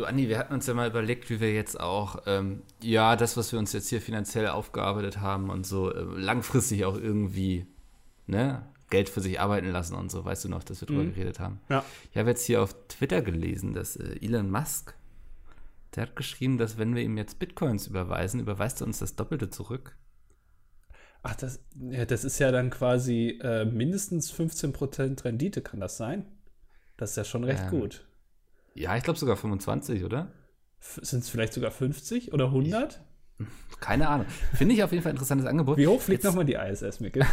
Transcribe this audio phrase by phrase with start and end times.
[0.00, 3.36] Du, Andi, wir hatten uns ja mal überlegt, wie wir jetzt auch, ähm, ja, das,
[3.36, 7.66] was wir uns jetzt hier finanziell aufgearbeitet haben und so äh, langfristig auch irgendwie,
[8.26, 11.12] ne, Geld für sich arbeiten lassen und so, weißt du noch, dass wir drüber mhm.
[11.12, 11.60] geredet haben.
[11.68, 11.84] Ja.
[12.10, 14.94] Ich habe jetzt hier auf Twitter gelesen, dass äh, Elon Musk,
[15.94, 19.50] der hat geschrieben, dass wenn wir ihm jetzt Bitcoins überweisen, überweist er uns das Doppelte
[19.50, 19.98] zurück.
[21.22, 21.60] Ach, das,
[21.90, 26.24] ja, das ist ja dann quasi äh, mindestens 15% Rendite, kann das sein?
[26.96, 28.06] Das ist ja schon recht ähm, gut.
[28.74, 30.32] Ja, ich glaube sogar 25, oder?
[30.80, 33.00] Sind es vielleicht sogar 50 oder 100?
[33.38, 34.26] Ich, keine Ahnung.
[34.54, 35.76] Finde ich auf jeden Fall ein interessantes Angebot.
[35.78, 37.24] Wie hoch fliegt nochmal die ISS, Mikkel?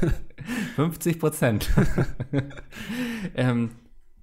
[0.76, 1.70] 50 Prozent.
[3.34, 3.70] ähm,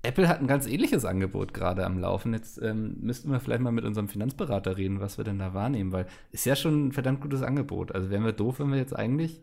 [0.04, 2.34] Apple hat ein ganz ähnliches Angebot gerade am Laufen.
[2.34, 5.92] Jetzt ähm, müssten wir vielleicht mal mit unserem Finanzberater reden, was wir denn da wahrnehmen,
[5.92, 7.94] weil ist ja schon ein verdammt gutes Angebot.
[7.94, 9.42] Also wären wir doof, wenn wir jetzt eigentlich.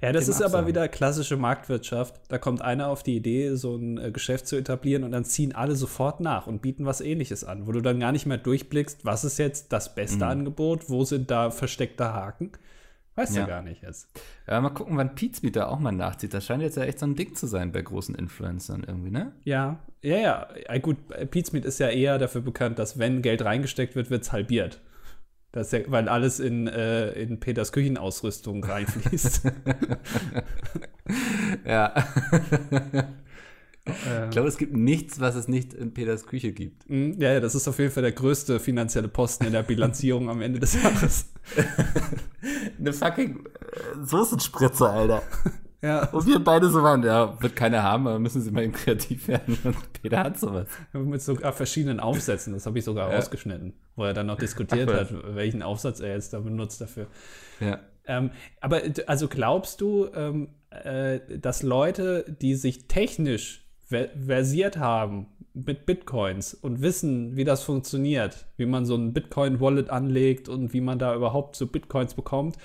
[0.00, 0.54] Ja, das ist absagen.
[0.54, 2.20] aber wieder klassische Marktwirtschaft.
[2.28, 5.54] Da kommt einer auf die Idee, so ein äh, Geschäft zu etablieren und dann ziehen
[5.54, 9.04] alle sofort nach und bieten was ähnliches an, wo du dann gar nicht mehr durchblickst,
[9.04, 10.30] was ist jetzt das beste mhm.
[10.30, 12.52] Angebot, wo sind da versteckte Haken.
[13.14, 13.42] Weißt ja.
[13.42, 14.08] du gar nicht jetzt.
[14.48, 16.32] Ja, mal gucken, wann Pizmeet da auch mal nachzieht.
[16.32, 19.32] Das scheint jetzt ja echt so ein Ding zu sein bei großen Influencern irgendwie, ne?
[19.44, 20.48] Ja, ja, ja.
[20.66, 20.96] ja gut,
[21.30, 24.80] Pizmeet ist ja eher dafür bekannt, dass wenn Geld reingesteckt wird, wird es halbiert.
[25.52, 29.42] Das ja, weil alles in, äh, in Peters Küchenausrüstung reinfließt.
[31.66, 31.94] ja.
[33.84, 36.88] Ich glaube, es gibt nichts, was es nicht in Peters Küche gibt.
[36.88, 40.40] Mhm, ja, das ist auf jeden Fall der größte finanzielle Posten in der Bilanzierung am
[40.40, 41.26] Ende des Jahres.
[42.78, 45.22] Eine fucking äh, Soßenspritze, Alter.
[45.82, 46.08] Ja.
[46.10, 49.26] Und wir beide so waren, ja, wird keiner haben, aber müssen sie mal eben kreativ
[49.26, 49.58] werden.
[49.64, 50.68] Und Peter hat sowas.
[50.92, 53.18] Mit sogar verschiedenen Aufsätzen, das habe ich sogar ja.
[53.18, 57.08] ausgeschnitten, wo er dann noch diskutiert Ach, hat, welchen Aufsatz er jetzt da benutzt dafür.
[57.60, 57.80] Ja.
[58.06, 65.84] Ähm, aber also glaubst du, ähm, äh, dass Leute, die sich technisch versiert haben mit
[65.84, 70.98] Bitcoins und wissen, wie das funktioniert, wie man so ein Bitcoin-Wallet anlegt und wie man
[70.98, 72.56] da überhaupt so Bitcoins bekommt.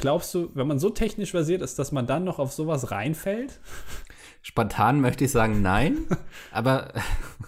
[0.00, 3.60] Glaubst du, wenn man so technisch versiert ist, dass man dann noch auf sowas reinfällt?
[4.40, 5.98] Spontan möchte ich sagen nein,
[6.52, 6.94] aber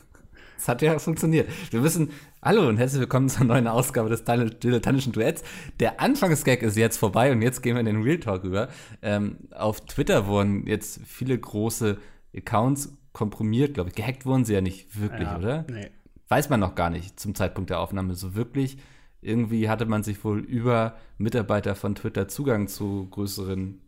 [0.59, 1.49] es hat ja funktioniert.
[1.71, 2.11] Wir wissen,
[2.43, 5.43] hallo und herzlich willkommen zur neuen Ausgabe des dilettantischen Duets.
[5.81, 8.69] Der Anfangsgag ist jetzt vorbei und jetzt gehen wir in den Real Talk rüber.
[9.01, 11.97] Ähm, auf Twitter wurden jetzt viele große
[12.37, 13.95] Accounts komprimiert, glaube ich.
[13.95, 15.65] Gehackt wurden sie ja nicht wirklich, ja, oder?
[15.71, 15.91] Nee.
[16.29, 18.77] Weiß man noch gar nicht zum Zeitpunkt der Aufnahme so wirklich.
[19.23, 23.81] Irgendwie hatte man sich wohl über Mitarbeiter von Twitter Zugang zu größeren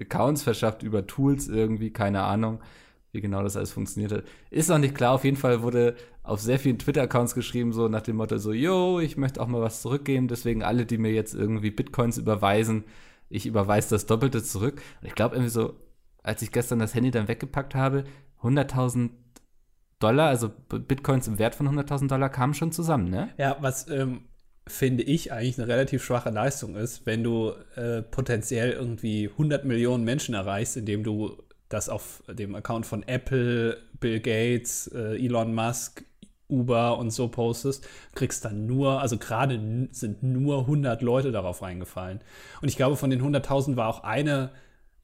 [0.00, 2.60] Accounts verschafft, über Tools irgendwie, keine Ahnung,
[3.12, 4.24] wie genau das alles funktioniert hat.
[4.50, 8.00] Ist noch nicht klar, auf jeden Fall wurde auf sehr vielen Twitter-Accounts geschrieben, so nach
[8.00, 11.34] dem Motto so, yo, ich möchte auch mal was zurückgeben, deswegen alle, die mir jetzt
[11.34, 12.84] irgendwie Bitcoins überweisen,
[13.28, 14.80] ich überweise das Doppelte zurück.
[15.02, 15.74] Und ich glaube irgendwie so,
[16.22, 18.04] als ich gestern das Handy dann weggepackt habe,
[18.42, 19.10] 100.000
[19.98, 23.30] Dollar, also Bitcoins im Wert von 100.000 Dollar kamen schon zusammen, ne?
[23.38, 24.22] Ja, was ähm,
[24.66, 30.04] finde ich eigentlich eine relativ schwache Leistung ist, wenn du äh, potenziell irgendwie 100 Millionen
[30.04, 31.36] Menschen erreichst, indem du
[31.68, 36.04] das auf dem Account von Apple, Bill Gates, äh, Elon Musk,
[36.48, 42.20] Uber und so postest, kriegst dann nur, also gerade sind nur 100 Leute darauf reingefallen.
[42.60, 44.50] Und ich glaube, von den 100.000 war auch eine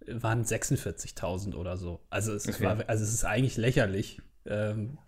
[0.06, 2.00] waren 46.000 oder so.
[2.10, 2.64] Also es, okay.
[2.64, 4.20] war, also es ist eigentlich lächerlich.
[4.46, 4.98] Ähm,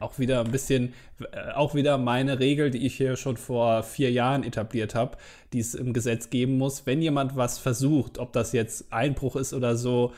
[0.00, 0.92] auch wieder ein bisschen,
[1.32, 5.16] äh, auch wieder meine Regel, die ich hier schon vor vier Jahren etabliert habe,
[5.52, 6.86] die es im Gesetz geben muss.
[6.86, 10.12] Wenn jemand was versucht, ob das jetzt Einbruch ist oder so,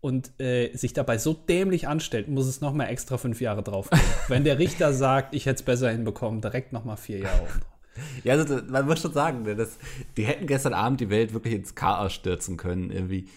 [0.00, 4.00] und äh, sich dabei so dämlich anstellt, muss es nochmal extra fünf Jahre drauf gehen.
[4.28, 7.60] Wenn der Richter sagt, ich hätte es besser hinbekommen, direkt nochmal vier Jahre drauf.
[8.22, 9.76] Ja, also man muss schon sagen, ne, das,
[10.16, 12.92] die hätten gestern Abend die Welt wirklich ins Chaos stürzen können.
[12.92, 13.28] Irgendwie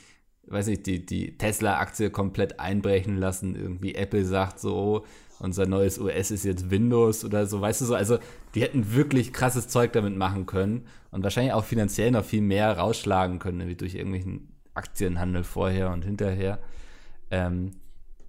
[0.46, 3.56] weiß nicht, die, die Tesla-Aktie komplett einbrechen lassen.
[3.56, 5.06] Irgendwie Apple sagt so,
[5.41, 7.96] unser neues OS ist jetzt Windows oder so, weißt du so.
[7.96, 8.19] Also
[8.53, 12.78] die hätten wirklich krasses Zeug damit machen können und wahrscheinlich auch finanziell noch viel mehr
[12.78, 16.59] rausschlagen können, wie durch irgendwelchen Aktienhandel vorher und hinterher.
[17.31, 17.72] Ähm,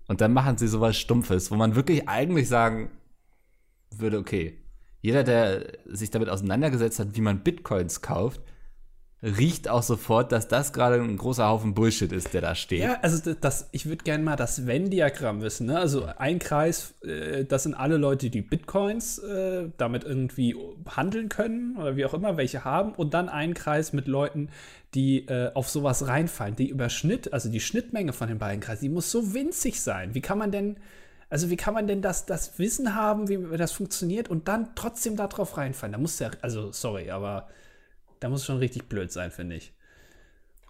[0.08, 2.90] und dann machen sie sowas Stumpfes, wo man wirklich eigentlich sagen
[3.94, 4.58] würde, okay,
[5.02, 8.40] jeder, der sich damit auseinandergesetzt hat, wie man Bitcoins kauft,
[9.22, 12.80] riecht auch sofort, dass das gerade ein großer Haufen Bullshit ist, der da steht.
[12.80, 15.66] Ja, also das, ich würde gerne mal das Venn-Diagramm wissen.
[15.66, 15.78] Ne?
[15.78, 20.56] Also ein Kreis, äh, das sind alle Leute, die Bitcoins äh, damit irgendwie
[20.88, 22.92] handeln können oder wie auch immer, welche haben.
[22.94, 24.48] Und dann ein Kreis mit Leuten,
[24.94, 26.56] die äh, auf sowas reinfallen.
[26.56, 30.14] Die Überschnitt, also die Schnittmenge von den beiden Kreisen, die muss so winzig sein.
[30.14, 30.78] Wie kann man denn,
[31.30, 35.14] also wie kann man denn das, das Wissen haben, wie das funktioniert und dann trotzdem
[35.14, 35.92] darauf reinfallen?
[35.92, 37.46] Da muss ja, also sorry, aber
[38.22, 39.72] da muss es schon richtig blöd sein, finde ich.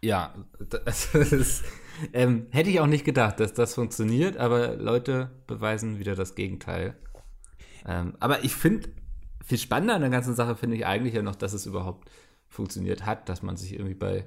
[0.01, 0.35] Ja,
[0.85, 1.65] das ist,
[2.15, 6.97] ähm, hätte ich auch nicht gedacht, dass das funktioniert, aber Leute beweisen wieder das Gegenteil.
[7.87, 8.89] Ähm, aber ich finde,
[9.45, 12.11] viel spannender an der ganzen Sache finde ich eigentlich ja noch, dass es überhaupt
[12.49, 14.25] funktioniert hat, dass man sich irgendwie bei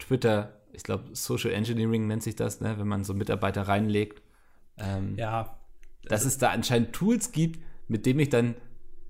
[0.00, 4.22] Twitter, ich glaube, Social Engineering nennt sich das, ne, wenn man so Mitarbeiter reinlegt.
[4.76, 5.56] Ähm, ja.
[6.04, 8.56] Dass es da anscheinend Tools gibt, mit denen ich dann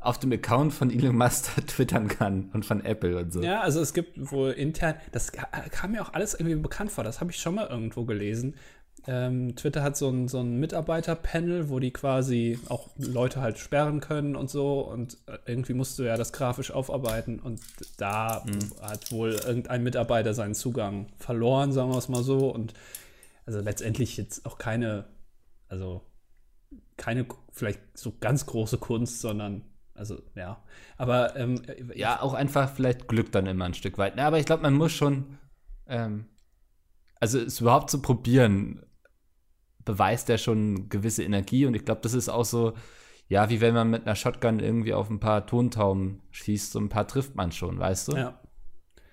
[0.06, 3.43] auf dem Account von Elon Musk twittern kann und von Apple und so.
[3.43, 7.20] Ja, also es gibt wohl intern, das kam mir auch alles irgendwie bekannt vor, das
[7.20, 8.55] habe ich schon mal irgendwo gelesen.
[9.08, 14.00] Ähm, Twitter hat so ein, so ein Mitarbeiterpanel, wo die quasi auch Leute halt sperren
[14.00, 14.81] können und so.
[14.81, 17.38] Und äh, irgendwie musst du ja das grafisch aufarbeiten.
[17.38, 17.61] Und
[17.99, 18.59] da mhm.
[18.82, 22.49] hat wohl irgendein Mitarbeiter seinen Zugang verloren, sagen wir es mal so.
[22.49, 22.75] Und
[23.44, 25.05] also letztendlich jetzt auch keine,
[25.69, 26.02] also
[26.97, 29.62] keine vielleicht so ganz große Kunst, sondern
[29.97, 30.63] also ja.
[30.97, 31.63] Aber ähm,
[31.95, 34.17] ja, auch einfach vielleicht Glück dann immer ein Stück weit.
[34.17, 35.39] Ja, aber ich glaube, man muss schon,
[35.87, 36.27] ähm,
[37.21, 38.85] also es überhaupt zu probieren,
[39.85, 42.75] beweist er schon gewisse Energie und ich glaube, das ist auch so,
[43.29, 46.89] ja, wie wenn man mit einer Shotgun irgendwie auf ein paar Tontauben schießt, so ein
[46.89, 48.17] paar trifft man schon, weißt du?
[48.17, 48.41] Ja.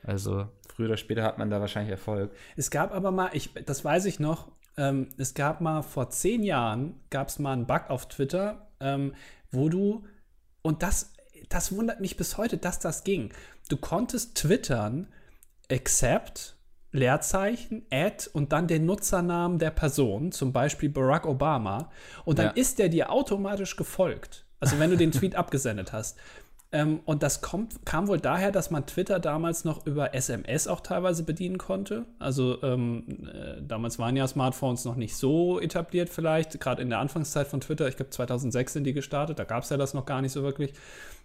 [0.03, 2.31] Also früher oder später hat man da wahrscheinlich Erfolg.
[2.55, 6.43] Es gab aber mal, ich, das weiß ich noch, ähm, es gab mal vor zehn
[6.43, 9.13] Jahren, gab es mal einen Bug auf Twitter, ähm,
[9.51, 10.05] wo du,
[10.63, 11.13] und das,
[11.49, 13.31] das wundert mich bis heute, dass das ging.
[13.69, 15.07] Du konntest twittern,
[15.71, 16.55] accept,
[16.91, 21.91] Leerzeichen, Add und dann den Nutzernamen der Person, zum Beispiel Barack Obama.
[22.23, 22.51] Und dann ja.
[22.53, 24.45] ist der dir automatisch gefolgt.
[24.59, 26.17] Also wenn du den Tweet abgesendet hast.
[26.73, 30.81] Ähm, und das kommt, kam wohl daher, dass man Twitter damals noch über SMS auch
[30.81, 32.05] teilweise bedienen konnte.
[32.17, 36.97] Also ähm, äh, damals waren ja Smartphones noch nicht so etabliert vielleicht, gerade in der
[36.97, 37.87] Anfangszeit von Twitter.
[37.87, 40.41] Ich glaube 2006 sind die gestartet, da gab es ja das noch gar nicht so
[40.41, 40.73] wirklich.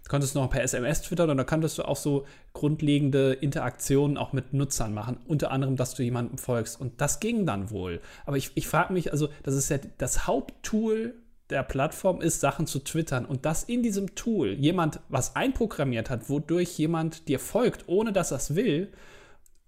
[0.03, 4.33] Du konntest noch per SMS twittern und da konntest du auch so grundlegende Interaktionen auch
[4.33, 5.17] mit Nutzern machen.
[5.27, 6.79] Unter anderem, dass du jemandem folgst.
[6.79, 8.01] Und das ging dann wohl.
[8.27, 11.15] Aber ich, ich frage mich, also das ist ja das Haupttool
[11.49, 16.29] der Plattform ist, Sachen zu twittern und dass in diesem Tool jemand was einprogrammiert hat,
[16.29, 18.91] wodurch jemand dir folgt, ohne dass er es will,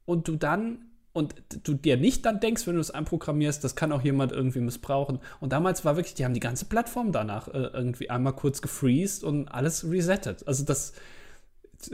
[0.06, 3.92] und du dann und du dir nicht dann denkst, wenn du es einprogrammierst, das kann
[3.92, 5.20] auch jemand irgendwie missbrauchen.
[5.42, 9.26] Und damals war wirklich, die haben die ganze Plattform danach äh, irgendwie einmal kurz gefreezed
[9.26, 10.48] und alles resettet.
[10.48, 10.94] Also das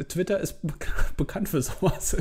[0.07, 0.59] Twitter ist
[1.17, 2.15] bekannt für sowas.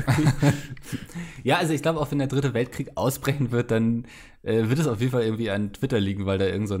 [1.43, 4.05] ja, also ich glaube auch, wenn der dritte Weltkrieg ausbrechen wird, dann
[4.41, 6.79] äh, wird es auf jeden Fall irgendwie an Twitter liegen, weil da irgend so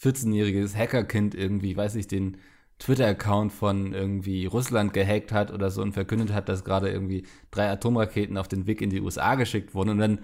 [0.00, 2.38] 14-jähriges Hackerkind irgendwie, weiß ich, den
[2.78, 7.70] Twitter-Account von irgendwie Russland gehackt hat oder so und verkündet hat, dass gerade irgendwie drei
[7.70, 9.90] Atomraketen auf den Weg in die USA geschickt wurden.
[9.90, 10.18] Und dann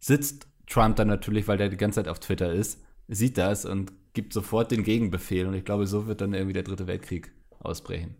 [0.00, 3.92] sitzt Trump dann natürlich, weil der die ganze Zeit auf Twitter ist, sieht das und
[4.12, 5.46] gibt sofort den Gegenbefehl.
[5.46, 7.30] Und ich glaube, so wird dann irgendwie der dritte Weltkrieg
[7.60, 8.16] ausbrechen.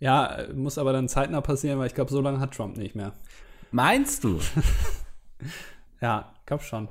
[0.00, 3.14] Ja, muss aber dann zeitnah passieren, weil ich glaube, so lange hat Trump nicht mehr.
[3.70, 4.40] Meinst du?
[6.00, 6.88] ja, glaub schon.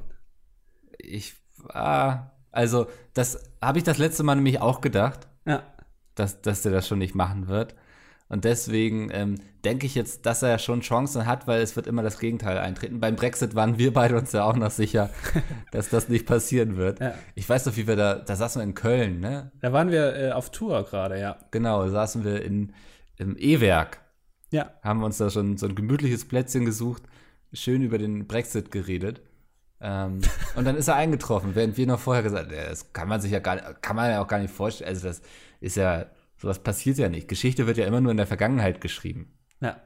[0.98, 1.36] Ich,
[1.70, 5.28] ah, also, das habe ich das letzte Mal nämlich auch gedacht.
[5.46, 5.62] Ja.
[6.16, 7.76] Dass, dass der das schon nicht machen wird.
[8.30, 12.02] Und deswegen ähm, denke ich jetzt, dass er schon Chancen hat, weil es wird immer
[12.02, 13.00] das Gegenteil eintreten.
[13.00, 15.12] Beim Brexit waren wir beide uns ja auch noch sicher,
[15.72, 17.00] dass das nicht passieren wird.
[17.00, 17.14] Ja.
[17.36, 19.52] Ich weiß noch, wie wir da, da saßen wir in Köln, ne?
[19.62, 21.38] Da waren wir äh, auf Tour gerade, ja.
[21.52, 22.74] Genau, da saßen wir in,
[23.18, 24.02] im E-Werk.
[24.50, 24.72] Ja.
[24.82, 27.04] Haben wir uns da schon so ein gemütliches Plätzchen gesucht,
[27.54, 29.22] schön über den Brexit geredet.
[29.80, 30.22] Ähm,
[30.56, 33.32] und dann ist er eingetroffen, während wir noch vorher gesagt haben, das kann man sich
[33.32, 34.90] ja gar kann man ja auch gar nicht vorstellen.
[34.90, 35.22] Also das
[35.60, 36.08] ist ja,
[36.38, 37.28] sowas passiert ja nicht.
[37.28, 39.34] Geschichte wird ja immer nur in der Vergangenheit geschrieben.
[39.60, 39.82] Ja.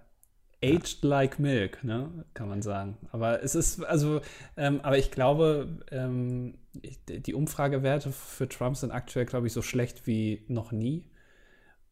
[0.64, 1.10] Aged ja.
[1.10, 2.98] like milk, ne, kann man sagen.
[3.12, 4.22] Aber es ist, also,
[4.56, 6.60] ähm, aber ich glaube, ähm,
[7.08, 11.10] die Umfragewerte für Trump sind aktuell, glaube ich, so schlecht wie noch nie.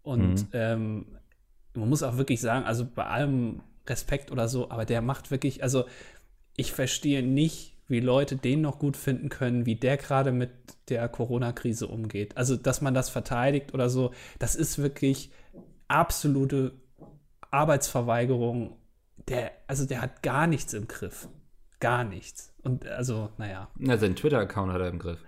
[0.04, 0.48] Und mhm.
[0.54, 1.06] ähm,
[1.74, 5.64] man muss auch wirklich sagen, also bei allem Respekt oder so, aber der macht wirklich,
[5.64, 5.86] also
[6.56, 10.52] ich verstehe nicht, wie Leute den noch gut finden können, wie der gerade mit
[10.90, 12.38] der Corona-Krise umgeht.
[12.38, 15.32] Also, dass man das verteidigt oder so, das ist wirklich
[15.88, 16.74] absolute
[17.52, 18.78] Arbeitsverweigerung.
[19.28, 21.28] Der, also der hat gar nichts im Griff.
[21.80, 22.54] Gar nichts.
[22.62, 23.70] Und also, naja.
[23.76, 25.20] Na, sein Twitter-Account hat er im Griff.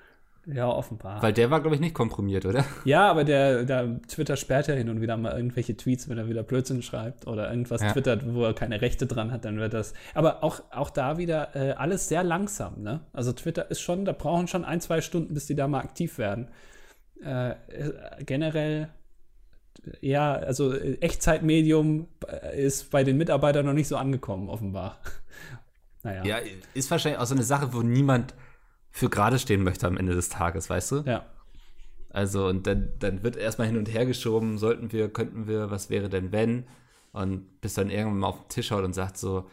[0.48, 1.22] Ja, offenbar.
[1.22, 2.66] Weil der war, glaube ich, nicht komprimiert, oder?
[2.86, 6.28] Ja, aber der, der Twitter sperrt ja hin und wieder mal irgendwelche Tweets, wenn er
[6.28, 7.92] wieder Blödsinn schreibt oder irgendwas ja.
[7.92, 9.94] twittert, wo er keine Rechte dran hat, dann wird das.
[10.16, 13.02] Aber auch, auch da wieder äh, alles sehr langsam, ne?
[13.14, 16.18] Also Twitter ist schon, da brauchen schon ein, zwei Stunden, bis die da mal aktiv
[16.18, 16.48] werden.
[17.24, 17.54] Äh,
[18.26, 18.90] generell
[20.02, 25.00] ja, also Echtzeitmedium äh, ist bei den Mitarbeitern noch nicht so angekommen, offenbar.
[26.04, 26.24] naja.
[26.24, 26.38] Ja,
[26.74, 28.34] ist wahrscheinlich auch so eine Sache, wo niemand
[28.92, 31.04] für gerade stehen möchte am Ende des Tages, weißt du?
[31.06, 31.26] Ja.
[32.10, 35.90] Also, und dann, dann wird erstmal hin und her geschoben, sollten wir, könnten wir, was
[35.90, 36.66] wäre denn wenn?
[37.14, 39.50] Und bis dann irgendwann mal auf den Tisch haut und sagt so,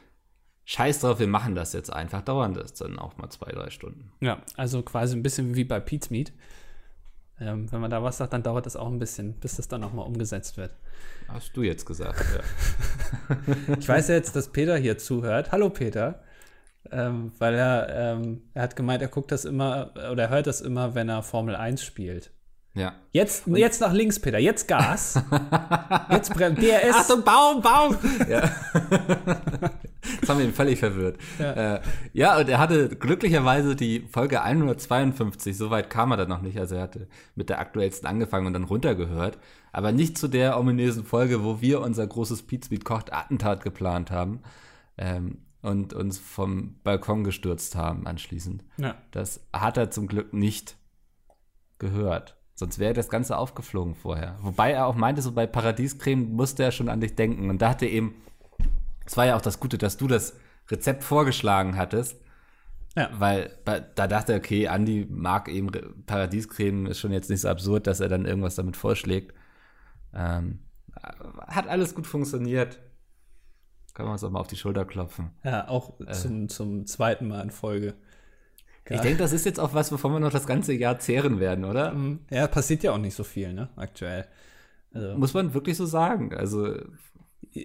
[0.64, 4.12] scheiß drauf, wir machen das jetzt einfach, dauern das dann auch mal zwei, drei Stunden.
[4.20, 6.32] Ja, also quasi ein bisschen wie bei Pete's Meat.
[7.40, 9.80] ähm, wenn man da was sagt, dann dauert das auch ein bisschen, bis das dann
[9.80, 10.72] nochmal umgesetzt wird.
[11.28, 13.76] Hast du jetzt gesagt, ja.
[13.78, 15.52] ich weiß jetzt, dass Peter hier zuhört.
[15.52, 16.22] Hallo Peter.
[16.90, 20.60] Ähm, weil er, ähm, er hat gemeint, er guckt das immer oder er hört das
[20.60, 22.30] immer, wenn er Formel 1 spielt.
[22.78, 22.94] Ja.
[23.10, 24.38] Jetzt, jetzt nach links, Peter.
[24.38, 25.20] Jetzt Gas.
[26.10, 26.94] jetzt brennt DRS.
[26.94, 27.96] Achtung, Baum, Baum!
[28.28, 28.40] ja.
[30.20, 31.18] das haben wir ihn völlig verwirrt.
[31.40, 31.74] Ja.
[31.74, 31.80] Äh,
[32.12, 36.58] ja, und er hatte glücklicherweise die Folge 152, soweit kam er dann noch nicht.
[36.58, 39.38] Also er hatte mit der aktuellsten angefangen und dann runtergehört.
[39.72, 44.40] Aber nicht zu der ominösen Folge, wo wir unser großes Pizmeet kocht Attentat geplant haben.
[44.96, 48.64] Ähm, und uns vom Balkon gestürzt haben anschließend.
[48.78, 48.96] Ja.
[49.10, 50.76] Das hat er zum Glück nicht
[51.78, 52.36] gehört.
[52.54, 54.36] Sonst wäre das Ganze aufgeflogen vorher.
[54.40, 57.50] Wobei er auch meinte, so bei Paradiescreme musste er schon an dich denken.
[57.50, 58.14] Und da hatte eben,
[59.06, 60.36] es war ja auch das Gute, dass du das
[60.68, 62.20] Rezept vorgeschlagen hattest.
[62.96, 63.10] Ja.
[63.12, 65.70] Weil da dachte er, okay, Andi mag eben
[66.06, 69.34] Paradiescreme, ist schon jetzt nicht so absurd, dass er dann irgendwas damit vorschlägt.
[70.12, 70.60] Ähm,
[71.46, 72.80] hat alles gut funktioniert.
[73.98, 75.32] Können wir uns auch mal auf die Schulter klopfen.
[75.42, 76.12] Ja, auch äh.
[76.12, 77.94] zum, zum zweiten Mal in Folge.
[78.88, 81.64] Ich denke, das ist jetzt auch was, wovon wir noch das ganze Jahr zehren werden,
[81.64, 81.94] oder?
[81.94, 82.20] Mhm.
[82.30, 84.26] Ja, passiert ja auch nicht so viel, ne, aktuell.
[84.94, 86.32] Also, Muss man wirklich so sagen.
[86.32, 86.76] Also,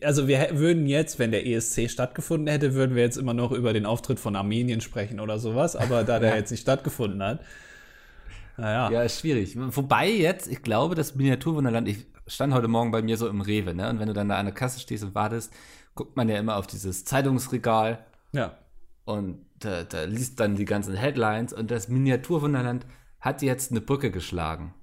[0.02, 3.72] also wir würden jetzt, wenn der ESC stattgefunden hätte, würden wir jetzt immer noch über
[3.72, 6.36] den Auftritt von Armenien sprechen oder sowas, aber da der ja.
[6.38, 7.42] jetzt nicht stattgefunden hat.
[8.58, 8.90] Naja.
[8.90, 9.56] Ja, ist schwierig.
[9.56, 13.76] Wobei jetzt, ich glaube, das Miniaturwunderland, ich stand heute Morgen bei mir so im Rewe,
[13.76, 13.88] ne?
[13.88, 15.54] Und wenn du dann da an der Kasse stehst und wartest,
[15.96, 18.06] guckt man ja immer auf dieses Zeitungsregal.
[18.32, 18.58] Ja.
[19.06, 22.86] Und da, da liest dann die ganzen Headlines und das Miniaturwunderland
[23.20, 24.74] hat jetzt eine Brücke geschlagen.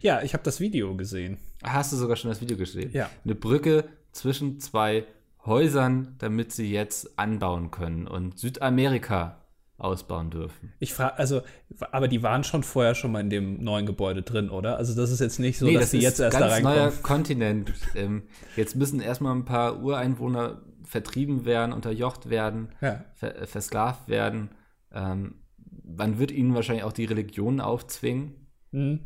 [0.00, 1.38] Ja, ich habe das Video gesehen.
[1.62, 2.90] Hast du sogar schon das Video gesehen?
[2.92, 3.10] Ja.
[3.24, 5.06] Eine Brücke zwischen zwei
[5.44, 9.43] Häusern, damit sie jetzt anbauen können und Südamerika
[9.76, 10.72] ausbauen dürfen.
[10.78, 11.42] Ich frage, also,
[11.90, 14.76] aber die waren schon vorher schon mal in dem neuen Gebäude drin, oder?
[14.76, 16.76] Also das ist jetzt nicht so, nee, dass das sie jetzt erst da reinkommen.
[16.76, 17.72] Das ist ein neuer Kontinent.
[17.94, 18.22] ähm,
[18.56, 23.04] jetzt müssen erstmal ein paar Ureinwohner vertrieben werden, unterjocht werden, ja.
[23.14, 24.50] ver versklavt werden.
[24.92, 25.36] Ähm,
[25.82, 28.48] man wird ihnen wahrscheinlich auch die Religion aufzwingen.
[28.70, 29.00] Mhm.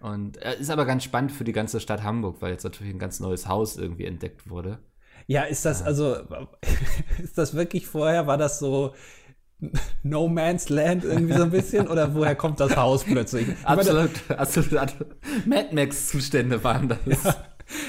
[0.00, 2.98] Und äh, ist aber ganz spannend für die ganze Stadt Hamburg, weil jetzt natürlich ein
[2.98, 4.78] ganz neues Haus irgendwie entdeckt wurde.
[5.26, 6.16] Ja, ist das also,
[7.22, 8.94] ist das wirklich vorher, war das so
[10.02, 11.88] No Man's Land irgendwie so ein bisschen?
[11.88, 13.48] oder woher kommt das Haus plötzlich?
[13.64, 14.94] absolut, absolut.
[15.46, 17.24] Mad Max-Zustände waren das.
[17.24, 17.36] Ja,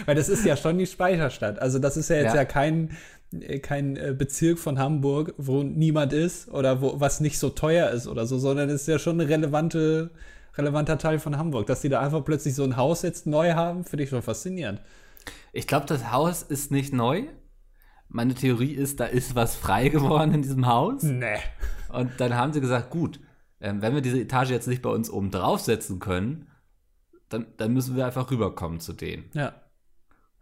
[0.05, 1.59] weil das ist ja schon die Speicherstadt.
[1.59, 2.91] Also das ist ja jetzt ja, ja kein
[3.61, 8.07] kein äh, Bezirk von Hamburg, wo niemand ist oder wo was nicht so teuer ist
[8.07, 10.11] oder so, sondern es ist ja schon ein relevante,
[10.57, 11.67] relevanter Teil von Hamburg.
[11.67, 14.81] Dass die da einfach plötzlich so ein Haus jetzt neu haben, finde ich schon faszinierend.
[15.51, 17.23] Ich glaube, das Haus ist nicht neu.
[18.09, 21.03] Meine Theorie ist, da ist was frei geworden in diesem Haus.
[21.03, 21.37] Nee.
[21.89, 23.19] Und dann haben sie gesagt, gut,
[23.59, 26.47] ähm, wenn wir diese Etage jetzt nicht bei uns oben draufsetzen können,
[27.29, 29.29] dann, dann müssen wir einfach rüberkommen zu denen.
[29.33, 29.53] Ja.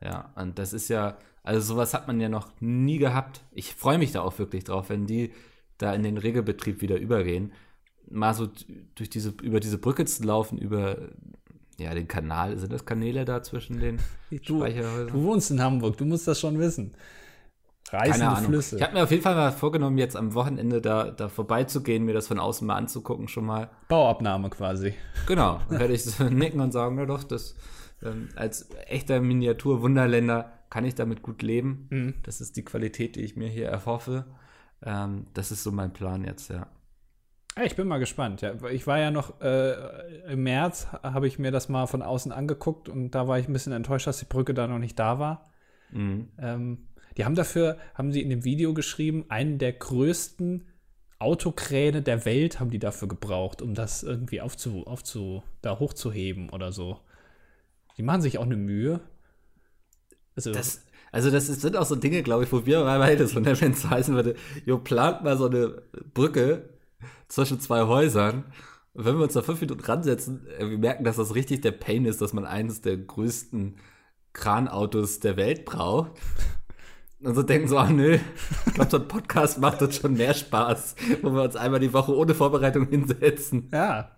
[0.01, 3.41] Ja, und das ist ja, also sowas hat man ja noch nie gehabt.
[3.51, 5.31] Ich freue mich da auch wirklich drauf, wenn die
[5.77, 7.53] da in den Regelbetrieb wieder übergehen.
[8.09, 8.49] Mal so
[8.95, 10.97] durch diese, über diese Brücke zu laufen, über
[11.77, 12.57] ja, den Kanal.
[12.57, 15.07] Sind das Kanäle da zwischen den du, Speicherhäusern?
[15.07, 16.91] Du wohnst in Hamburg, du musst das schon wissen.
[17.91, 18.77] Reißende Keine Flüsse.
[18.77, 22.13] Ich habe mir auf jeden Fall mal vorgenommen, jetzt am Wochenende da, da vorbeizugehen, mir
[22.13, 23.69] das von außen mal anzugucken, schon mal.
[23.87, 24.95] Bauabnahme quasi.
[25.27, 25.59] Genau.
[25.69, 27.55] Dann werde ich so nicken und sagen, na doch, das
[28.03, 31.87] ähm, als echter Miniatur-Wunderländer kann ich damit gut leben.
[31.91, 32.13] Mhm.
[32.23, 34.25] Das ist die Qualität, die ich mir hier erhoffe.
[34.83, 36.67] Ähm, das ist so mein Plan jetzt, ja.
[37.63, 38.41] Ich bin mal gespannt.
[38.41, 38.53] Ja.
[38.69, 39.75] Ich war ja noch äh,
[40.27, 43.53] im März, habe ich mir das mal von außen angeguckt und da war ich ein
[43.53, 45.51] bisschen enttäuscht, dass die Brücke da noch nicht da war.
[45.91, 46.29] Mhm.
[46.37, 46.87] Ähm,
[47.17, 50.65] die haben dafür, haben sie in dem Video geschrieben, einen der größten
[51.17, 56.71] Autokräne der Welt haben die dafür gebraucht, um das irgendwie aufzu, aufzu, da hochzuheben oder
[56.71, 56.99] so.
[57.97, 58.99] Die machen sich auch eine Mühe.
[60.35, 63.43] Also das, also das sind auch so Dinge, glaube ich, wo wir mal beide so,
[63.43, 66.69] wenn es heißen würde, jo, plant mal so eine Brücke
[67.29, 68.43] zwischen zwei Häusern.
[68.93, 71.71] Und wenn wir uns da fünf Minuten ransetzen, äh, wir merken, dass das richtig der
[71.71, 73.77] Pain ist, dass man eines der größten
[74.33, 76.11] Kranautos der Welt braucht.
[77.25, 78.19] Und so denken so, ach nö,
[78.67, 81.91] ich glaube, so ein Podcast macht uns schon mehr Spaß, wo wir uns einmal die
[81.91, 83.69] Woche ohne Vorbereitung hinsetzen.
[83.73, 84.11] Ja.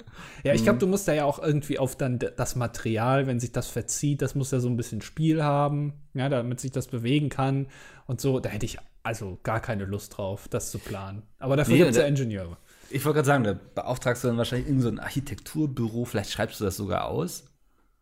[0.43, 0.79] Ja, ich glaube, mhm.
[0.81, 4.35] du musst da ja auch irgendwie auf dann das Material, wenn sich das verzieht, das
[4.35, 7.67] muss ja so ein bisschen Spiel haben, ja, damit sich das bewegen kann
[8.07, 8.41] und so.
[8.41, 11.23] Da hätte ich also gar keine Lust drauf, das zu planen.
[11.39, 12.57] Aber dafür nee, gibt es ja Ingenieure.
[12.89, 16.59] Ich wollte gerade sagen, da beauftragst du dann wahrscheinlich irgendein so ein Architekturbüro, vielleicht schreibst
[16.59, 17.45] du das sogar aus.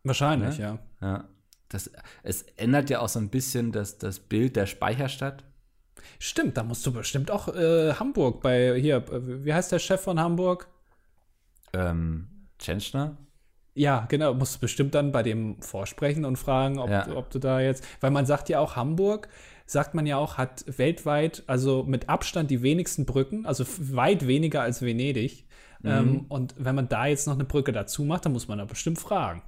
[0.02, 0.78] Wahrscheinlich, ja.
[1.00, 1.06] Ja.
[1.06, 1.24] ja.
[1.68, 1.90] Das,
[2.22, 5.44] es ändert ja auch so ein bisschen das, das Bild der Speicherstadt.
[6.18, 9.04] Stimmt, da musst du bestimmt auch äh, Hamburg bei, hier,
[9.44, 10.68] wie heißt der Chef von Hamburg?
[11.72, 13.16] Ähm, Tschenschner?
[13.74, 14.32] Ja, genau.
[14.32, 17.08] Musst du bestimmt dann bei dem vorsprechen und fragen, ob, Ja.
[17.14, 17.84] ob du da jetzt.
[18.00, 19.28] Weil man sagt ja auch, Hamburg,
[19.66, 24.62] sagt man ja auch, hat weltweit, also mit Abstand die wenigsten Brücken, also weit weniger
[24.62, 25.46] als Venedig.
[25.82, 25.90] Mhm.
[25.90, 28.64] Ähm, und wenn man da jetzt noch eine Brücke dazu macht, dann muss man da
[28.64, 29.42] bestimmt fragen.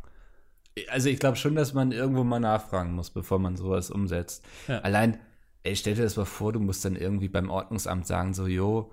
[0.88, 4.44] Also ich glaube schon, dass man irgendwo mal nachfragen muss, bevor man sowas umsetzt.
[4.66, 4.80] Ja.
[4.80, 5.18] Allein,
[5.62, 8.90] ey, stell dir das mal vor, du musst dann irgendwie beim Ordnungsamt sagen, so, jo,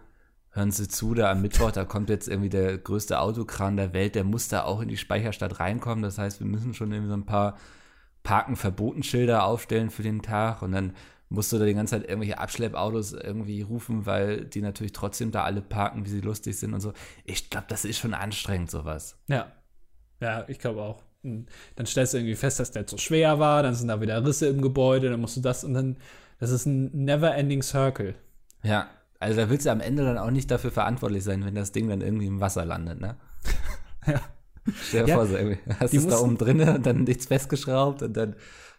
[0.49, 4.15] hören Sie zu, da am Mittwoch, da kommt jetzt irgendwie der größte Autokran der Welt,
[4.15, 6.01] der muss da auch in die Speicherstadt reinkommen.
[6.01, 7.57] Das heißt, wir müssen schon irgendwie so ein paar
[8.23, 10.93] Parken verboten Schilder aufstellen für den Tag und dann
[11.29, 15.43] musst du da die ganze Zeit irgendwelche Abschleppautos irgendwie rufen, weil die natürlich trotzdem da
[15.43, 16.93] alle parken, wie sie lustig sind und so.
[17.23, 19.17] Ich glaube, das ist schon anstrengend, sowas.
[19.27, 19.51] Ja.
[20.21, 21.03] Ja, ich glaube auch.
[21.75, 24.47] Dann stellst du irgendwie fest, dass der zu schwer war, dann sind da wieder Risse
[24.47, 25.97] im Gebäude, dann musst du das und dann,
[26.39, 28.15] das ist ein never-ending Circle.
[28.63, 28.89] Ja,
[29.19, 31.87] also da willst du am Ende dann auch nicht dafür verantwortlich sein, wenn das Ding
[31.89, 33.15] dann irgendwie im Wasser landet, ne?
[34.07, 34.21] Ja.
[34.81, 38.01] Stell dir Ja, vor, so irgendwie, hast es da oben drin und dann nichts festgeschraubt
[38.03, 38.35] und dann,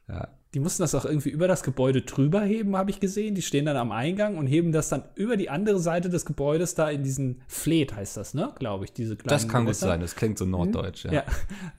[0.08, 0.28] ja.
[0.56, 3.34] Die mussten das auch irgendwie über das Gebäude drüber heben, habe ich gesehen.
[3.34, 6.75] Die stehen dann am Eingang und heben das dann über die andere Seite des Gebäudes
[6.75, 8.54] da in diesen Fleet, heißt das, ne?
[8.58, 9.88] Glaube ich, diese kleinen Das kann gut Gewässer.
[9.88, 11.12] sein, das klingt so norddeutsch, ja.
[11.12, 11.25] Ja,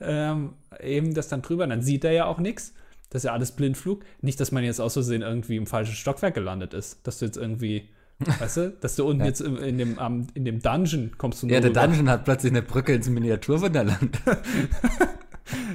[0.00, 2.72] ähm, eben das dann drüber, dann sieht er ja auch nichts.
[3.10, 4.04] Das ist ja alles Blindflug.
[4.20, 7.04] Nicht, dass man jetzt aus Versehen irgendwie im falschen Stockwerk gelandet ist.
[7.04, 7.88] Dass du jetzt irgendwie,
[8.38, 11.48] weißt du, dass du unten jetzt im, in, dem, am, in dem Dungeon kommst du
[11.48, 11.80] Ja, der rüber.
[11.80, 14.20] Dungeon hat plötzlich eine Brücke ins Miniaturwunderland.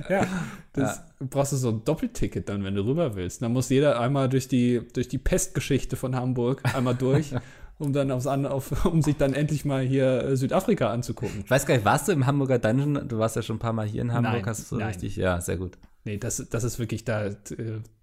[0.10, 0.28] Ja,
[0.74, 3.42] das brauchst du so ein Doppelticket dann, wenn du rüber willst.
[3.42, 7.34] Dann muss jeder einmal durch die, durch die Pestgeschichte von Hamburg einmal durch,
[7.80, 11.42] um dann aufs auf, um sich dann endlich mal hier äh, Südafrika anzugucken.
[11.44, 13.08] Ich weiß gar nicht, warst du im Hamburger Dungeon?
[13.08, 14.88] Du warst ja schon ein paar Mal hier in Hamburg, Nein, hast du so nein.
[14.88, 15.78] richtig, ja, sehr gut.
[16.06, 17.36] Nee, das, das ist wirklich, da, äh,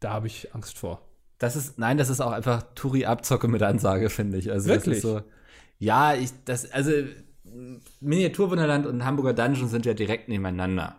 [0.01, 1.03] da habe ich Angst vor.
[1.39, 4.51] Das ist, nein, das ist auch einfach Touri-Abzocke mit Ansage, finde ich.
[4.51, 5.01] Also Wirklich?
[5.01, 5.23] Das ist so,
[5.79, 6.93] ja, ich, das, also
[8.01, 10.97] Miniaturwunderland und Hamburger Dungeon sind ja direkt nebeneinander.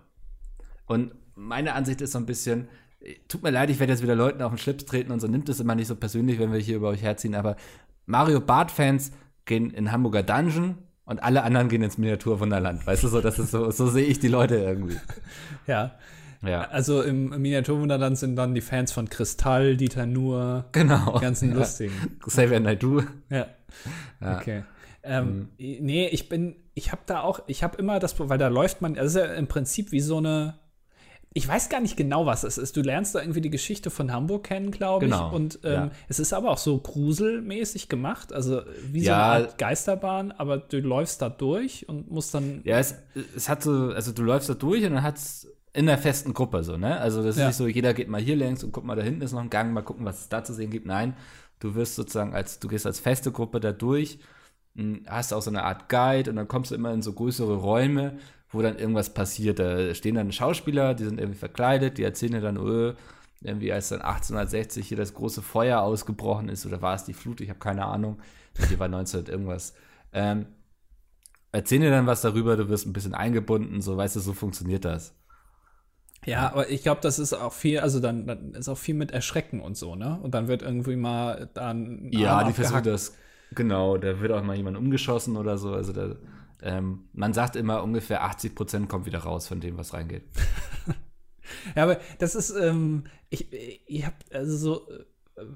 [0.91, 2.67] Und meine Ansicht ist so ein bisschen,
[3.29, 5.47] tut mir leid, ich werde jetzt wieder Leuten auf den Schlips treten und so, nimmt
[5.47, 7.55] es immer nicht so persönlich, wenn wir hier über euch herziehen, aber
[8.05, 9.13] Mario Bart-Fans
[9.45, 12.85] gehen in Hamburger Dungeon und alle anderen gehen ins Miniaturwunderland.
[12.85, 14.97] Weißt du, so, das ist so, so sehe ich die Leute irgendwie.
[15.67, 15.93] Ja,
[16.43, 21.13] Ja, also im Miniaturwunderland sind dann die Fans von Kristall, Dieter Nuhr, genau.
[21.15, 21.57] die ganzen ja.
[21.57, 21.93] lustigen.
[22.19, 23.03] Xavier Naidoo.
[23.29, 23.47] Ja.
[24.19, 24.37] Ja.
[24.37, 24.63] Okay.
[25.03, 28.81] Ähm, Nee, ich bin, ich habe da auch, ich habe immer das, weil da läuft
[28.81, 30.55] man, das ist ja im Prinzip wie so eine,
[31.33, 32.75] ich weiß gar nicht genau, was es ist.
[32.75, 35.11] Du lernst da irgendwie die Geschichte von Hamburg kennen, glaube ich.
[35.11, 35.91] Genau, Und ähm, ja.
[36.09, 40.79] es ist aber auch so gruselmäßig gemacht, also wie so eine Art Geisterbahn, aber du
[40.79, 42.95] läufst da durch und musst dann, Ja, es,
[43.35, 46.65] es hat so, also du läufst da durch und dann hat's in einer festen Gruppe
[46.65, 46.99] so, ne?
[46.99, 49.21] Also das ist nicht so, jeder geht mal hier längs und guck mal, da hinten
[49.21, 50.85] ist noch ein Gang, mal gucken, was es da zu sehen gibt.
[50.85, 51.15] Nein,
[51.59, 54.19] du wirst sozusagen als, du gehst als feste Gruppe da durch,
[54.73, 57.55] mh, hast auch so eine Art Guide und dann kommst du immer in so größere
[57.55, 58.17] Räume,
[58.51, 59.59] wo dann irgendwas passiert.
[59.59, 62.93] Da stehen dann Schauspieler, die sind irgendwie verkleidet, die erzählen dir dann, öh,
[63.41, 67.41] irgendwie als dann 1860 hier das große Feuer ausgebrochen ist oder war es die Flut,
[67.41, 68.21] ich habe keine Ahnung.
[68.67, 69.73] Hier war 19 irgendwas.
[70.13, 70.45] Ähm,
[71.53, 74.85] erzählen dir dann was darüber, du wirst ein bisschen eingebunden, so weißt du, so funktioniert
[74.85, 75.15] das.
[76.25, 79.11] ja, aber ich glaube, das ist auch viel, also dann, dann ist auch viel mit
[79.11, 80.19] Erschrecken und so, ne?
[80.21, 83.15] Und dann wird irgendwie mal dann ein Ja, die versuchen das,
[83.51, 85.73] genau, da wird auch mal jemand umgeschossen oder so.
[85.73, 86.15] Also da,
[86.61, 90.23] ähm, man sagt immer, ungefähr 80 Prozent kommt wieder raus von dem, was reingeht.
[91.75, 95.03] Ja, aber das ist, ähm, ich, ich hab, also so, äh,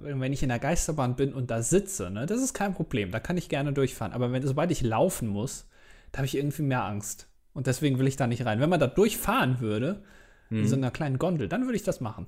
[0.02, 3.20] wenn ich in der Geisterbahn bin und da sitze, ne, das ist kein Problem, da
[3.22, 4.12] kann ich gerne durchfahren.
[4.12, 5.68] Aber wenn, sobald ich laufen muss,
[6.12, 7.30] da habe ich irgendwie mehr Angst.
[7.54, 8.60] Und deswegen will ich da nicht rein.
[8.60, 10.04] Wenn man da durchfahren würde,
[10.50, 10.60] Mhm.
[10.60, 12.28] in so einer kleinen Gondel, dann würde ich das machen.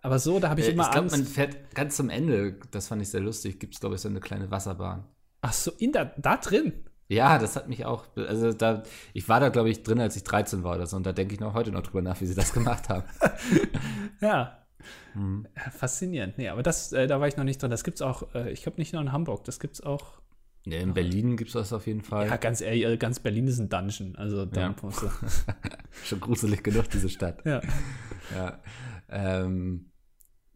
[0.00, 1.16] Aber so, da habe ich Äh, immer ich glaube, Angst.
[1.16, 4.08] man fährt ganz zum Ende, das fand ich sehr lustig, gibt es, glaube ich, so
[4.08, 5.04] eine kleine Wasserbahn.
[5.42, 6.72] Ach so, in der, da drin.
[7.08, 8.82] Ja, das hat mich auch, also da,
[9.14, 11.34] ich war da, glaube ich, drin, als ich 13 war oder so, und da denke
[11.34, 13.04] ich noch heute noch drüber nach, wie sie das gemacht haben.
[14.20, 14.58] Ja.
[15.14, 15.46] Mhm.
[15.70, 16.38] Faszinierend.
[16.38, 17.70] Nee, aber das, äh, da war ich noch nicht drin.
[17.70, 20.20] Das gibt's auch, äh, ich glaube nicht nur in Hamburg, das gibt's auch.
[20.66, 22.26] Ja, in Berlin gibt es das auf jeden Fall.
[22.26, 24.16] Ja, ganz ehrlich, äh, ganz Berlin ist ein Dungeon.
[24.16, 24.74] Also da Ja.
[26.04, 27.44] Schon gruselig genug, diese Stadt.
[27.44, 27.60] Ja.
[28.34, 28.58] Ja,
[29.08, 29.92] ähm,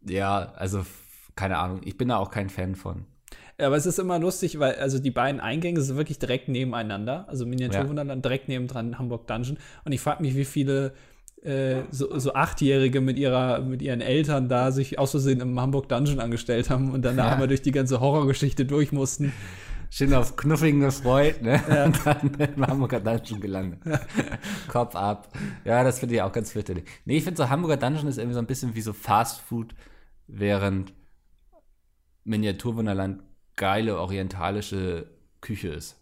[0.05, 0.85] ja also
[1.37, 3.07] keine Ahnung, ich bin da auch kein Fan von.
[3.61, 7.27] Ja, aber es ist immer lustig, weil also die beiden Eingänge sind wirklich direkt nebeneinander.
[7.29, 9.59] Also Miniaturwunderland direkt nebendran Hamburg Dungeon.
[9.85, 10.93] Und ich frage mich, wie viele
[11.43, 15.89] äh, so, so Achtjährige mit ihrer mit ihren Eltern da sich aus Versehen im Hamburg
[15.89, 17.33] Dungeon angestellt haben und dann da Ja.
[17.33, 19.33] einmal durch die ganze Horrorgeschichte durch mussten.
[19.91, 21.61] Schön auf knuffigen gefreut, ne?
[21.85, 23.81] Und dann im Hamburger Dungeon gelandet.
[24.69, 25.29] Kopf ab.
[25.67, 26.85] Ja, das finde ich auch ganz fürchterlich.
[27.05, 29.75] Nee, ich finde so Hamburger Dungeon ist irgendwie so ein bisschen wie so Fast Food,
[30.29, 30.95] während
[32.25, 33.23] Miniaturwunderland
[33.63, 35.07] geile orientalische
[35.41, 35.97] Küche ist.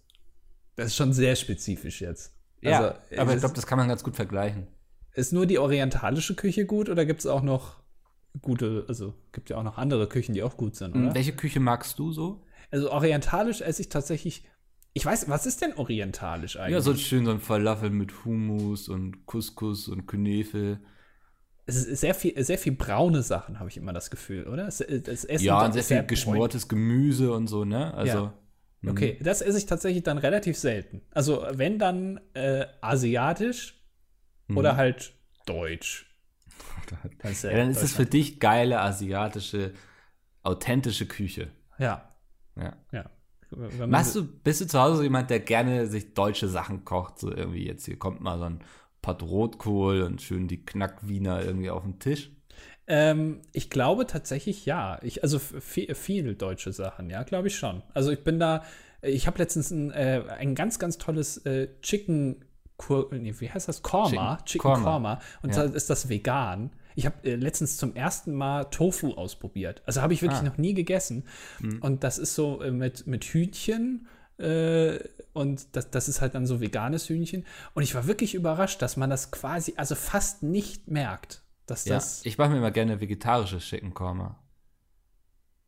[0.76, 2.34] Das ist schon sehr spezifisch jetzt.
[2.62, 2.86] Ja, Also,
[3.18, 4.66] aber es ich glaube, das kann man ganz gut vergleichen.
[5.12, 7.76] Ist nur die orientalische Küche gut oder gibt es auch noch
[8.40, 11.14] gute, also gibt ja auch noch andere Küchen, die auch gut sind, oder?
[11.14, 12.42] Welche Küche magst du so?
[12.70, 14.46] Also orientalisch esse ich tatsächlich.
[14.94, 16.72] Ich weiß, was ist denn orientalisch eigentlich?
[16.72, 20.80] Ja, so schön so ein Falafel mit Hummus und Couscous und Künefe.
[21.66, 24.64] Es ist sehr viel, sehr viel braune Sachen, habe ich immer das Gefühl, oder?
[24.66, 27.92] Das, das Essen Ja, und sehr viel bräun- geschmortes Gemüse und so, ne?
[27.94, 28.32] Also,
[28.82, 28.90] Ja.
[28.90, 31.02] Okay, das esse ich tatsächlich dann relativ selten.
[31.10, 33.76] Also wenn dann äh, asiatisch
[34.48, 34.56] Mhm.
[34.56, 35.12] oder halt
[35.46, 36.06] deutsch.
[36.90, 39.74] Ja, dann ist es für dich geile asiatische,
[40.42, 41.48] authentische Küche.
[41.78, 42.14] Ja,
[42.56, 42.76] Ja.
[42.90, 43.10] ja.
[43.86, 47.18] Machst du, bist du zu Hause jemand, der gerne sich deutsche Sachen kocht?
[47.18, 48.60] So irgendwie jetzt hier kommt mal so ein
[49.02, 52.30] Pott Rotkohl und schön die Knackwiener irgendwie auf den Tisch.
[52.86, 54.98] Ähm, ich glaube tatsächlich ja.
[55.02, 57.82] Ich, also viel, viel deutsche Sachen, ja, glaube ich schon.
[57.94, 58.64] Also ich bin da,
[59.02, 62.44] ich habe letztens ein, äh, ein ganz, ganz tolles äh, Chicken,
[62.76, 63.82] Kur nee, wie heißt das?
[63.82, 64.82] Korma, Chicken Chicken, Korma.
[64.84, 65.20] Korma.
[65.42, 65.66] Und Ja.
[65.66, 66.70] da ist das vegan.
[66.96, 69.82] Ich habe äh, letztens zum ersten Mal Tofu ausprobiert.
[69.86, 70.44] Also habe ich wirklich Ah.
[70.44, 71.24] noch nie gegessen.
[71.80, 74.08] Und das ist so äh, mit, mit Hühnchen.
[75.32, 77.46] Und das, das ist halt dann so veganes Hühnchen.
[77.74, 81.94] Und ich war wirklich überrascht, dass man das quasi, also fast nicht merkt, dass Ja,
[81.96, 82.24] das.
[82.24, 84.36] ich mache mir immer gerne vegetarisches Chicken Korma.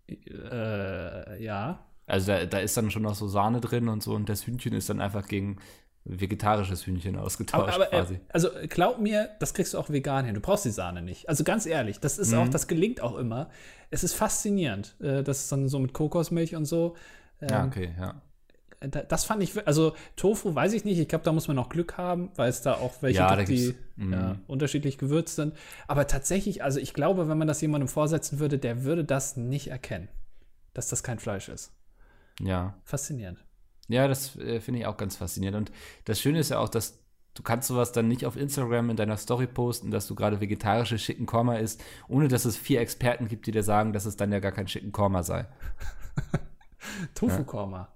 [0.09, 1.85] Äh, ja.
[2.07, 4.73] Also da, da ist dann schon noch so Sahne drin und so und das Hühnchen
[4.75, 5.59] ist dann einfach gegen
[6.05, 8.15] vegetarisches Hühnchen ausgetauscht Aber, aber quasi.
[8.15, 10.35] äh, also glaub mir, das kriegst du auch vegan hin.
[10.35, 11.29] Du brauchst die Sahne nicht.
[11.29, 12.39] Also ganz ehrlich, das ist Mhm.
[12.39, 13.51] auch, das gelingt auch immer.
[13.91, 14.97] Es ist faszinierend.
[15.01, 16.97] Äh, das ist dann so mit Kokosmilch und so.
[17.49, 18.21] ja, Ähm, okay, ja.
[18.89, 20.99] Da- Das fand ich, also Tofu weiß ich nicht.
[20.99, 23.49] Ich glaube, da muss man noch Glück haben, weil es da auch welche Ja, gibt,
[23.49, 24.13] die gibt's- mhm.
[24.13, 25.55] ja, unterschiedlich gewürzt sind.
[25.89, 29.69] Aber tatsächlich, also ich glaube, wenn man das jemandem vorsetzen würde, der würde das nicht
[29.69, 30.09] erkennen,
[30.75, 31.73] dass das kein Fleisch ist.
[32.41, 32.75] Ja.
[32.85, 33.45] Faszinierend.
[33.89, 35.57] Ja, das äh, finde ich auch ganz faszinierend.
[35.71, 35.73] Und
[36.07, 36.99] das Schöne ist ja auch, dass
[37.35, 40.97] du kannst sowas dann nicht auf Instagram in deiner Story posten, dass du gerade vegetarische
[40.97, 44.33] Chicken Korma isst, ohne dass es vier Experten gibt, die dir sagen, dass es dann
[44.33, 45.47] ja gar kein Chicken Korma sei.
[47.15, 47.79] Tofu-Korma.
[47.79, 47.89] Ja,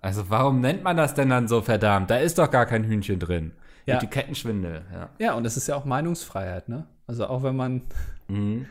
[0.00, 2.10] also warum nennt man das denn dann so verdammt?
[2.10, 3.52] Da ist doch gar kein Hühnchen drin.
[3.86, 3.96] Ja.
[3.96, 5.08] Etikettenschwindel, ja.
[5.18, 6.86] Ja, und das ist ja auch Meinungsfreiheit, ne?
[7.06, 7.82] Also auch wenn man,
[8.28, 8.66] Mhm.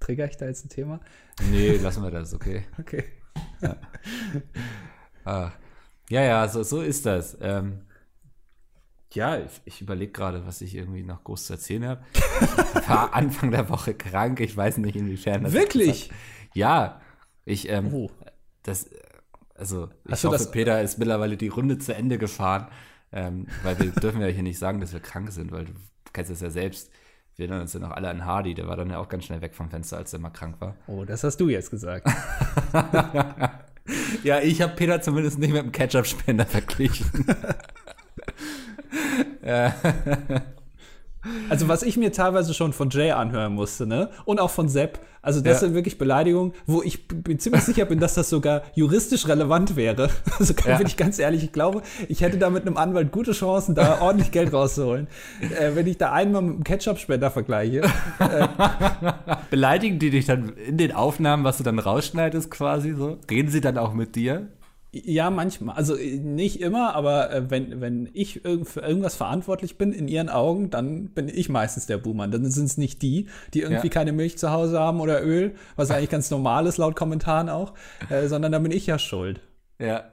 [0.00, 1.00] trigger ich da jetzt ein Thema?
[1.50, 2.64] Nee, lassen wir das, okay.
[2.78, 3.04] Okay.
[5.24, 5.50] Ah.
[6.08, 7.36] Ja, ja, so, so ist das.
[7.40, 7.82] Ähm,
[9.12, 12.02] ja, ich, ich überlege gerade, was ich irgendwie noch groß zu erzählen habe.
[12.80, 14.40] Ich war Anfang der Woche krank.
[14.40, 15.52] Ich weiß nicht, inwiefern das.
[15.52, 16.10] Wirklich?
[16.54, 17.00] Ja,
[17.44, 18.10] ich, ähm, Oh.
[18.62, 18.90] das,
[19.60, 22.66] also, ich Hast hoffe, das- Peter ist mittlerweile die Runde zu Ende gefahren,
[23.12, 25.72] ähm, weil wir dürfen ja hier nicht sagen, dass wir krank sind, weil du
[26.12, 26.90] kennst das ja selbst.
[27.36, 29.40] Wir erinnern uns ja noch alle an Hardy, der war dann ja auch ganz schnell
[29.40, 30.74] weg vom Fenster, als er mal krank war.
[30.88, 32.08] Oh, das hast du jetzt gesagt.
[34.22, 37.26] Ja, ich habe Peter zumindest nicht mit dem Ketchup-Spender verglichen.
[41.50, 44.08] Also, was ich mir teilweise schon von Jay anhören musste, ne?
[44.24, 45.00] Und auch von Sepp.
[45.22, 45.58] Also, das Ja.
[45.66, 50.08] sind wirklich Beleidigungen, wo ich bin ziemlich sicher bin, dass das sogar juristisch relevant wäre.
[50.38, 50.78] Also, Ja.
[50.78, 54.00] bin ich ganz ehrlich, ich glaube, ich hätte da mit einem Anwalt gute Chancen, da
[54.00, 55.08] ordentlich Geld rauszuholen.
[55.58, 57.82] Äh, wenn ich da einmal mit einem Ketchup-Spender vergleiche.
[59.50, 63.18] Beleidigen die dich dann in den Aufnahmen, was du dann rausschneidest quasi so?
[63.30, 64.48] Reden sie dann auch mit dir?
[64.92, 65.76] Ja, manchmal.
[65.76, 70.08] Also äh, nicht immer, aber äh, wenn, wenn ich irg für irgendwas verantwortlich bin in
[70.08, 72.26] ihren Augen, dann bin ich meistens der Boomer.
[72.26, 73.92] Dann sind es nicht die, die irgendwie Ja.
[73.92, 77.74] keine Milch zu Hause haben oder Öl, was eigentlich ganz normal ist, laut Kommentaren auch,
[78.08, 79.40] äh, sondern dann bin ich ja schuld.
[79.78, 80.12] Ja,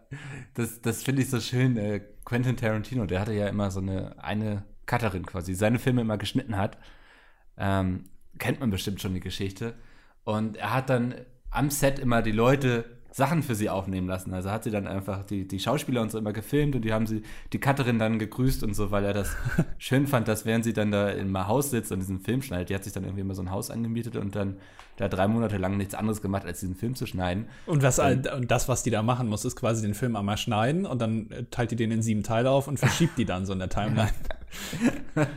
[0.54, 1.76] das, das finde ich so schön.
[1.78, 6.18] Äh, Quentin Tarantino, der hatte ja immer so eine, eine Cutterin quasi, seine Filme immer
[6.18, 6.78] geschnitten hat.
[7.58, 8.06] Ähm,
[8.38, 9.74] kennt man bestimmt schon die Geschichte.
[10.24, 11.16] Und er hat dann
[11.50, 12.86] am Set immer die Leute
[13.18, 14.32] Sachen für sie aufnehmen lassen.
[14.32, 17.08] Also hat sie dann einfach die, die Schauspieler und so immer gefilmt und die haben
[17.08, 19.36] sie, die Cutterin dann gegrüßt und so, weil er das
[19.80, 22.76] schön fand, dass während sie dann da im Haus sitzt und diesen Film schneidet, die
[22.76, 24.58] hat sich dann irgendwie immer so ein Haus angemietet und dann
[24.98, 27.48] da drei Monate lang nichts anderes gemacht, als diesen Film zu schneiden.
[27.66, 30.86] Und, was, und das, was die da machen muss, ist quasi den Film einmal schneiden
[30.86, 33.54] und dann äh, teilt die den in sieben Teile auf und verschiebt die dann so
[33.54, 34.12] in der Timeline.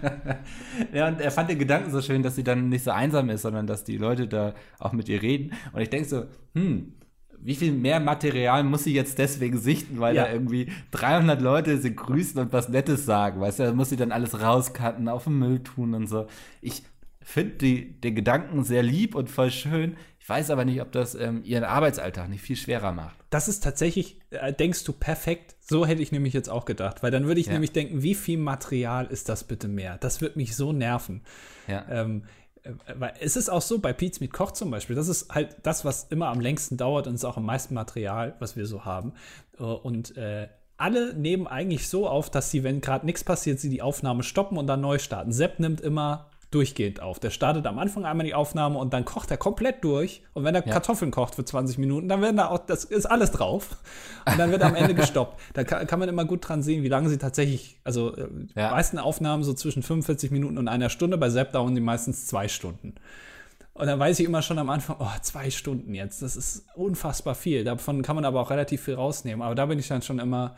[0.92, 3.42] Ja, und er fand den Gedanken so schön, dass sie dann nicht so einsam ist,
[3.42, 5.52] sondern dass die Leute da auch mit ihr reden.
[5.72, 6.94] Und ich denke so, hm,
[7.42, 10.24] wie viel mehr Material muss sie jetzt deswegen sichten, weil Ja.
[10.26, 13.96] da irgendwie 300 Leute sie grüßen und was Nettes sagen, weißt du, da muss sie
[13.96, 16.26] dann alles rauscutten, auf den Müll tun und so.
[16.60, 16.82] Ich
[17.22, 19.96] finde den Gedanken sehr lieb und voll schön.
[20.18, 23.16] Ich weiß aber nicht, ob das ähm, ihren Arbeitsalltag nicht viel schwerer macht.
[23.30, 25.54] Das ist tatsächlich, äh, denkst du, perfekt.
[25.60, 27.02] So hätte ich nämlich jetzt auch gedacht.
[27.02, 27.52] Weil dann würde ich Ja.
[27.54, 29.96] nämlich denken, wie viel Material ist das bitte mehr?
[29.98, 31.22] Das wird mich so nerven.
[31.68, 31.84] Ja.
[31.90, 32.39] Ähm, äh,
[32.94, 35.84] weil es ist auch so, bei Pete's mit Koch zum Beispiel, das ist halt das,
[35.84, 39.12] was immer am längsten dauert und ist auch am meisten Material, was wir so haben.
[39.58, 43.68] Äh, Und äh, alle nehmen eigentlich so auf, dass sie, wenn gerade nichts passiert, sie
[43.68, 45.30] die Aufnahme stoppen und dann neu starten.
[45.30, 47.20] Sepp nimmt immer durchgehend auf.
[47.20, 50.22] Der startet am Anfang einmal die Aufnahme und dann kocht er komplett durch.
[50.32, 50.72] Und wenn er ja.
[50.72, 53.76] Kartoffeln kocht für 20 Minuten, dann werden da auch, das ist alles drauf.
[54.26, 55.40] Und dann wird am Ende gestoppt.
[55.52, 58.68] Da kann, kann, man immer gut dran sehen, wie lange sie tatsächlich, also äh, ja.
[58.68, 61.18] die meisten Aufnahmen so zwischen 45 Minuten und einer Stunde.
[61.18, 62.94] Bei Sepp dauern die meistens zwei Stunden.
[63.72, 67.34] Und dann weiß ich immer schon am Anfang, oh, zwei Stunden jetzt, das ist unfassbar
[67.34, 67.64] viel.
[67.64, 69.42] Davon kann man aber auch relativ viel rausnehmen.
[69.42, 70.56] Aber da bin ich dann schon immer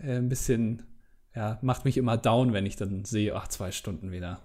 [0.00, 0.82] äh, ein bisschen,
[1.34, 4.40] ja, macht mich immer down, wenn ich dann sehe, ach, zwei Stunden wieder.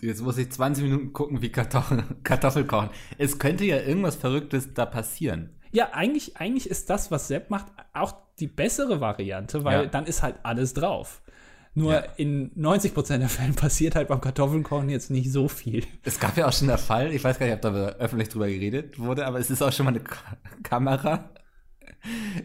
[0.00, 2.90] Jetzt muss ich 20 Minuten gucken, wie Kartoffel, Kartoffel kochen.
[3.18, 5.50] Es könnte ja irgendwas Verrücktes da passieren.
[5.72, 9.86] Ja, eigentlich, eigentlich ist das, was Sepp macht, auch die bessere Variante, weil ja.
[9.86, 11.22] dann ist halt alles drauf.
[11.74, 12.00] Nur ja.
[12.16, 15.84] in 90% der Fällen passiert halt beim Kartoffelkochen jetzt nicht so viel.
[16.02, 18.48] Es gab ja auch schon der Fall, ich weiß gar nicht, ob da öffentlich drüber
[18.48, 20.16] geredet wurde, aber es ist auch schon mal eine K
[20.62, 21.30] Kamera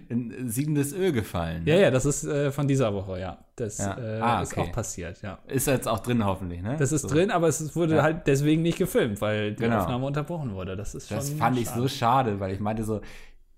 [0.10, 1.64] in siedendes Öl gefallen.
[1.66, 3.38] Ja, ja, das ist äh, von dieser Woche, ja.
[3.56, 3.98] Das ja.
[3.98, 4.44] Äh, ah, okay.
[4.44, 5.40] ist auch passiert, ja.
[5.48, 6.76] Ist jetzt auch drin, hoffentlich, ne?
[6.78, 7.08] Das ist so.
[7.08, 8.04] drin, aber es wurde ja.
[8.04, 9.80] halt deswegen nicht gefilmt, weil die genau.
[9.82, 10.76] Aufnahme unterbrochen wurde.
[10.76, 11.18] Das ist schon.
[11.18, 11.60] Das fand schade.
[11.60, 13.02] ich so schade, weil ich meinte so,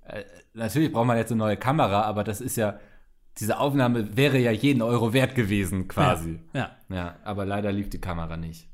[0.06, 2.80] äh, natürlich braucht man jetzt eine neue Kamera, aber das ist ja
[3.40, 6.40] diese Aufnahme wäre ja jeden Euro wert gewesen, quasi.
[6.54, 6.76] Ja.
[6.90, 8.68] Ja, ja aber leider lief die Kamera nicht.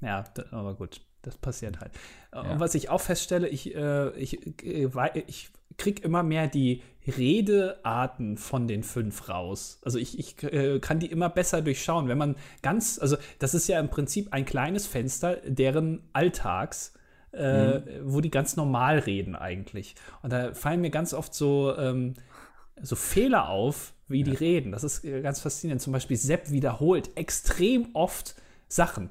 [0.00, 1.92] Ja, aber gut, das passiert halt.
[2.34, 2.40] Ja.
[2.40, 4.88] Und was ich auch feststelle, ich, äh, ich, äh,
[5.26, 5.50] ich
[5.82, 9.80] kriege immer mehr die Redearten von den fünf raus.
[9.84, 12.06] Also ich, ich äh, kann die immer besser durchschauen.
[12.06, 16.94] Wenn man ganz, also das ist ja im Prinzip ein kleines Fenster deren Alltags.
[17.34, 17.82] Äh, mhm.
[18.02, 19.94] wo die ganz normal reden eigentlich.
[20.20, 22.12] Und da fallen mir ganz oft so, ähm,
[22.82, 24.24] so Fehler auf, wie ja.
[24.26, 24.70] die reden.
[24.70, 25.80] Das ist äh, ganz faszinierend.
[25.80, 28.34] Zum Beispiel Sepp wiederholt extrem oft
[28.68, 29.08] Sachen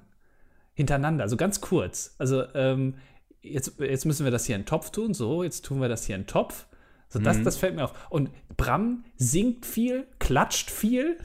[0.76, 2.14] hintereinander, also ganz kurz.
[2.20, 2.94] Also ähm,
[3.42, 6.06] jetzt, jetzt müssen wir das hier in den Topf tun, so, jetzt tun wir das
[6.06, 6.66] hier in den Topf.
[7.10, 7.44] So, das, mhm.
[7.44, 7.94] das fällt mir auf.
[8.10, 11.18] Und Bram singt viel, klatscht viel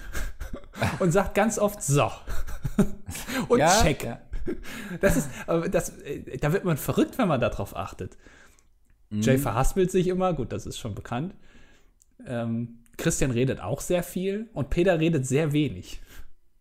[0.98, 2.10] und sagt ganz oft so.
[3.48, 4.04] und ja, check.
[4.04, 4.20] Ja.
[5.00, 5.28] Das ist,
[5.72, 8.16] das, äh, da wird man verrückt, wenn man darauf achtet.
[9.10, 9.22] Mhm.
[9.22, 11.34] Jay verhaspelt sich immer, gut, das ist schon bekannt.
[12.24, 16.00] Ähm, Christian redet auch sehr viel und Peter redet sehr wenig.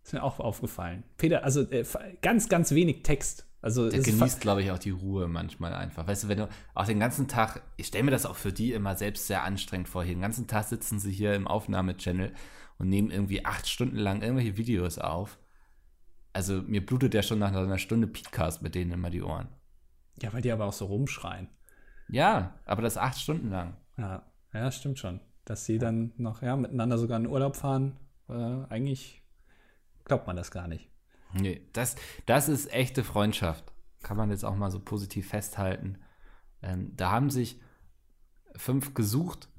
[0.04, 1.04] Ist mir auch aufgefallen.
[1.18, 1.86] Peter, also äh,
[2.22, 3.46] ganz, ganz wenig Text.
[3.66, 6.08] Also der genießt, glaube ich, auch die Ruhe manchmal einfach.
[6.08, 8.74] Weißt du, wenn du auch den ganzen Tag, ich stelle mir das auch für die
[8.74, 10.04] immer selbst sehr anstrengend vor.
[10.04, 12.32] Hier den ganzen Tag sitzen sie hier im Aufnahmechannel
[12.78, 15.40] und nehmen irgendwie acht Stunden lang irgendwelche Videos auf.
[16.32, 19.48] Also mir blutet ja schon nach einer Stunde Podcast mit denen immer die Ohren.
[20.22, 21.50] Ja, weil die aber auch so rumschreien.
[22.08, 23.78] Ja, aber das acht Stunden lang.
[23.98, 24.24] Ja,
[24.54, 27.98] ja, stimmt schon dass sie dann noch ja, miteinander sogar in Urlaub fahren.
[28.28, 28.34] Äh,
[28.70, 29.24] eigentlich
[30.04, 30.90] glaubt man das gar nicht.
[31.40, 31.96] Nee, das,
[32.26, 33.74] das ist echte Freundschaft.
[34.02, 35.98] Kann man jetzt auch mal so positiv festhalten.
[36.62, 37.60] Ähm, da haben sich
[38.56, 39.50] fünf gesucht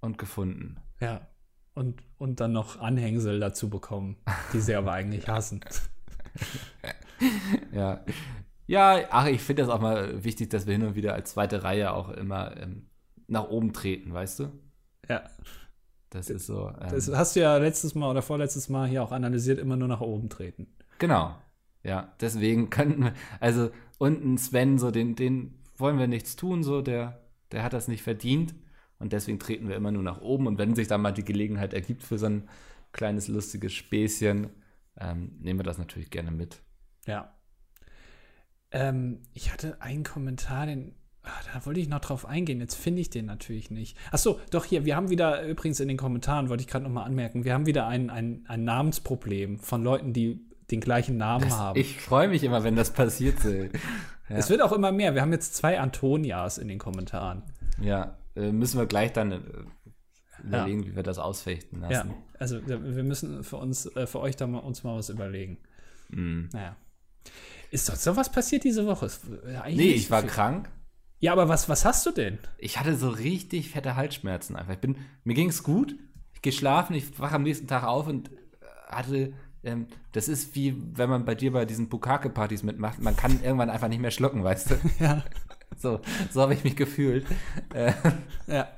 [0.00, 0.80] und gefunden.
[1.00, 1.28] Ja,
[1.74, 4.16] und, und dann noch Anhängsel dazu bekommen,
[4.52, 5.60] die sie aber eigentlich hassen.
[7.72, 8.04] ja.
[8.66, 11.64] Ja, ach, ich finde das auch mal wichtig, dass wir hin und wieder als zweite
[11.64, 12.86] Reihe auch immer ähm,
[13.26, 14.52] nach oben treten, weißt du?
[15.08, 15.24] Ja.
[16.10, 16.68] Das ist so.
[16.68, 19.88] Ähm, das hast du ja letztes Mal oder vorletztes Mal hier auch analysiert, immer nur
[19.88, 20.68] nach oben treten.
[20.98, 21.36] Genau.
[21.82, 26.82] Ja, deswegen könnten wir, also unten Sven, so den, den wollen wir nichts tun, so
[26.82, 27.20] der,
[27.52, 28.54] der hat das nicht verdient.
[28.98, 30.46] Und deswegen treten wir immer nur nach oben.
[30.46, 32.48] Und wenn sich dann mal die Gelegenheit ergibt für so ein
[32.92, 34.50] kleines lustiges Späßchen,
[34.98, 36.62] ähm, nehmen wir das natürlich gerne mit.
[37.06, 37.34] Ja.
[38.70, 40.94] Ähm, ich hatte einen Kommentar, den
[41.26, 42.60] Ach, da wollte ich noch drauf eingehen.
[42.60, 43.96] Jetzt finde ich den natürlich nicht.
[44.12, 47.44] Achso, doch hier, wir haben wieder, übrigens in den Kommentaren, wollte ich gerade nochmal anmerken,
[47.44, 50.44] wir haben wieder ein, ein, ein Namensproblem von Leuten, die
[50.74, 51.78] den gleichen Namen das, haben.
[51.78, 53.36] Ich freue mich immer, wenn das passiert.
[53.44, 53.68] ja.
[54.28, 55.14] Es wird auch immer mehr.
[55.14, 57.42] Wir haben jetzt zwei Antonias in den Kommentaren.
[57.80, 59.40] Ja, äh, müssen wir gleich dann äh,
[60.42, 60.88] überlegen, ja.
[60.88, 62.10] wie wir das ausfechten lassen.
[62.10, 65.58] Ja, also wir müssen für uns, äh, für euch da mal, uns mal was überlegen.
[66.10, 66.46] Mm.
[66.52, 66.76] Naja.
[67.70, 69.08] Ist sonst noch was passiert diese Woche?
[69.68, 70.30] nee, ich war viel.
[70.30, 70.70] krank.
[71.20, 72.38] Ja, aber was, was hast du denn?
[72.58, 74.74] Ich hatte so richtig fette Halsschmerzen einfach.
[74.74, 75.96] Ich bin, mir ging es gut.
[76.34, 78.34] Ich gehe schlafen, ich wache am nächsten Tag auf und äh,
[78.88, 79.32] hatte
[79.64, 83.02] ähm, das ist wie, wenn man bei dir bei diesen Bukake-Partys mitmacht.
[83.02, 84.74] Man kann irgendwann einfach nicht mehr schlucken, weißt du?
[85.04, 85.24] Ja.
[85.76, 86.00] So,
[86.30, 87.26] so habe ich mich gefühlt.
[87.74, 87.92] Äh.
[88.46, 88.68] Ja.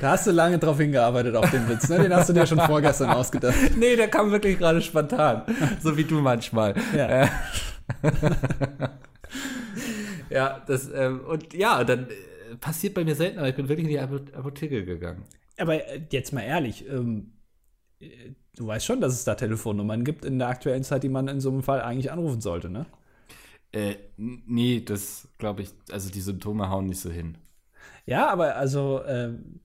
[0.00, 1.98] Da hast du lange drauf hingearbeitet auf den Witz, ne?
[1.98, 3.54] Den hast du dir schon vorgestern ausgedacht.
[3.76, 5.42] Nee, der kam wirklich gerade spontan.
[5.82, 6.74] So wie du manchmal.
[6.94, 7.24] Ja.
[7.24, 7.28] Äh.
[10.30, 13.86] Ja, das, ähm, und ja, dann äh, passiert bei mir selten, aber ich bin wirklich
[13.86, 15.24] in die Apotheke gegangen.
[15.58, 17.32] Aber äh, jetzt mal ehrlich, ähm,
[18.00, 21.28] äh, du weißt schon, dass es da Telefonnummern gibt in der aktuellen Zeit, die man
[21.28, 22.86] in so einem Fall eigentlich anrufen sollte, ne?
[23.72, 27.36] Äh, nee, das glaube ich, also die Symptome hauen nicht so hin.
[28.06, 29.60] Ja, aber also, ähm,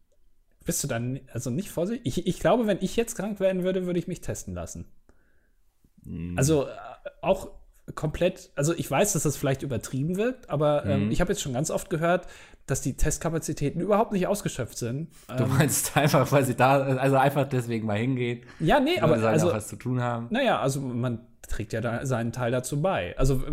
[0.66, 2.06] bist du dann also nicht vorsichtig?
[2.06, 4.86] Ich, ich glaube, wenn ich jetzt krank werden würde, würde ich mich testen lassen.
[6.04, 6.38] Mhm.
[6.38, 6.70] Also äh,
[7.22, 7.50] auch
[7.96, 11.12] komplett, also ich weiß, dass das vielleicht übertrieben wirkt, aber ähm, mhm.
[11.12, 12.28] ich habe jetzt schon ganz oft gehört,
[12.66, 15.10] dass die Testkapazitäten überhaupt nicht ausgeschöpft sind.
[15.38, 18.42] Du ähm, meinst einfach, weil sie da, also einfach deswegen mal hingehen.
[18.60, 20.28] Ja, nee, aber sie also, auch was zu tun haben.
[20.30, 23.18] Naja, also man trägt ja da seinen Teil dazu bei.
[23.18, 23.44] Also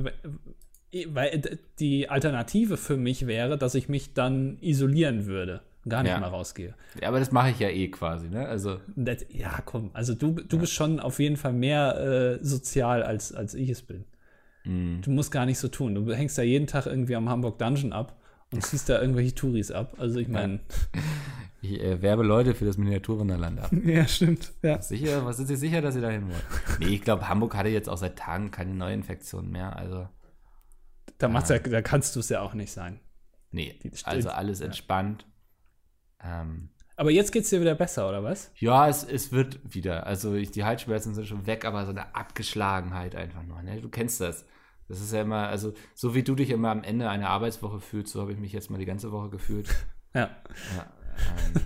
[1.09, 6.21] weil die Alternative für mich wäre, dass ich mich dann isolieren würde gar nicht ja.
[6.21, 6.75] mehr rausgehe.
[7.01, 8.47] Ja, aber das mache ich ja eh quasi, ne?
[8.47, 8.79] Also.
[8.97, 10.61] Das, ja, komm, also du, du ja.
[10.61, 14.05] bist schon auf jeden Fall mehr äh, sozial, als, als ich es bin.
[14.69, 15.01] Mhm.
[15.03, 15.95] Du musst gar nicht so tun.
[15.95, 18.21] Du hängst ja jeden Tag irgendwie am Hamburg Dungeon ab
[18.53, 19.95] und ziehst da irgendwelche Touris ab.
[19.99, 20.61] Also ich meine.
[21.61, 23.73] Ich äh, werbe Leute für das Miniaturwunderland ab.
[23.85, 24.53] ja, stimmt.
[24.63, 24.81] Ja.
[24.81, 26.41] Sicher, was sind Sie sicher, dass Sie dahin wollen?
[26.79, 29.75] Nee, ich glaube, Hamburg hatte jetzt auch seit Tagen keine Neuinfektion mehr.
[29.75, 30.09] Also.
[31.19, 33.01] Da, macht's ja, da kannst du es ja auch nicht sein.
[33.51, 35.27] Nee, also alles entspannt.
[36.23, 38.51] Ähm, aber jetzt geht es dir wieder besser, oder was?
[38.57, 40.07] Ja, es, es wird wieder.
[40.07, 43.63] Also ich, die Halsschmerzen sind schon weg, aber so eine Abgeschlagenheit einfach noch.
[43.63, 43.81] Ne?
[43.81, 44.45] Du kennst das.
[44.89, 48.13] Das ist ja immer, also so wie du dich immer am Ende einer Arbeitswoche fühlst,
[48.13, 49.69] so habe ich mich jetzt mal die ganze Woche gefühlt.
[50.15, 50.31] ja.
[50.77, 50.93] ja
[51.55, 51.63] ähm,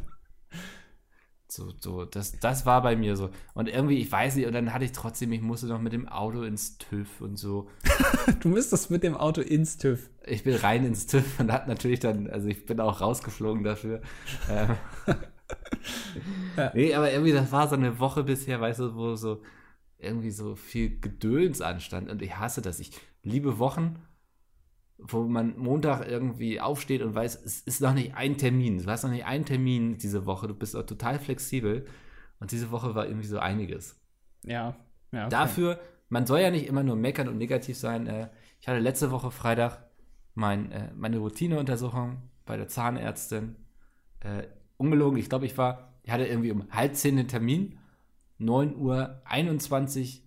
[1.52, 3.30] so, so, das, das war bei mir so.
[3.54, 6.08] Und irgendwie, ich weiß nicht, und dann hatte ich trotzdem, ich musste noch mit dem
[6.08, 7.68] Auto ins TÜV und so.
[8.40, 10.08] du müsstest mit dem Auto ins TÜV.
[10.24, 14.00] Ich bin rein ins TÜV und hat natürlich dann, also ich bin auch rausgeflogen dafür.
[14.50, 14.76] ähm,
[16.56, 16.72] ja.
[16.74, 19.42] Nee, aber irgendwie, das war so eine Woche bisher, weißt du, wo so
[19.98, 22.10] irgendwie so viel Gedöns anstand.
[22.10, 22.80] Und ich hasse das.
[22.80, 23.96] Ich liebe Wochen,
[24.98, 28.78] wo man Montag irgendwie aufsteht und weiß, es ist noch nicht ein Termin.
[28.78, 30.48] Du hast noch nicht einen Termin diese Woche.
[30.48, 31.86] Du bist auch total flexibel.
[32.38, 34.00] Und diese Woche war irgendwie so einiges.
[34.44, 34.76] Ja,
[35.12, 35.22] ja.
[35.22, 35.30] Okay.
[35.30, 38.06] Dafür, man soll ja nicht immer nur meckern und negativ sein.
[38.06, 38.28] Äh,
[38.60, 39.84] ich hatte letzte Woche Freitag
[40.34, 43.56] mein, äh, meine Routineuntersuchung bei der Zahnärztin.
[44.20, 44.44] Äh,
[44.76, 47.78] ungelogen, ich glaube, ich war, ich hatte irgendwie um halb zehn den Termin.
[48.40, 50.22] 9.21 Uhr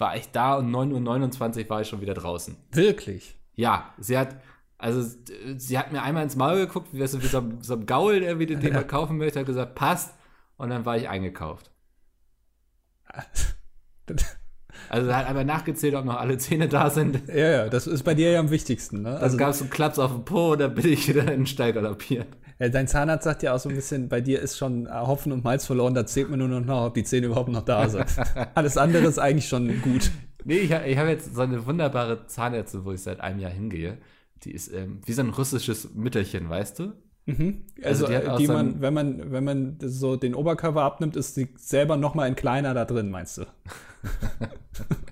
[0.00, 2.56] war ich da und 9.29 Uhr war ich schon wieder draußen.
[2.72, 3.38] Wirklich?
[3.54, 4.36] Ja, sie hat,
[4.78, 5.08] also
[5.56, 8.38] sie hat mir einmal ins Maul geguckt, wie, so, wie so, so ein Gaul, der
[8.38, 10.14] wieder den man kaufen möchte, hat gesagt, passt.
[10.56, 11.70] Und dann war ich eingekauft.
[14.88, 17.28] Also hat einfach nachgezählt, ob noch alle Zähne da sind.
[17.28, 19.02] Ja, ja, das ist bei dir ja am wichtigsten.
[19.02, 19.16] Ne?
[19.18, 21.46] Also gab es einen Klaps auf den Po und dann bin ich wieder in den
[21.46, 22.26] Steig galoppiert.
[22.60, 25.42] Ja, dein Zahnarzt sagt ja auch so ein bisschen, bei dir ist schon Hopfen und
[25.42, 28.04] Malz verloren, da zählt man nur noch, ob die Zähne überhaupt noch da sind.
[28.54, 30.10] Alles andere ist eigentlich schon gut.
[30.44, 33.96] Nee, ich, habe jetzt so eine wunderbare Zahnärztin, wo ich seit einem Jahr hingehe.
[34.44, 36.92] Die ist ähm, wie so ein russisches Mütterchen, weißt du?
[37.24, 37.64] Mhm.
[37.82, 41.48] Also, also die, die man, wenn man, wenn man so den Oberkörper abnimmt, ist sie
[41.56, 43.44] selber noch mal ein kleiner da drin, meinst du?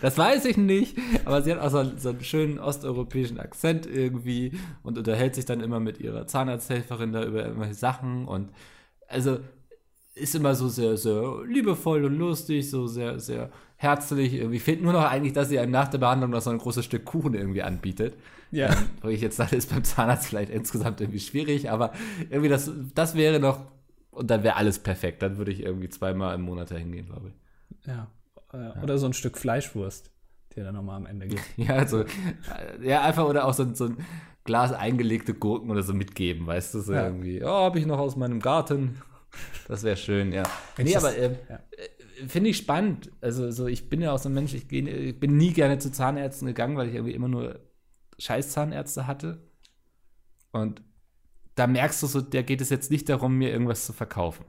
[0.00, 4.52] das weiß ich nicht, aber sie hat auch so, so, einen schönen osteuropäischen Akzent irgendwie
[4.82, 8.50] und unterhält sich dann immer mit ihrer Zahnarzthelferin da über irgendwelche Sachen und
[9.08, 9.38] also
[10.14, 14.34] ist immer so sehr, sehr liebevoll und lustig, so sehr, sehr herzlich.
[14.34, 16.84] Irgendwie fehlt nur noch eigentlich, dass sie einem nach der Behandlung noch so ein großes
[16.84, 18.16] Stück Kuchen irgendwie anbietet.
[18.50, 18.70] Ja.
[18.70, 21.92] Ähm, wo ich jetzt sage, ist beim Zahnarzt vielleicht insgesamt irgendwie schwierig, aber
[22.28, 23.60] irgendwie das, das wäre noch,
[24.10, 25.22] und dann wäre alles perfekt.
[25.22, 27.86] Dann würde ich irgendwie zweimal im Monat dahin gehen, glaube ich.
[27.86, 28.08] Ja.
[28.52, 28.82] Äh, ja.
[28.82, 30.10] Oder so ein Stück Fleischwurst,
[30.52, 31.42] die er dann nochmal am Ende gibt.
[31.56, 32.04] ja, also,
[32.82, 33.98] ja, einfach oder auch so, so ein
[34.44, 37.06] Glas eingelegte Gurken oder so mitgeben, weißt du, so ja.
[37.06, 39.00] irgendwie, oh, habe ich noch aus meinem Garten.
[39.68, 40.42] Das wäre schön, ja.
[40.76, 41.60] Wenn nee, aber äh, ja.
[42.28, 43.10] Finde ich spannend.
[43.20, 45.78] Also, so, ich bin ja auch so ein Mensch, ich, geh, ich bin nie gerne
[45.78, 47.60] zu Zahnärzten gegangen, weil ich irgendwie immer nur
[48.18, 49.42] Scheiß-Zahnärzte hatte.
[50.52, 50.82] Und
[51.54, 54.44] da merkst du so, der geht es jetzt nicht darum, mir irgendwas zu verkaufen.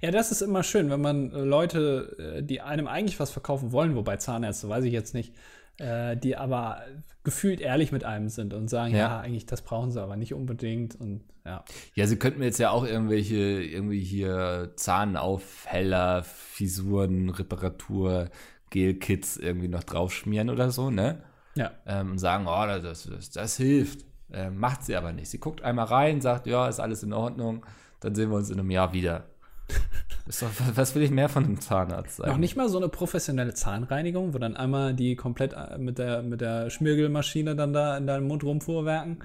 [0.00, 3.72] Ja, das ist immer schön, wenn man äh, Leute, äh, die einem eigentlich was verkaufen
[3.72, 5.34] wollen, wobei Zahnärzte, weiß ich jetzt nicht,
[5.78, 6.82] äh, die aber
[7.24, 8.98] gefühlt ehrlich mit einem sind und sagen, ja.
[8.98, 9.20] ja.
[9.20, 11.64] eigentlich das brauchen sie aber nicht unbedingt und ja.
[11.94, 18.30] Ja, sie könnten mir jetzt ja auch irgendwelche, irgendwie hier Zahnaufheller, Fisuren, Reparatur,
[18.70, 21.22] Gel-Kits irgendwie noch draufschmieren oder so, ne?
[21.54, 21.70] Ja.
[21.86, 24.04] Ähm, und sagen, oh, das, das, das hilft.
[24.32, 25.28] Äh, macht sie aber nicht.
[25.28, 27.64] Sie guckt einmal rein, sagt, ja, ist alles in Ordnung,
[28.00, 29.24] dann sehen wir uns in einem Jahr wieder.
[30.40, 32.30] Doch, was will ich mehr von einem Zahnarzt sagen?
[32.30, 36.22] Noch nicht mal so eine professionelle Zahnreinigung, wo dann einmal die komplett äh, mit der,
[36.22, 39.24] mit der Schmirgelmaschine dann da in deinem Mund rumfuhrwerken?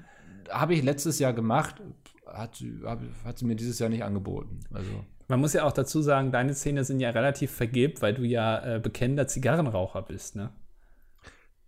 [0.50, 1.76] Habe ich letztes Jahr gemacht,
[2.26, 4.60] hat, hab, hat sie mir dieses Jahr nicht angeboten.
[4.72, 4.90] Also.
[5.28, 8.76] Man muss ja auch dazu sagen, deine Zähne sind ja relativ vergilbt, weil du ja
[8.76, 10.50] äh, bekennender Zigarrenraucher bist, ne?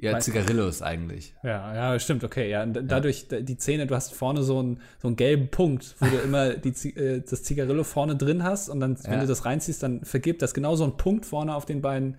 [0.03, 1.33] Ja, Zigarillos eigentlich.
[1.45, 2.51] Ja, ja, stimmt, okay.
[2.51, 3.41] Ja, dadurch, ja.
[3.41, 6.71] die Zähne, du hast vorne so einen, so einen gelben Punkt, wo du immer die,
[6.97, 9.13] äh, das Zigarillo vorne drin hast und dann, ja.
[9.13, 12.17] wenn du das reinziehst, dann vergibt das genau so einen Punkt vorne auf den beiden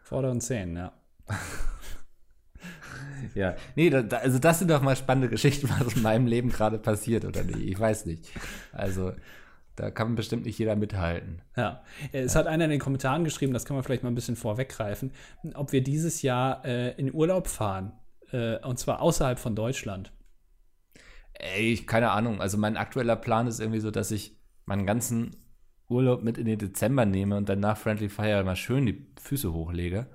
[0.00, 0.92] vorderen Zähnen, ja.
[3.34, 6.78] ja, nee, da, also das sind doch mal spannende Geschichten, was in meinem Leben gerade
[6.78, 7.58] passiert, oder nicht?
[7.58, 8.30] Ich weiß nicht.
[8.70, 9.10] Also,
[9.76, 11.42] Da kann bestimmt nicht jeder mithalten.
[11.56, 14.36] Ja, es hat einer in den Kommentaren geschrieben, das kann man vielleicht mal ein bisschen
[14.36, 15.12] vorweggreifen,
[15.54, 17.92] ob wir dieses Jahr äh, in Urlaub fahren.
[18.30, 20.12] Äh, und zwar außerhalb von Deutschland.
[21.34, 22.40] Ey, keine Ahnung.
[22.40, 25.36] Also mein aktueller Plan ist irgendwie so, dass ich meinen ganzen
[25.88, 29.52] Urlaub mit in den Dezember nehme und dann nach Friendly Fire mal schön die Füße
[29.52, 30.06] hochlege.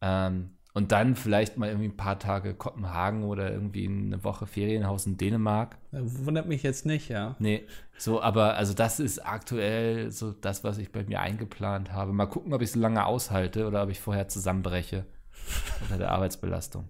[0.00, 5.06] Ähm, und dann vielleicht mal irgendwie ein paar Tage Kopenhagen oder irgendwie eine Woche Ferienhaus
[5.06, 5.76] in Dänemark.
[5.90, 7.34] Wundert mich jetzt nicht, ja.
[7.40, 7.66] Nee,
[7.96, 12.12] so, aber also das ist aktuell so das, was ich bei mir eingeplant habe.
[12.12, 15.04] Mal gucken, ob ich so lange aushalte oder ob ich vorher zusammenbreche
[15.80, 16.88] unter der Arbeitsbelastung.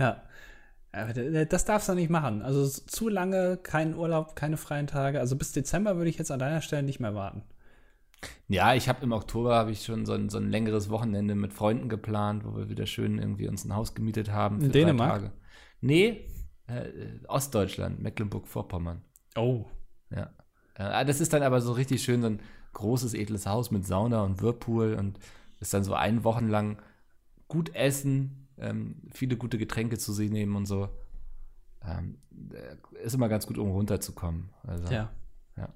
[0.00, 0.20] ja.
[1.48, 2.42] Das darfst du nicht machen.
[2.42, 5.20] Also zu lange keinen Urlaub, keine freien Tage.
[5.20, 7.44] Also bis Dezember würde ich jetzt an deiner Stelle nicht mehr warten.
[8.48, 11.52] Ja, ich habe im Oktober habe ich schon so ein, so ein längeres Wochenende mit
[11.52, 14.60] Freunden geplant, wo wir wieder schön irgendwie uns ein Haus gemietet haben.
[14.60, 15.32] In Dänemark?
[15.80, 16.28] Nee,
[16.66, 16.90] äh,
[17.28, 19.02] Ostdeutschland, Mecklenburg-Vorpommern.
[19.36, 19.66] Oh.
[20.10, 20.30] Ja.
[20.74, 22.40] Äh, das ist dann aber so richtig schön, so ein
[22.72, 25.18] großes, edles Haus mit Sauna und Whirlpool und
[25.60, 26.78] ist dann so ein Wochen lang
[27.48, 30.88] gut essen, ähm, viele gute Getränke zu sich nehmen und so.
[31.84, 32.18] Ähm,
[32.52, 34.50] äh, ist immer ganz gut, um runterzukommen.
[34.62, 35.10] Also, ja.
[35.56, 35.68] ja.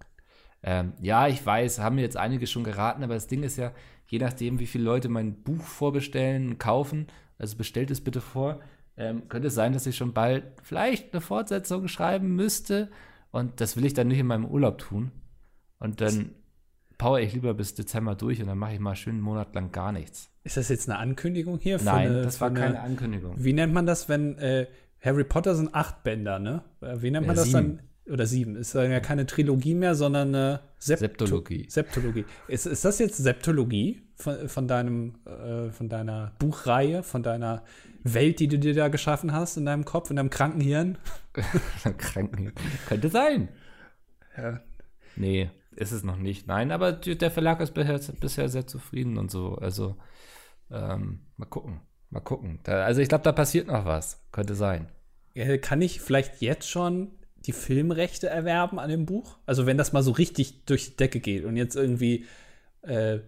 [0.66, 3.72] Ähm, ja, ich weiß, haben mir jetzt einige schon geraten, aber das Ding ist ja,
[4.08, 7.06] je nachdem, wie viele Leute mein Buch vorbestellen und kaufen,
[7.38, 8.60] also bestellt es bitte vor,
[8.96, 12.90] ähm, könnte es sein, dass ich schon bald vielleicht eine Fortsetzung schreiben müsste.
[13.30, 15.12] Und das will ich dann nicht in meinem Urlaub tun.
[15.78, 16.30] Und dann
[16.98, 19.70] power ich lieber bis Dezember durch und dann mache ich mal schön einen Monat lang
[19.70, 20.30] gar nichts.
[20.44, 21.78] Ist das jetzt eine Ankündigung hier?
[21.82, 23.34] Nein, eine, das war keine Ankündigung.
[23.36, 24.66] Wie nennt man das, wenn äh,
[25.00, 26.62] Harry Potter sind acht Bänder, ne?
[26.80, 27.76] Äh, wie nennt man ja, das sieben.
[27.76, 27.80] dann?
[28.10, 28.56] Oder sieben.
[28.56, 31.66] Ist ja keine Trilogie mehr, sondern eine Sept Septologie.
[31.68, 32.24] Septologie.
[32.48, 37.64] Ist, ist das jetzt Septologie von, von, deinem, äh, von deiner Buchreihe, von deiner
[38.02, 40.98] Welt, die du dir da geschaffen hast in deinem Kopf, in deinem Krankenhirn?
[41.98, 42.52] Krankenhirn.
[42.88, 43.48] Könnte sein.
[44.36, 44.60] Ja.
[45.16, 46.46] Nee, ist es noch nicht.
[46.46, 49.56] Nein, aber der Verlag ist bisher, bisher sehr zufrieden und so.
[49.56, 49.96] Also,
[50.70, 51.80] ähm, mal gucken.
[52.10, 52.60] Mal gucken.
[52.62, 54.24] Da, also, ich glaube, da passiert noch was.
[54.30, 54.88] Könnte sein.
[55.60, 57.10] Kann ich vielleicht jetzt schon
[57.46, 59.38] die Filmrechte erwerben an dem Buch?
[59.46, 62.26] Also wenn das mal so richtig durch die Decke geht und jetzt irgendwie,
[62.82, 63.18] äh,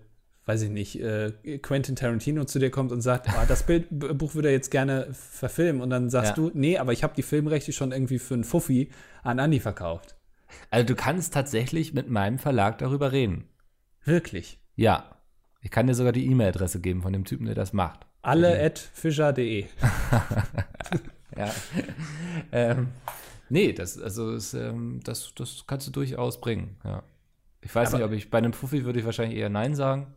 [0.47, 4.35] weiß ich nicht, äh, Quentin Tarantino zu dir kommt und sagt, ah, das Bild, Buch
[4.35, 6.35] würde er jetzt gerne verfilmen und dann sagst ja.
[6.37, 8.91] du, nee, aber ich habe die Filmrechte schon irgendwie für einen Fuffi
[9.23, 10.17] an Andy verkauft.
[10.71, 13.45] Also du kannst tatsächlich mit meinem Verlag darüber reden.
[14.05, 14.59] Wirklich?
[14.75, 15.15] Ja.
[15.61, 18.07] Ich kann dir sogar die E-Mail-Adresse geben von dem Typen, der das macht.
[18.23, 19.67] Alle at fischer.de.
[21.37, 21.55] ja.
[22.53, 22.89] ähm,
[23.51, 27.03] Nee, das, also das, ähm, das, das kannst du durchaus bringen, ja.
[27.61, 30.15] Ich weiß aber, nicht, ob ich bei einem Fuffi würde ich wahrscheinlich eher Nein sagen.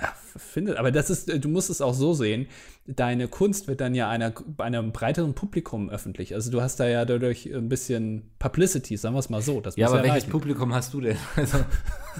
[0.00, 2.46] Ja, finde, aber das ist, du musst es auch so sehen.
[2.86, 6.34] Deine Kunst wird dann ja einer, einem breiteren Publikum öffentlich.
[6.34, 9.60] Also du hast da ja dadurch ein bisschen Publicity, sagen wir es mal so.
[9.60, 10.30] Das ja, aber welches erreichen.
[10.30, 11.16] Publikum hast du denn?
[11.36, 11.58] Also.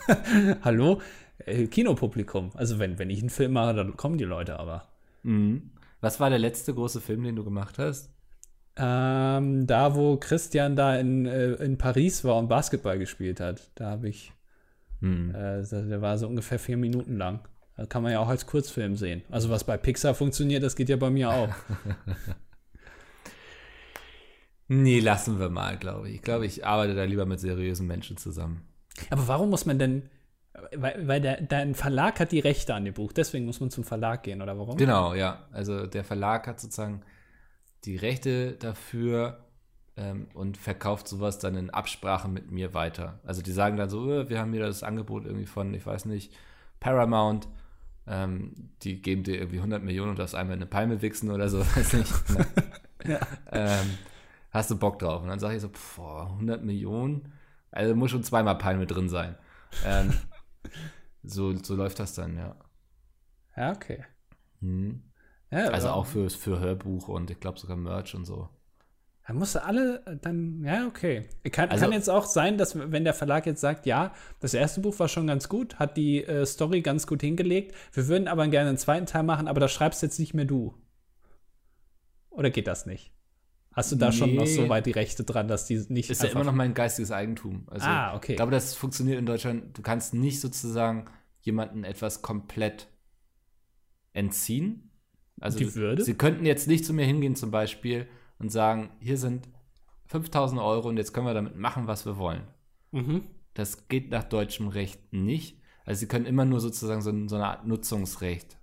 [0.62, 1.00] Hallo?
[1.38, 2.50] Äh, Kinopublikum.
[2.54, 4.88] Also wenn, wenn ich einen Film mache, dann kommen die Leute aber.
[5.22, 5.70] Mhm.
[6.02, 8.10] Was war der letzte große Film, den du gemacht hast?
[8.76, 13.90] Ähm, da, wo Christian da in, äh, in Paris war und Basketball gespielt hat, da
[13.90, 14.32] habe ich,
[15.00, 15.34] hm.
[15.34, 17.40] äh, der war so ungefähr vier Minuten lang.
[17.76, 19.22] Da kann man ja auch als Kurzfilm sehen.
[19.30, 21.48] Also was bei Pixar funktioniert, das geht ja bei mir auch.
[24.68, 26.16] nee, lassen wir mal, glaube ich.
[26.16, 28.62] Ich glaube, ich arbeite da lieber mit seriösen Menschen zusammen.
[29.10, 30.08] Aber warum muss man denn,
[30.74, 33.84] weil, weil der, dein Verlag hat die Rechte an dem Buch, deswegen muss man zum
[33.84, 34.76] Verlag gehen, oder warum?
[34.76, 35.46] Genau, ja.
[35.52, 37.02] Also der Verlag hat sozusagen
[37.84, 39.44] die Rechte dafür
[39.96, 43.20] ähm, und verkauft sowas dann in Absprache mit mir weiter.
[43.24, 46.06] Also die sagen dann so, oh, wir haben hier das Angebot irgendwie von, ich weiß
[46.06, 46.34] nicht,
[46.80, 47.48] Paramount,
[48.06, 51.60] ähm, die geben dir irgendwie 100 Millionen und darfst einmal eine Palme wichsen oder so,
[51.76, 52.12] weiß nicht.
[53.06, 53.20] ja.
[53.50, 53.98] ähm,
[54.50, 55.22] hast du Bock drauf?
[55.22, 57.32] Und dann sage ich so, boah, 100 Millionen?
[57.70, 59.36] Also muss schon zweimal Palme drin sein.
[59.84, 60.12] Ähm,
[61.22, 62.56] so, so läuft das dann, ja.
[63.56, 64.04] Ja, okay.
[64.60, 65.02] Hm.
[65.52, 68.48] Ja, also auch für, für Hörbuch und ich glaube sogar Merch und so.
[69.26, 71.28] Da musst du alle dann, ja, okay.
[71.52, 74.80] Kann, also, kann jetzt auch sein, dass wenn der Verlag jetzt sagt, ja, das erste
[74.80, 78.48] Buch war schon ganz gut, hat die äh, Story ganz gut hingelegt, wir würden aber
[78.48, 80.74] gerne einen zweiten Teil machen, aber da schreibst jetzt nicht mehr du.
[82.30, 83.12] Oder geht das nicht?
[83.72, 84.12] Hast du da nee.
[84.16, 86.10] schon noch so weit die Rechte dran, dass die nicht.
[86.10, 87.66] Ist ja immer noch mein geistiges Eigentum.
[87.70, 88.32] Also, ah, okay.
[88.32, 89.76] Ich glaube, das funktioniert in Deutschland.
[89.76, 91.06] Du kannst nicht sozusagen
[91.40, 92.88] jemanden etwas komplett
[94.12, 94.90] entziehen,
[95.42, 96.04] also die Würde?
[96.04, 98.06] Sie könnten jetzt nicht zu mir hingehen zum Beispiel
[98.38, 99.48] und sagen, hier sind
[100.06, 102.42] 5000 Euro und jetzt können wir damit machen, was wir wollen.
[102.90, 103.22] Mhm.
[103.54, 105.58] Das geht nach deutschem Recht nicht.
[105.84, 108.56] Also sie können immer nur sozusagen so, so eine Art Nutzungsrecht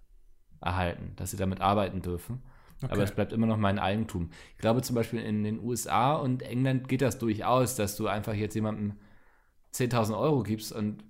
[0.61, 2.41] erhalten, dass sie damit arbeiten dürfen.
[2.81, 2.93] Okay.
[2.93, 4.29] Aber es bleibt immer noch mein Eigentum.
[4.55, 8.33] Ich glaube zum Beispiel in den USA und England geht das durchaus, dass du einfach
[8.33, 8.93] jetzt jemandem
[9.73, 11.03] 10.000 Euro gibst und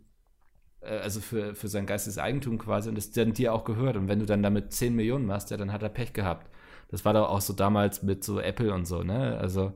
[0.88, 3.98] also für, für sein geistiges Eigentum quasi und das dann dir auch gehört.
[3.98, 6.50] Und wenn du dann damit 10 Millionen machst, ja, dann hat er Pech gehabt.
[6.90, 9.38] Das war doch auch so damals mit so Apple und so, ne?
[9.38, 9.74] Also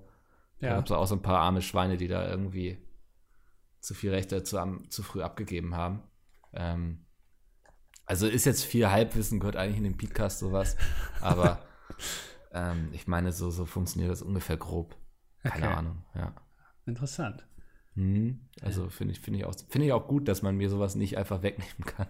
[0.61, 0.75] da Ja.
[0.75, 2.77] gab es auch so ein paar arme Schweine, die da irgendwie
[3.79, 6.03] zu viel Rechte zu, am, zu früh abgegeben haben.
[6.53, 7.05] Ähm,
[8.05, 10.75] also ist jetzt viel Halbwissen, gehört eigentlich in den Podcast sowas.
[11.19, 11.59] Aber
[12.51, 14.95] ähm, ich meine, so, so funktioniert das ungefähr grob.
[15.43, 15.73] Keine Okay.
[15.73, 16.33] Ahnung, ja.
[16.85, 17.45] Interessant.
[17.95, 18.39] Mhm.
[18.61, 21.17] Also finde ich, finde ich, auch, finde ich auch gut, dass man mir sowas nicht
[21.17, 22.07] einfach wegnehmen kann.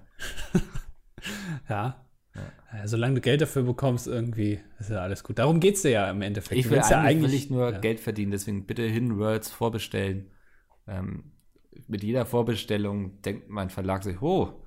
[1.70, 2.06] Ja.
[2.36, 5.38] Ja, solange du Geld dafür bekommst, irgendwie ist ja alles gut.
[5.38, 6.60] Darum geht es dir ja im Endeffekt.
[6.60, 7.80] Ich will, eigentlich, ja will ich nur ja.
[7.80, 10.32] Geld verdienen, deswegen bitte Hidden Worlds vorbestellen.
[10.88, 11.32] Ähm,
[11.88, 14.64] mit jeder Vorbestellung denkt mein Verlag sich, oh,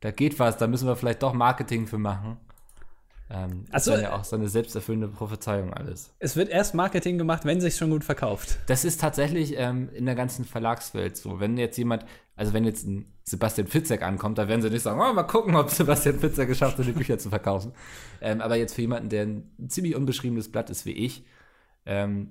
[0.00, 2.38] da geht was, da müssen wir vielleicht doch Marketing für machen.
[3.28, 6.14] Ähm, Ach das so, ist dann ja auch so eine selbsterfüllende Prophezeiung alles.
[6.20, 8.58] Es wird erst Marketing gemacht, wenn sich schon gut verkauft.
[8.66, 11.40] Das ist tatsächlich ähm, in der ganzen Verlagswelt so.
[11.40, 12.04] Wenn jetzt jemand,
[12.36, 15.56] also wenn jetzt ein Sebastian Fitzek ankommt, da werden sie nicht sagen, oh, mal gucken,
[15.56, 17.72] ob Sebastian Fitzek geschafft hat, die Bücher zu verkaufen.
[18.22, 21.26] Ähm, aber jetzt für jemanden, der ein ziemlich unbeschriebenes Blatt ist wie ich,
[21.84, 22.30] ähm,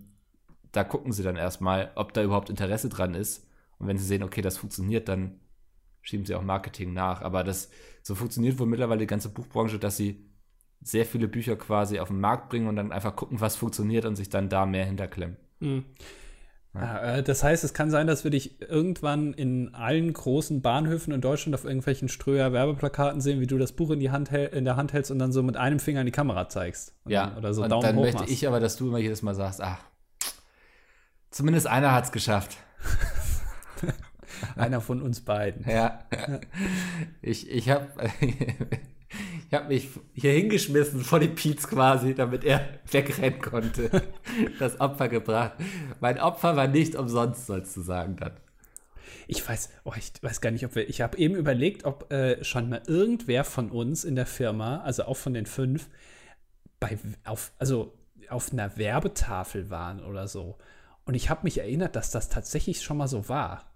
[0.71, 3.47] da gucken sie dann erstmal, ob da überhaupt Interesse dran ist.
[3.77, 5.39] Und wenn sie sehen, okay, das funktioniert, dann
[6.01, 7.21] schieben sie auch Marketing nach.
[7.21, 7.69] Aber das
[8.01, 10.25] so funktioniert wohl mittlerweile die ganze Buchbranche, dass sie
[10.85, 14.15] sehr viele Bücher quasi auf den Markt bringen und dann einfach gucken, was funktioniert und
[14.15, 15.35] sich dann da mehr hinterklemmen.
[16.75, 21.11] Ja, äh, das heißt, es kann sein, dass wir dich irgendwann in allen großen Bahnhöfen
[21.11, 24.63] in Deutschland auf irgendwelchen Ströer Werbeplakaten sehen, wie du das Buch in, die Hand in
[24.63, 26.93] der Hand hältst und dann so mit einem Finger in die Kamera zeigst.
[27.07, 28.31] Ja, dann, oder so und Daumen dann hoch möchte machst.
[28.31, 29.79] ich aber, dass du immer jedes Mal sagst, ach,
[31.31, 32.57] zumindest einer hat es geschafft.
[34.57, 35.69] Einer von uns beiden.
[35.69, 35.99] Ja.
[37.21, 37.87] Ich, ich habe
[39.47, 43.89] ich hab mich hier hingeschmissen vor die Piez quasi, damit er wegrennen konnte.
[44.59, 45.53] Das Opfer gebracht.
[46.01, 48.33] Mein Opfer war nicht umsonst, sollst du sagen dann.
[49.27, 50.89] Ich weiß, oh, ich weiß gar nicht, ob wir.
[50.89, 55.05] Ich habe eben überlegt, ob äh, schon mal irgendwer von uns in der Firma, also
[55.05, 55.87] auch von den fünf,
[56.79, 57.93] bei auf, also
[58.29, 60.57] auf einer Werbetafel waren oder so.
[61.05, 63.74] Und ich habe mich erinnert, dass das tatsächlich schon mal so war.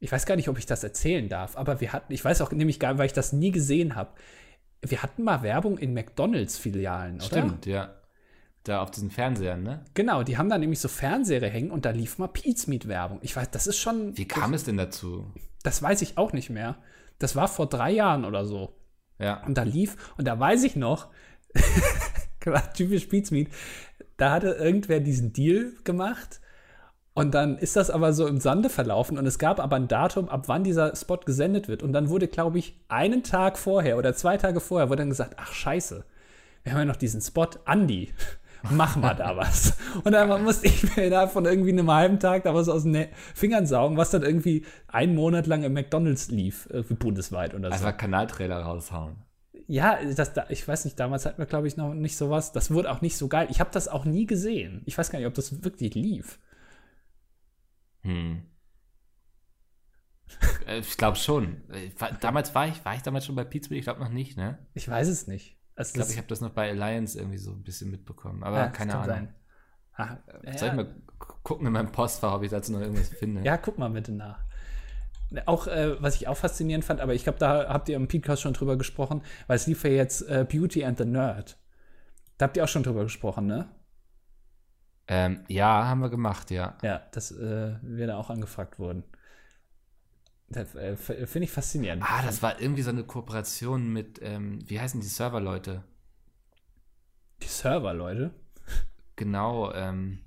[0.00, 2.50] Ich weiß gar nicht, ob ich das erzählen darf, aber wir hatten, ich weiß auch
[2.50, 4.12] nämlich gar nicht, weil ich das nie gesehen habe.
[4.82, 7.24] Wir hatten mal Werbung in McDonalds-Filialen, oder?
[7.24, 7.94] Stimmt, ja.
[8.64, 9.84] Da auf diesen Fernsehern, ne?
[9.94, 13.18] Genau, die haben da nämlich so Fernseher hängen und da lief mal Pizmeat-Werbung.
[13.22, 14.16] Ich weiß, das ist schon.
[14.16, 15.30] Wie kam es denn dazu?
[15.62, 16.76] Das weiß ich auch nicht mehr.
[17.18, 18.74] Das war vor drei Jahren oder so.
[19.18, 19.44] Ja.
[19.44, 21.08] Und da lief, und da weiß ich noch,
[22.74, 23.48] typisch Pizmeat,
[24.16, 26.40] da hatte irgendwer diesen Deal gemacht
[27.14, 30.28] und dann ist das aber so im Sande verlaufen und es gab aber ein Datum,
[30.28, 31.82] ab wann dieser Spot gesendet wird.
[31.82, 35.34] Und dann wurde, glaube ich, einen Tag vorher oder zwei Tage vorher wurde dann gesagt,
[35.36, 36.04] ach scheiße,
[36.62, 38.12] wir haben ja noch diesen Spot, Andi,
[38.70, 39.76] mach mal da was.
[40.04, 43.08] Und dann musste ich mir innerhalb von irgendwie einem halben Tag da was aus den
[43.34, 47.74] Fingern saugen, was dann irgendwie einen Monat lang im McDonalds lief, irgendwie bundesweit oder so.
[47.74, 49.16] Einfach Kanaltrailer raushauen.
[49.66, 52.52] Ja, das, da, ich weiß nicht, damals hatten wir, glaube ich, noch nicht sowas.
[52.52, 53.48] Das wurde auch nicht so geil.
[53.50, 54.82] Ich habe das auch nie gesehen.
[54.84, 56.38] Ich weiß gar nicht, ob das wirklich lief.
[58.02, 58.42] Hm.
[60.66, 61.62] Äh, ich glaube schon.
[61.98, 63.72] War- Damals war ich, war ich damals schon bei Pizza?
[63.72, 64.58] Ich glaube noch nicht, ne?
[64.74, 65.58] Ich weiß es nicht.
[65.74, 68.42] Also Ich glaube, ich habe das noch bei Alliance irgendwie so ein bisschen mitbekommen.
[68.44, 69.06] Aber Ja, keine Ahnung.
[69.06, 69.34] sein.
[69.94, 70.18] Ah,
[70.56, 70.84] Soll ich mal
[71.18, 73.42] gu- gucken in meinem Postfach, ob ich dazu noch irgendwas finde?
[73.42, 74.44] Ja, guck mal bitte nach.
[75.46, 78.42] Auch, äh, was ich auch faszinierend fand, aber ich glaube, da habt ihr im Podcast
[78.42, 81.58] schon drüber gesprochen, weil es lief ja jetzt äh, Beauty and the Nerd.
[82.38, 83.68] Da habt ihr auch schon drüber gesprochen, ne?
[85.12, 86.78] Ähm, ja, haben wir gemacht, ja.
[86.82, 89.02] Ja, dass äh, wir da auch angefragt wurden.
[90.48, 92.04] Das äh, f- finde ich faszinierend.
[92.06, 95.82] Ah, das war irgendwie so eine Kooperation mit, ähm, wie heißen die Serverleute?
[97.42, 98.30] Die Server, Leute.
[99.16, 100.20] Genau, ähm,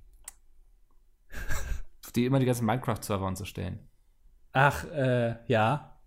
[2.15, 3.79] die immer die ganzen Minecraft-Server und so stellen.
[4.51, 5.97] Ach, äh, ja,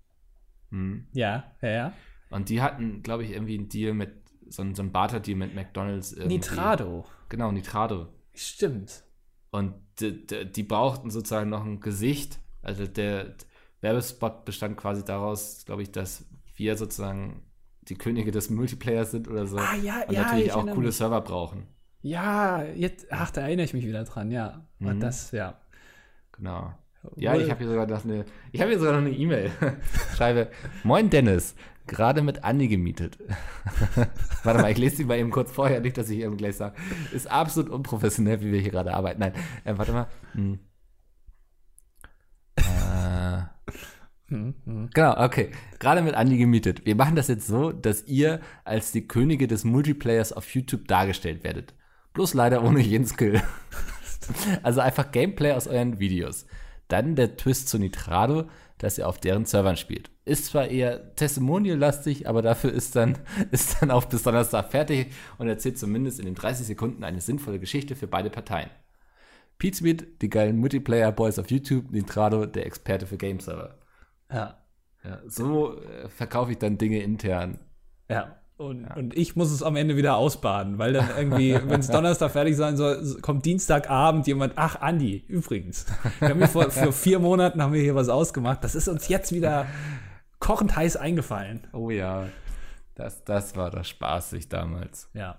[0.71, 1.07] Hm.
[1.13, 1.93] ja, ja, ja.
[2.31, 4.13] Und die hatten, glaube ich, irgendwie einen Deal mit,
[4.49, 6.13] so, ein- so ein Barter-Deal mit McDonalds.
[6.13, 6.35] Irgendwie.
[6.37, 7.07] Nitrado.
[7.29, 8.09] Genau, Nitrado.
[8.37, 9.03] Stimmt.
[9.51, 12.39] Und die, die, brauchten sozusagen noch ein Gesicht.
[12.63, 13.35] Also der
[13.81, 17.43] Werbespot bestand quasi daraus, glaube ich, dass wir sozusagen
[17.83, 19.57] die Könige des Multiplayers sind oder so.
[19.59, 20.97] Ah, ja, und ja, natürlich ich auch coole mich.
[20.97, 21.69] Server brauchen.
[22.03, 24.67] Ja, jetzt, ach, da erinnere ich mich wieder dran, ja.
[24.81, 25.01] Und Mhm.
[25.01, 25.61] das, ja.
[26.33, 26.75] Genau.
[27.17, 29.51] Ja, ich habe hier sogar noch eine, ich habe hier sogar noch eine E-Mail.
[30.17, 30.51] Schreibe,
[30.83, 31.55] moin Dennis,
[31.87, 33.19] gerade mit Andi gemietet.
[34.45, 36.77] Warte mal, ich lese die mal eben kurz vorher, nicht, dass ich eben gleich sage.
[37.13, 39.21] Ist absolut unprofessionell, wie wir hier gerade arbeiten.
[39.21, 39.33] Nein,
[39.65, 40.07] äh, warte mal.
[40.33, 40.59] Hm.
[42.57, 43.43] Äh,
[44.29, 44.91] Hm, hm.
[44.93, 45.51] Genau, okay.
[45.79, 46.85] Gerade mit Andi gemietet.
[46.85, 51.45] Wir machen das jetzt so, dass ihr als die Könige des Multiplayers auf YouTube dargestellt
[51.45, 51.75] werdet.
[52.13, 53.41] Bloß leider ohne jeden Skill.
[54.63, 56.47] also einfach Gameplay aus euren Videos.
[56.89, 60.11] Dann der Twist zu Nitrado, dass er auf deren Servern spielt.
[60.25, 63.19] Ist zwar eher Testimonial-lastig, aber dafür ist dann,
[63.51, 67.59] ist dann auch bis Donnerstag fertig und erzählt zumindest in den 30 Sekunden eine sinnvolle
[67.59, 68.71] Geschichte für beide Parteien.
[69.59, 73.79] Pizmeet, die geilen Multiplayer-Boys auf YouTube, Nitrado, der Experte für Game-Server.
[74.31, 74.63] Ja.
[75.03, 77.61] Ja, so äh, verkaufe ich dann Dinge intern.
[78.11, 78.37] Ja.
[78.59, 78.95] Und, ja.
[78.95, 82.57] und ich muss es am Ende wieder ausbaden, weil dann irgendwie, wenn es Donnerstag fertig
[82.57, 85.87] sein soll, kommt Dienstagabend jemand, ach Andi, übrigens,
[86.21, 89.09] wir haben hier vor, vor vier Monaten haben wir hier was ausgemacht, das ist uns
[89.09, 89.67] jetzt wieder
[90.41, 91.67] kochend heiß eingefallen.
[91.73, 92.29] Oh ja,
[92.95, 95.11] das, das war doch spaßig damals.
[95.13, 95.39] Ja.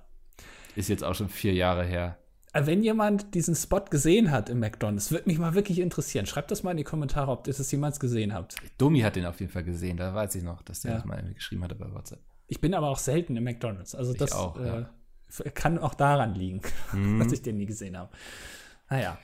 [0.76, 2.18] Ist jetzt auch schon vier Jahre her.
[2.54, 6.28] Äh, wenn jemand diesen Spot gesehen hat im McDonalds, würde mich mal wirklich interessieren.
[6.28, 8.56] Schreibt das mal in die Kommentare, ob ihr das jemals gesehen habt.
[8.78, 10.98] Domi hat den auf jeden Fall gesehen, da weiß ich noch, dass der ja.
[10.98, 12.20] das mal geschrieben hatte bei WhatsApp.
[12.48, 13.94] Ich bin aber auch selten im McDonalds.
[13.94, 15.52] Also ich das auch, äh, ja.
[15.54, 16.62] kann auch daran liegen,
[16.94, 17.20] mhm.
[17.20, 18.10] dass ich den nie gesehen habe.
[18.90, 19.18] Naja.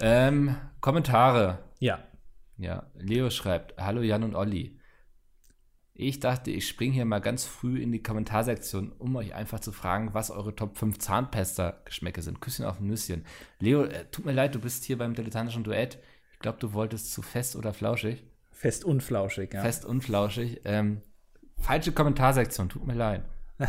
[0.00, 1.58] Ähm, Kommentare.
[1.78, 2.02] Ja.
[2.56, 4.78] Ja, Leo schreibt: Hallo Jan und Olli.
[5.96, 9.70] Ich dachte, ich springe hier mal ganz früh in die Kommentarsektion, um euch einfach zu
[9.70, 12.40] fragen, was eure Top 5 Zahnpasta-Geschmäcke sind.
[12.40, 13.24] Küsschen auf Nüsschen.
[13.60, 16.00] Leo, äh, tut mir leid, du bist hier beim dilettantischen Duett.
[16.32, 18.24] Ich glaube, du wolltest zu fest oder flauschig.
[18.50, 19.62] Fest und flauschig, ja.
[19.62, 20.62] Fest und flauschig.
[20.64, 21.00] Ähm,
[21.64, 23.24] falsche Kommentarsektion, tut mir leid.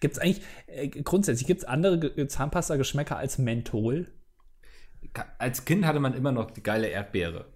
[0.00, 4.12] gibt es eigentlich, äh, grundsätzlich, gibt es andere Zahnpasta-Geschmäcker als Menthol?
[5.38, 7.52] Als Kind hatte man immer noch die geile Erdbeere.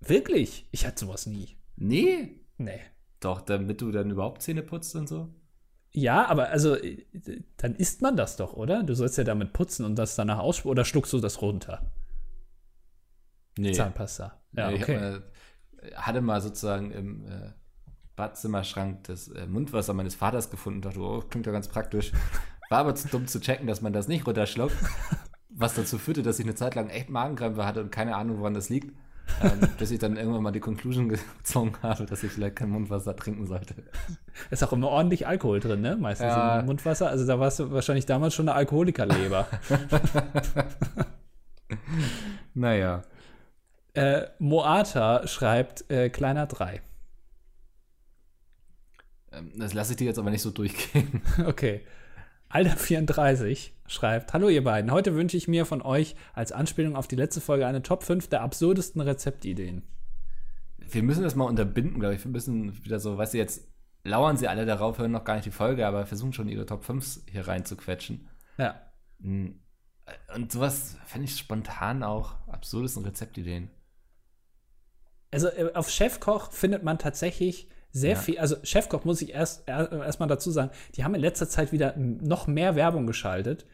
[0.00, 0.68] Wirklich?
[0.70, 1.56] Ich hatte sowas nie.
[1.76, 2.40] Nee?
[2.56, 2.80] Nee.
[3.20, 5.34] Doch, damit du dann überhaupt Zähne putzt und so?
[5.90, 7.06] Ja, aber also, äh,
[7.56, 8.82] dann isst man das doch, oder?
[8.84, 10.70] Du sollst ja damit putzen und das danach ausspucken.
[10.70, 11.90] Oder schluckst du das runter?
[13.58, 13.72] Nee.
[13.72, 14.40] Zahnpasta.
[14.52, 14.96] Ja, nee, okay.
[14.96, 15.22] Mal,
[15.94, 17.52] hatte mal sozusagen im äh,
[18.18, 22.12] Badzimmerschrank das äh, Mundwasser meines Vaters gefunden und dachte, oh, klingt ja ganz praktisch.
[22.68, 24.76] War aber zu dumm zu checken, dass man das nicht runterschluckt.
[25.48, 28.54] Was dazu führte, dass ich eine Zeit lang echt Magenkrämpfe hatte und keine Ahnung, woran
[28.54, 28.92] das liegt.
[29.42, 31.08] ähm, bis ich dann irgendwann mal die Conclusion
[31.38, 33.74] gezogen habe, dass ich vielleicht kein Mundwasser trinken sollte.
[34.50, 35.96] Ist auch immer ordentlich Alkohol drin, ne?
[35.96, 36.60] Meistens ja.
[36.60, 37.08] im Mundwasser.
[37.08, 39.46] Also da warst du wahrscheinlich damals schon eine Alkoholikerleber.
[42.54, 43.02] naja.
[43.94, 46.82] Äh, Moata schreibt äh, kleiner 3.
[49.32, 51.22] Ähm, das lasse ich dir jetzt aber nicht so durchgehen.
[51.44, 51.82] Okay.
[52.50, 54.90] Alter34 schreibt: Hallo, ihr beiden.
[54.90, 58.28] Heute wünsche ich mir von euch als Anspielung auf die letzte Folge eine Top 5
[58.28, 59.82] der absurdesten Rezeptideen.
[60.78, 62.24] Wir müssen das mal unterbinden, glaube ich.
[62.24, 63.68] Wir müssen wieder so, weißt du, jetzt
[64.04, 66.84] lauern sie alle darauf, hören noch gar nicht die Folge, aber versuchen schon ihre Top
[66.84, 68.28] 5 hier reinzuquetschen.
[68.56, 68.80] Ja.
[69.20, 69.60] Hm.
[70.34, 73.70] Und sowas fände ich spontan auch absurdesten Rezeptideen.
[75.30, 78.18] Also äh, auf Chefkoch findet man tatsächlich sehr ja.
[78.18, 81.94] viel, also Chefkoch muss ich erst erstmal dazu sagen, die haben in letzter Zeit wieder
[81.96, 83.64] noch mehr Werbung geschaltet.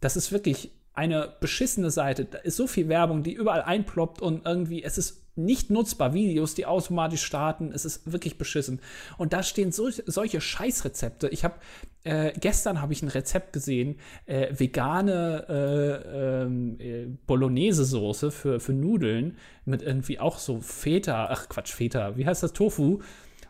[0.00, 2.24] Das ist wirklich eine beschissene Seite.
[2.24, 6.14] Da ist so viel Werbung, die überall einploppt und irgendwie, es ist nicht nutzbar.
[6.14, 8.80] Videos, die automatisch starten, es ist wirklich beschissen.
[9.18, 11.28] Und da stehen so, solche Scheißrezepte.
[11.28, 11.56] Ich habe
[12.04, 13.96] äh, gestern habe ich ein Rezept gesehen,
[14.26, 21.48] äh, vegane äh, ähm, äh, Bolognese-Soße für, für Nudeln mit irgendwie auch so Feta, ach
[21.48, 23.00] Quatsch, Feta, wie heißt das, Tofu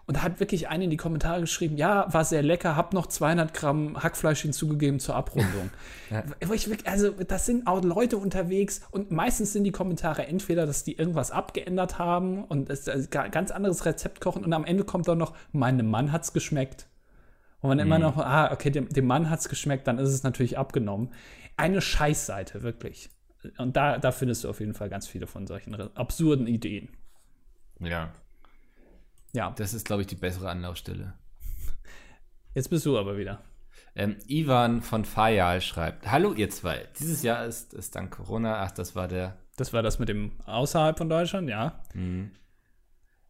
[0.07, 3.07] und da hat wirklich einer in die Kommentare geschrieben, ja, war sehr lecker, hab noch
[3.07, 5.71] 200 Gramm Hackfleisch hinzugegeben zur Abrundung.
[6.11, 6.25] ja.
[6.41, 10.99] wirklich, also das sind auch Leute unterwegs und meistens sind die Kommentare entweder, dass die
[10.99, 15.19] irgendwas abgeändert haben und es ein ganz anderes Rezept kochen und am Ende kommt dann
[15.19, 16.87] noch, meinem Mann hat's geschmeckt.
[17.61, 17.85] Und man mhm.
[17.85, 21.15] immer noch, ah, okay, dem, dem Mann hat's geschmeckt, dann ist es natürlich abgenommen.
[21.57, 23.09] Eine Scheißseite, wirklich.
[23.57, 26.91] Und da, da findest du auf jeden Fall ganz viele von solchen absurden Ideen.
[27.81, 28.13] Ja,
[29.35, 29.51] ja.
[29.57, 31.15] Das ist, glaube ich, die bessere Anlaufstelle.
[32.55, 33.43] Jetzt bist du aber wieder.
[33.97, 36.87] Ähm, Ivan von Fayal schreibt: Hallo, ihr zwei.
[36.99, 38.63] Dieses Jahr ist es dank Corona.
[38.63, 39.37] Ach, das war der.
[39.57, 41.81] Das war das mit dem außerhalb von Deutschland, ja.
[41.95, 42.33] Mhm.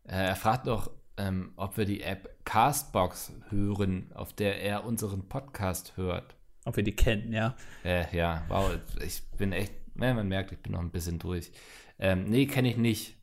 [0.05, 5.29] Äh, er fragt noch, ähm, ob wir die App Castbox hören, auf der er unseren
[5.29, 6.35] Podcast hört.
[6.65, 7.55] Ob wir die kennen, ja.
[7.85, 8.71] Äh, ja, wow.
[9.05, 11.53] Ich bin echt, man merkt, ich bin noch ein bisschen durch.
[11.99, 13.17] Ähm, nee, kenne ich nicht.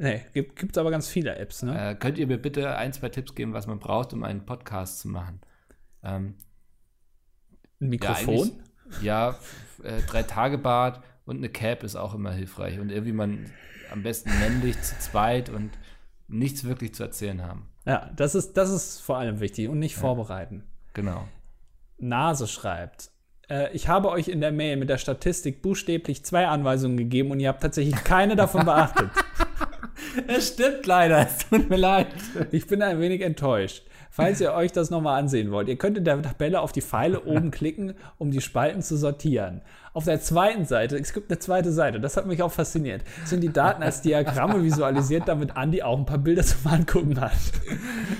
[0.00, 1.90] Nee, gibt es aber ganz viele Apps, ne?
[1.90, 5.00] Äh, könnt ihr mir bitte ein, zwei Tipps geben, was man braucht, um einen Podcast
[5.00, 5.40] zu machen?
[6.04, 6.36] Ähm,
[7.80, 8.52] Ein Mikrofon?
[9.02, 9.38] Ja, ja
[9.82, 12.78] äh, drei Tage Bad und eine Cap ist auch immer hilfreich.
[12.78, 13.50] Und irgendwie man
[13.90, 15.70] am besten männlich zu zweit und
[16.28, 17.68] nichts wirklich zu erzählen haben.
[17.84, 20.00] Ja, das ist, das ist vor allem wichtig und nicht ja.
[20.00, 20.62] vorbereiten.
[20.94, 21.26] Genau.
[21.98, 23.10] Nase schreibt.
[23.50, 27.40] Äh, ich habe euch in der Mail mit der Statistik buchstäblich zwei Anweisungen gegeben und
[27.40, 29.10] ihr habt tatsächlich keine davon beachtet.
[30.26, 32.08] Es stimmt leider, es tut mir leid.
[32.50, 33.84] Ich bin ein wenig enttäuscht.
[34.10, 37.22] Falls ihr euch das nochmal ansehen wollt, ihr könnt in der Tabelle auf die Pfeile
[37.24, 39.60] oben klicken, um die Spalten zu sortieren.
[39.92, 43.42] Auf der zweiten Seite, es gibt eine zweite Seite, das hat mich auch fasziniert, sind
[43.42, 47.32] die Daten als Diagramme visualisiert, damit Andi auch ein paar Bilder zum Angucken hat.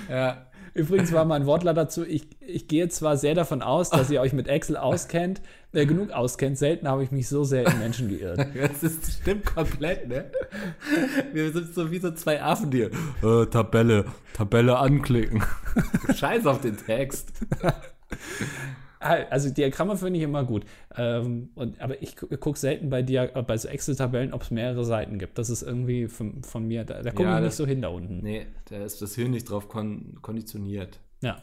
[0.09, 0.48] Ja.
[0.79, 4.33] Übrigens war mein Wortlaut dazu, ich, ich gehe zwar sehr davon aus, dass ihr euch
[4.33, 8.47] mit Excel auskennt, äh, genug auskennt, selten habe ich mich so sehr in Menschen geirrt.
[8.55, 10.31] Das ist, stimmt komplett, ne?
[11.33, 14.05] Wir sind so wie so zwei Affen, die äh, Tabelle,
[14.35, 15.43] Tabelle anklicken.
[16.15, 17.33] Scheiß auf den Text.
[19.01, 20.65] Also Diagramme finde ich immer gut.
[20.97, 24.51] Ähm, und, aber ich gu- gucke selten bei, Dia äh, bei so Excel-Tabellen, ob es
[24.51, 25.39] mehrere Seiten gibt.
[25.39, 27.81] Das ist irgendwie von, von mir, da, da gucke Ja, ich nicht das- so hin
[27.83, 28.19] da unten.
[28.23, 30.99] Nee, da ist das Hirn nicht drauf kon konditioniert.
[31.21, 31.43] Ja.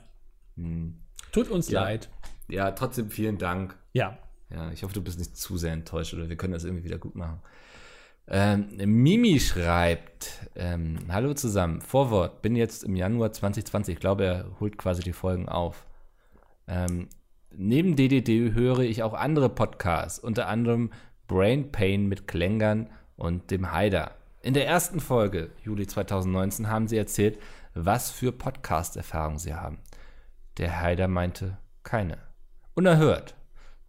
[0.58, 0.96] Hm.
[1.32, 1.84] Tut uns Ja.
[1.84, 2.10] leid.
[2.50, 3.78] Ja, trotzdem vielen Dank.
[3.94, 4.18] Ja.
[4.54, 6.98] Ja, ich hoffe, du bist nicht zu sehr enttäuscht oder wir können das irgendwie wieder
[6.98, 7.40] gut machen.
[8.28, 14.60] Ähm, Mimi schreibt, ähm, hallo zusammen, Vorwort, bin jetzt im Januar 2020, ich glaube, er
[14.60, 15.86] holt quasi die Folgen auf.
[16.68, 17.08] Ähm,
[17.58, 20.92] neben DDD höre ich auch andere Podcasts, unter anderem
[21.28, 24.12] Brain Pain mit Klängern und dem Haider.
[24.42, 27.40] In der ersten Folge, Juli 2019, haben sie erzählt,
[27.74, 29.80] was für Podcast-Erfahrungen sie haben.
[30.58, 32.18] Der Haider meinte, keine.
[32.76, 33.36] Unerhört.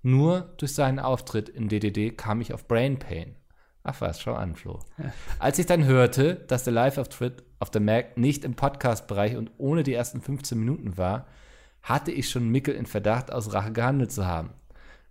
[0.02, 3.36] Nur durch seinen Auftritt in DDD kam ich auf Brain Pain.
[3.82, 4.80] Ach was, schau an, Flo.
[5.38, 9.82] Als ich dann hörte, dass der Live-Auftritt auf der Mac nicht im Podcast-Bereich und ohne
[9.82, 11.26] die ersten 15 Minuten war,
[11.86, 14.50] hatte ich schon Mickel in Verdacht, aus Rache gehandelt zu haben.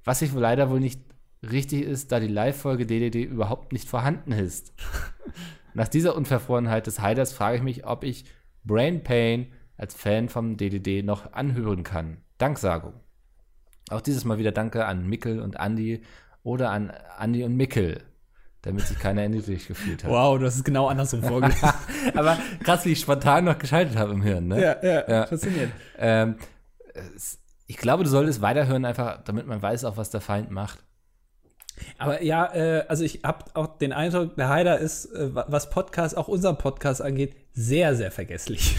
[0.04, 1.00] Was sich wohl leider wohl nicht
[1.42, 4.74] richtig ist, da die Live-Folge DDD überhaupt nicht vorhanden ist.
[5.74, 8.26] Nach dieser Unverfrorenheit des Heiders frage ich mich, ob ich
[8.66, 9.48] Brain Pain
[9.78, 12.18] als Fan vom DDD noch anhören kann.
[12.40, 12.94] Danksagung.
[13.90, 16.02] Auch dieses Mal wieder Danke an Mickel und Andi
[16.44, 18.02] oder an Andi und Mickel,
[18.64, 20.12] damit sich keiner erniedrigt gefühlt hat.
[20.12, 21.70] Wow, du hast es genau andersrum vorgelesen.
[22.16, 24.62] Aber krass, wie ich spontan noch geschaltet habe im Hirn, ne?
[24.62, 25.26] ja, ja, Ja.
[25.28, 25.72] faszinierend.
[25.98, 26.36] Ähm,
[27.68, 30.80] ich glaube, du solltest weiterhören, einfach damit man weiß auch, was der Feind macht.
[31.98, 35.70] Aber ja, äh, also ich habe auch den Eindruck, der Haider ist, äh, wa- was
[35.70, 38.78] Podcast, auch unser Podcast angeht, sehr, sehr vergesslich.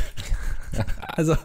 [1.09, 1.37] also,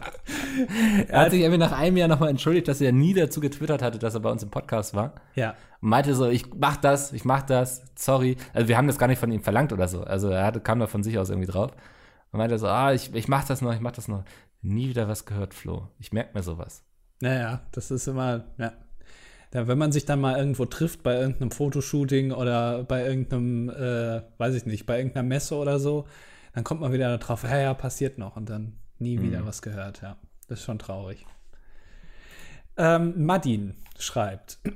[1.08, 3.98] Er hat sich irgendwie nach einem Jahr nochmal entschuldigt, dass er nie dazu getwittert hatte,
[3.98, 5.14] dass er bei uns im Podcast war.
[5.34, 5.54] ja.
[5.80, 8.36] Und meinte so, ich mach das, ich mach das, sorry.
[8.54, 10.02] Also wir haben das gar nicht von ihm verlangt oder so.
[10.04, 11.72] Also er hatte, kam da von sich aus irgendwie drauf.
[12.30, 14.22] Und meinte so, ah, ich, ich mach das noch, ich mach das noch.
[14.62, 15.88] Nie wieder was gehört, Flo.
[15.98, 16.84] Ich merk mir sowas.
[17.20, 18.72] Naja, das ist immer, ja.
[19.50, 24.22] Da, wenn man sich dann mal irgendwo trifft, bei irgendeinem Fotoshooting oder bei irgendeinem, äh,
[24.38, 26.06] weiß ich nicht, bei irgendeiner Messe oder so,
[26.54, 30.00] dann kommt man wieder drauf, ja, ja, passiert noch und dann nie wieder was gehört,
[30.00, 30.16] ja.
[30.48, 31.26] Das ist schon traurig.
[32.76, 34.58] Ähm, Madin schreibt,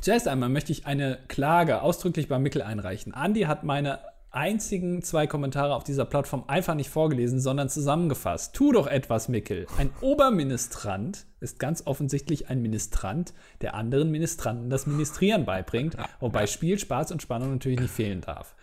[0.00, 3.14] Zuerst einmal möchte ich eine Klage ausdrücklich bei Mickel einreichen.
[3.14, 3.98] Andi hat meine
[4.36, 8.54] einzigen zwei Kommentare auf dieser Plattform einfach nicht vorgelesen, sondern zusammengefasst.
[8.54, 9.66] Tu doch etwas, Mickel.
[9.78, 13.32] Ein Oberministrant ist ganz offensichtlich ein Ministrant,
[13.62, 18.54] der anderen Ministranten das Ministrieren beibringt, wobei Spiel, Spaß und Spannung natürlich nicht fehlen darf.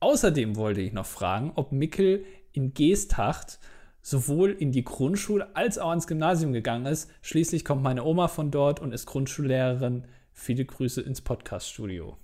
[0.00, 3.58] Außerdem wollte ich noch fragen, ob Mickel in Geesthacht
[4.00, 7.10] sowohl in die Grundschule als auch ans Gymnasium gegangen ist.
[7.20, 10.06] Schließlich kommt meine Oma von dort und ist Grundschullehrerin.
[10.32, 12.16] Viele Grüße ins Podcaststudio.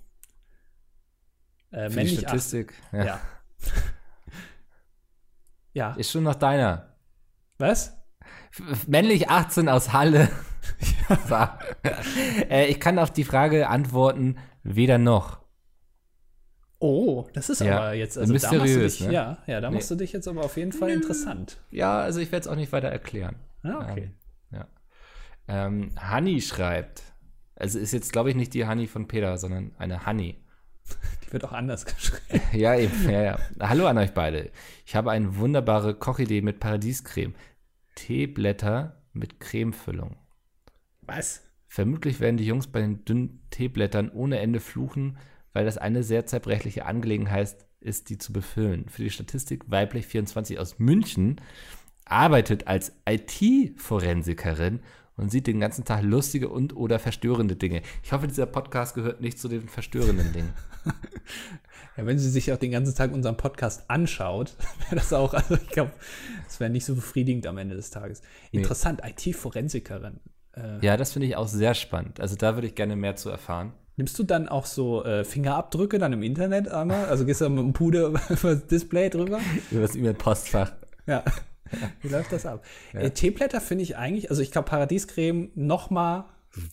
[1.71, 2.73] Äh, Für die männlich Statistik.
[2.91, 3.19] acht- Ja.
[5.73, 5.93] ja.
[5.95, 6.95] Ist schon noch deiner.
[7.57, 7.95] Was?
[8.87, 10.29] Männlich 18 aus Halle.
[11.29, 11.35] So.
[12.49, 15.39] äh, ich kann auf die Frage antworten, weder noch.
[16.79, 19.13] Oh, das ist Ja, aber jetzt also da machst du mysteriös, dich, ne?
[19.13, 21.57] ja, ja, da machst du dich jetzt aber auf jeden Fall interessant.
[21.71, 23.37] Ja, also ich werde es auch nicht weiter erklären.
[23.63, 24.11] Ja, okay.
[24.51, 24.67] Ähm, ja.
[25.47, 27.01] Ähm, Hanni schreibt,
[27.55, 30.43] also ist jetzt, glaube ich, nicht die Hanni von Peter, sondern eine Hanni.
[31.29, 32.41] Wird auch anders geschrieben.
[32.53, 33.39] Ja, eben, ja, ja.
[33.59, 34.51] Hallo an euch beide.
[34.85, 37.33] Ich habe eine wunderbare Kochidee mit Paradiescreme.
[37.95, 40.15] Teeblätter mit Cremefüllung.
[41.01, 41.43] Was?
[41.67, 45.17] Vermutlich werden die Jungs bei den dünnen Teeblättern ohne Ende fluchen,
[45.53, 48.87] weil das eine sehr zerbrechliche Angelegenheit ist, die zu befüllen.
[48.89, 51.41] Für die Statistik weiblich 24 aus München
[52.05, 54.79] arbeitet als IT-Forensikerin
[55.17, 57.81] und sieht den ganzen Tag lustige und oder verstörende Dinge.
[58.03, 60.53] Ich hoffe, dieser Podcast gehört nicht zu den verstörenden Dingen.
[61.97, 64.55] Ja, wenn sie sich auch den ganzen Tag unseren Podcast anschaut,
[64.85, 65.91] wäre das auch, also ich glaube,
[66.45, 68.21] das wäre nicht so befriedigend am Ende des Tages.
[68.51, 70.19] Interessant, IT-Forensikerin.
[70.55, 72.19] Äh, Ja, das finde ich auch sehr spannend.
[72.19, 73.73] Also da würde ich gerne mehr zu erfahren.
[73.95, 77.05] Nimmst du dann auch so äh, Fingerabdrücke dann im Internet einmal?
[77.05, 79.39] Also gehst du mit dem Puder über das Display drüber?
[79.71, 80.73] Über das E-Mail-Postfach.
[81.07, 81.23] Ja.
[82.01, 82.65] Wie läuft das ab?
[82.93, 86.25] Äh, Teeblätter finde ich eigentlich, also ich glaube Paradiescreme noch mal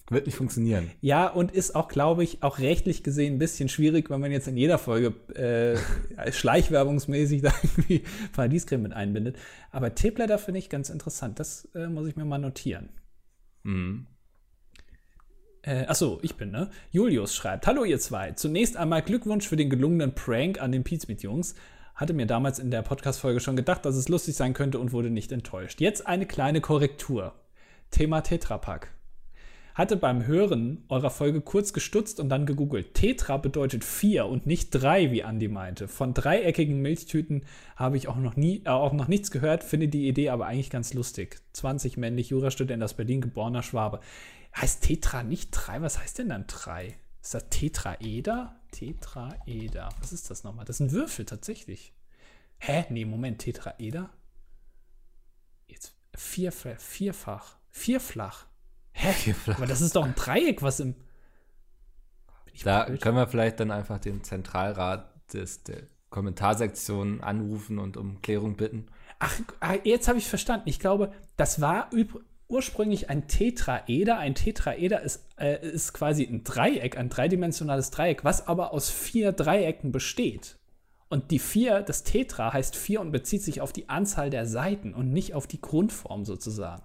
[0.08, 0.90] wird nicht funktionieren.
[1.00, 4.48] Ja, und ist auch, glaube ich, auch rechtlich gesehen ein bisschen schwierig, wenn man jetzt
[4.48, 9.36] in jeder Folge äh, schleichwerbungsmäßig da irgendwie Paradiescreme mit einbindet.
[9.70, 11.38] Aber Teeblätter finde ich ganz interessant.
[11.38, 12.90] Das äh, muss ich mir mal notieren.
[13.62, 14.06] Mhm.
[15.62, 16.70] Äh, achso, ich bin, ne?
[16.90, 18.32] Julius schreibt: Hallo, ihr zwei.
[18.32, 21.54] Zunächst einmal Glückwunsch für den gelungenen Prank an den Pizmeet-Jungs.
[21.94, 25.10] Hatte mir damals in der Podcast-Folge schon gedacht, dass es lustig sein könnte und wurde
[25.10, 25.80] nicht enttäuscht.
[25.80, 27.34] Jetzt eine kleine Korrektur.
[27.90, 28.92] Thema Tetrapack.
[29.74, 32.94] Hatte beim Hören eurer Folge kurz gestutzt und dann gegoogelt.
[32.94, 35.86] Tetra bedeutet vier und nicht drei, wie Andi meinte.
[35.86, 37.44] Von dreieckigen Milchtüten
[37.76, 40.70] habe ich auch noch nie, äh, auch noch nichts gehört, finde die Idee aber eigentlich
[40.70, 41.40] ganz lustig.
[41.54, 44.00] 20 männlich Jurastudent aus Berlin, geborener Schwabe.
[44.56, 45.82] Heißt Tetra nicht drei?
[45.82, 46.94] Was heißt denn dann drei?
[47.20, 48.54] Ist das Tetraeder?
[48.74, 49.88] Tetraeder.
[50.00, 50.64] Was ist das nochmal?
[50.64, 51.94] Das ein Würfel tatsächlich.
[52.58, 52.84] Hä?
[52.90, 54.10] Nee, Moment, Tetraeder?
[55.68, 57.56] Jetzt vier, vierfach.
[57.70, 58.46] Vierflach.
[58.92, 59.12] Hä?
[59.12, 59.58] Vierflach.
[59.58, 60.96] Aber das ist doch ein Dreieck, was im.
[62.64, 68.56] Da können wir vielleicht dann einfach den Zentralrat des, der Kommentarsektion anrufen und um Klärung
[68.56, 68.86] bitten.
[69.18, 70.68] Ach, ah, jetzt habe ich verstanden.
[70.68, 71.90] Ich glaube, das war
[72.48, 74.18] ursprünglich ein Tetraeder.
[74.18, 79.32] Ein Tetraeder ist, äh, ist quasi ein Dreieck, ein dreidimensionales Dreieck, was aber aus vier
[79.32, 80.56] Dreiecken besteht.
[81.08, 84.94] Und die vier, das Tetra heißt vier und bezieht sich auf die Anzahl der Seiten
[84.94, 86.82] und nicht auf die Grundform sozusagen.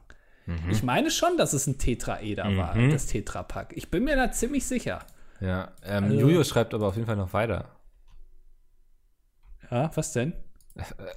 [0.72, 3.72] Ich meine schon, dass es ein Tetraeder war, das Tetrapack.
[3.78, 5.06] Ich bin mir da ziemlich sicher.
[5.42, 7.70] Ja, ähm, Also- Julius schreibt aber auf jeden Fall noch weiter.
[9.70, 10.34] Ja, was denn?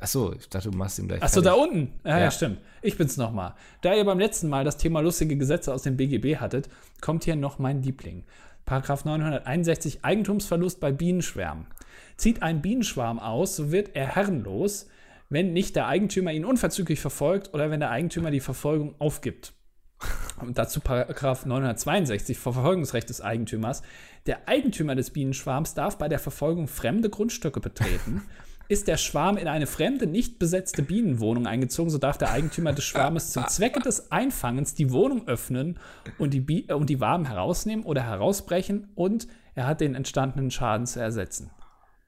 [0.00, 1.22] Achso, ich dachte, du machst ihn gleich.
[1.22, 1.92] Achso, da unten.
[2.04, 2.24] Ja, ja.
[2.24, 2.30] Ja.
[2.30, 2.58] stimmt.
[2.80, 3.54] Ich bin's nochmal.
[3.80, 6.68] Da ihr beim letzten Mal das Thema lustige Gesetze aus dem BGB hattet,
[7.00, 8.24] kommt hier noch mein Liebling.
[8.64, 11.66] Paragraph 961 Eigentumsverlust bei Bienenschwärmen.
[12.16, 14.88] Zieht ein Bienenschwarm aus, so wird er herrenlos,
[15.28, 19.54] wenn nicht der Eigentümer ihn unverzüglich verfolgt oder wenn der Eigentümer die Verfolgung aufgibt.
[20.40, 23.82] Und dazu Paragraph 962 Verfolgungsrecht des Eigentümers.
[24.26, 28.22] Der Eigentümer des Bienenschwarms darf bei der Verfolgung fremde Grundstücke betreten.
[28.72, 32.84] Ist der Schwarm in eine fremde, nicht besetzte Bienenwohnung eingezogen, so darf der Eigentümer des
[32.84, 35.78] Schwarmes zum Zwecke des Einfangens die Wohnung öffnen
[36.16, 40.50] und die, Bi äh, und die Waben herausnehmen oder herausbrechen und er hat den entstandenen
[40.50, 41.50] Schaden zu ersetzen.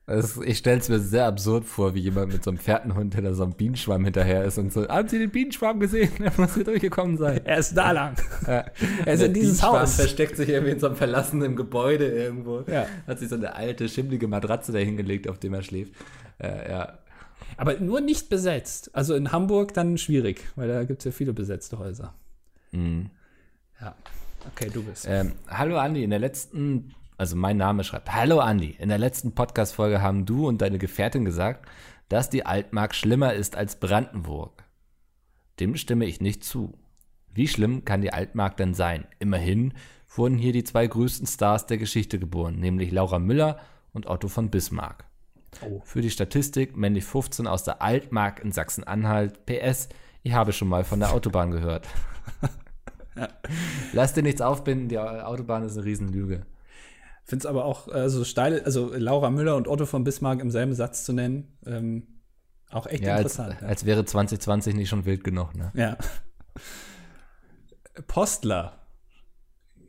[0.06, 3.34] Das, ich stelle es mir sehr absurd vor, wie jemand mit so einem Pferdenhund hinter
[3.34, 6.12] so einem Bienenschwarm hinterher ist und so, haben Sie den Bienenschwarm gesehen?
[6.18, 7.42] Er muss hier durchgekommen sein.
[7.44, 8.14] Er ist da lang.
[8.46, 8.64] Ja.
[9.04, 9.96] Er ist in dieses Haus.
[9.96, 12.64] versteckt sich irgendwie in so einem verlassenen Gebäude irgendwo.
[12.70, 12.86] Ja.
[13.06, 15.92] Hat sich so eine alte, schimmlige Matratze da hingelegt, auf dem er schläft.
[16.38, 16.98] Äh, ja.
[17.56, 18.90] Aber nur nicht besetzt.
[18.94, 22.14] Also in Hamburg dann schwierig, weil da gibt es ja viele besetzte Häuser.
[23.80, 23.94] Ja.
[24.52, 25.06] Okay, du bist.
[25.08, 29.32] Ähm, hallo Andi, in der letzten, also mein Name schreibt, hallo Andi, in der letzten
[29.32, 31.66] Podcast-Folge haben du und deine Gefährtin gesagt,
[32.08, 34.64] dass die Altmark schlimmer ist als Brandenburg.
[35.60, 36.76] Dem stimme ich nicht zu.
[37.32, 39.06] Wie schlimm kann die Altmark denn sein?
[39.18, 39.74] Immerhin
[40.14, 43.60] wurden hier die zwei größten Stars der Geschichte geboren, nämlich Laura Müller
[43.92, 45.04] und Otto von Bismarck.
[45.62, 45.80] Oh.
[45.84, 49.46] Für die Statistik männlich 15 aus der Altmark in Sachsen-Anhalt.
[49.46, 49.88] PS,
[50.22, 51.86] ich habe schon mal von der Autobahn gehört.
[53.92, 56.46] Lass dir nichts aufbinden, die Autobahn ist eine Riesenlüge.
[57.24, 60.50] Finde es aber auch äh, so steil, also Laura Müller und Otto von Bismarck im
[60.50, 62.06] selben Satz zu nennen, ähm,
[62.70, 63.62] auch echt Ja, als, interessant.
[63.62, 65.72] als wäre 2020 nicht schon wild genug, ne?
[65.74, 65.96] ja.
[68.06, 68.80] Postler,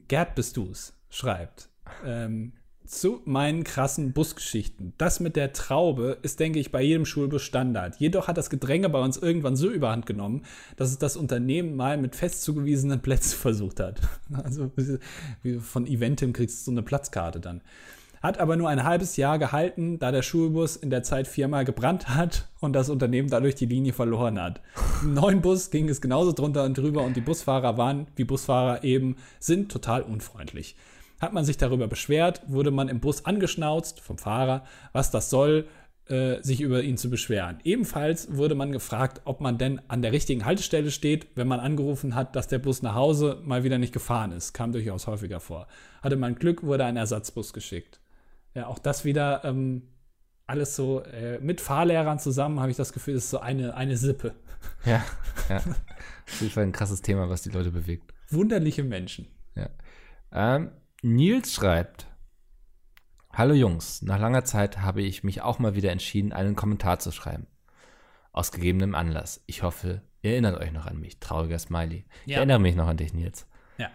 [0.07, 1.69] Gerd bist du's, schreibt,
[2.05, 2.53] ähm,
[2.85, 4.93] zu meinen krassen Busgeschichten.
[4.97, 7.97] Das mit der Traube ist, denke ich, bei jedem Schulbus Standard.
[7.97, 10.43] Jedoch hat das Gedränge bei uns irgendwann so überhand genommen,
[10.77, 14.01] dass es das Unternehmen mal mit fest zugewiesenen Plätzen versucht hat.
[14.31, 14.71] Also
[15.43, 17.61] wie von Eventim kriegst du so eine Platzkarte dann.
[18.21, 22.09] Hat aber nur ein halbes Jahr gehalten, da der Schulbus in der Zeit viermal gebrannt
[22.09, 24.61] hat und das Unternehmen dadurch die Linie verloren hat.
[25.03, 28.83] Im neuen Bus ging es genauso drunter und drüber und die Busfahrer waren, wie Busfahrer
[28.83, 30.75] eben sind, total unfreundlich.
[31.19, 35.67] Hat man sich darüber beschwert, wurde man im Bus angeschnauzt vom Fahrer, was das soll,
[36.07, 37.59] äh, sich über ihn zu beschweren.
[37.63, 42.13] Ebenfalls wurde man gefragt, ob man denn an der richtigen Haltestelle steht, wenn man angerufen
[42.13, 44.53] hat, dass der Bus nach Hause mal wieder nicht gefahren ist.
[44.53, 45.67] Kam durchaus häufiger vor.
[46.03, 47.99] Hatte man Glück, wurde ein Ersatzbus geschickt.
[48.53, 49.83] Ja, auch das wieder ähm,
[50.47, 54.35] alles so äh, mit Fahrlehrern zusammen, habe ich das Gefühl, ist so eine, eine Sippe.
[54.85, 55.03] Ja,
[55.49, 55.57] ja.
[55.57, 58.13] Auf jeden Fall ein krasses Thema, was die Leute bewegt.
[58.29, 59.27] Wunderliche Menschen.
[59.55, 59.69] Ja.
[60.31, 60.71] Ähm,
[61.07, 62.07] Nils schreibt:
[63.31, 67.11] Hallo Jungs, nach langer Zeit habe ich mich auch mal wieder entschieden, einen Kommentar zu
[67.11, 67.45] schreiben.
[68.31, 69.43] Aus gegebenem Anlass.
[69.45, 71.19] Ich hoffe, ihr erinnert euch noch an mich.
[71.19, 72.05] Trauriger Smiley.
[72.25, 72.37] Ich Ja.
[72.37, 73.45] erinnere mich noch an dich, Nils.
[73.77, 73.89] Ja.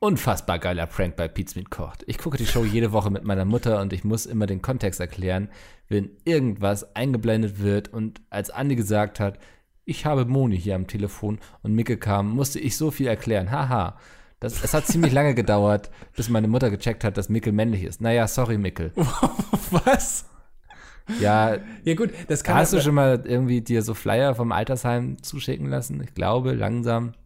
[0.00, 2.02] Unfassbar geiler Prank bei Pizmeet kocht.
[2.08, 4.98] Ich gucke die Show jede Woche mit meiner Mutter und ich muss immer den Kontext
[4.98, 5.48] erklären,
[5.86, 9.38] wenn irgendwas eingeblendet wird und als Andi gesagt hat,
[9.84, 13.52] ich habe Moni hier am Telefon und Micke kam, musste ich so viel erklären.
[13.52, 14.00] Haha.
[14.40, 18.00] Das, es hat ziemlich lange gedauert, bis meine Mutter gecheckt hat, dass Mickel männlich ist.
[18.02, 18.92] Naja, sorry, Mickel.
[19.70, 20.26] Was?
[21.20, 25.22] Ja, Ja, gut, das kann hast du schon mal irgendwie dir so Flyer vom Altersheim
[25.22, 26.02] zuschicken lassen?
[26.02, 27.12] Ich glaube, langsam.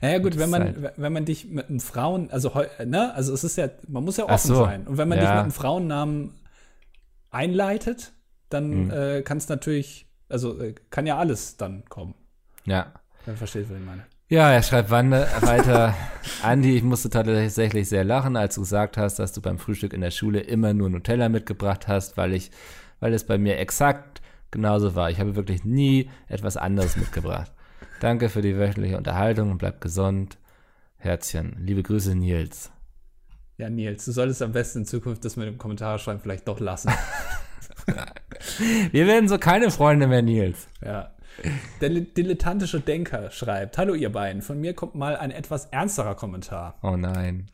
[0.00, 0.94] Naja, gut, wenn man, Zeit.
[0.96, 2.50] wenn man dich mit einem Frauen, also,
[2.84, 4.64] ne, also es ist ja, man muss ja offen so.
[4.64, 4.86] sein.
[4.88, 5.24] Und wenn man Ja.
[5.24, 6.32] dich mit einem Frauennamen
[7.30, 8.12] einleitet,
[8.48, 8.90] dann Mhm.
[8.90, 12.14] äh, kann es natürlich, also äh, kann ja alles dann kommen.
[12.64, 12.92] Ja.
[13.26, 14.04] Dann versteht, was ich meine.
[14.30, 15.94] Ja, er schreibt Wande weiter.
[16.42, 20.02] Andi, ich musste tatsächlich sehr lachen, als du gesagt hast, dass du beim Frühstück in
[20.02, 22.50] der Schule immer nur Nutella mitgebracht hast, weil ich,
[23.00, 24.20] weil es bei mir exakt
[24.50, 25.10] genauso war.
[25.10, 27.50] Ich habe wirklich nie etwas anderes mitgebracht.
[28.00, 30.36] Danke für die wöchentliche Unterhaltung und bleib gesund.
[30.98, 31.56] Herzchen.
[31.58, 32.70] Liebe Grüße, Nils.
[33.56, 36.60] Ja, Nils, du solltest am besten in Zukunft das mit dem Kommentar schreiben vielleicht doch
[36.60, 36.92] lassen.
[38.92, 40.68] Wir werden so keine Freunde mehr, Nils.
[40.84, 41.12] ja.
[41.80, 44.42] Der dilettantische Denker schreibt: Hallo, ihr beiden.
[44.42, 46.78] Von mir kommt mal ein etwas ernsterer Kommentar.
[46.82, 47.50] Oh nein.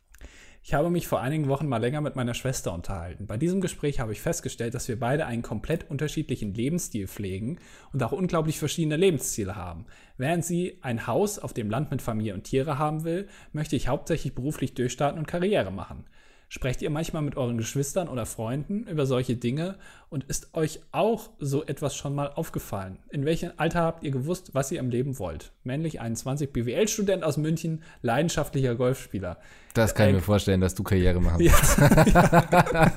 [0.66, 3.26] Ich habe mich vor einigen Wochen mal länger mit meiner Schwester unterhalten.
[3.26, 7.59] Bei diesem Gespräch habe ich festgestellt, dass wir beide einen komplett unterschiedlichen Lebensstil pflegen
[7.93, 9.85] und auch unglaublich verschiedene Lebensziele haben.
[10.16, 13.89] Während sie ein Haus auf dem Land mit Familie und Tiere haben will, möchte ich
[13.89, 16.07] hauptsächlich beruflich durchstarten und Karriere machen.
[16.55, 19.74] Sprecht ihr manchmal mit euren Geschwistern oder Freunden über solche Dinge
[20.09, 22.98] und ist euch auch so etwas schon mal aufgefallen?
[23.11, 25.50] In welchem Alter habt ihr gewusst, was ihr im Leben wollt?
[25.64, 29.38] Männlich 21, BWL-Student aus München, leidenschaftlicher Golfspieler.
[29.74, 31.52] Das kann ich Äh, mir vorstellen, dass du Karriere machen Ja,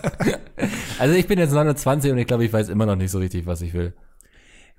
[0.99, 3.47] Also ich bin jetzt 29 und ich glaube, ich weiß immer noch nicht so richtig,
[3.47, 3.95] was ich will.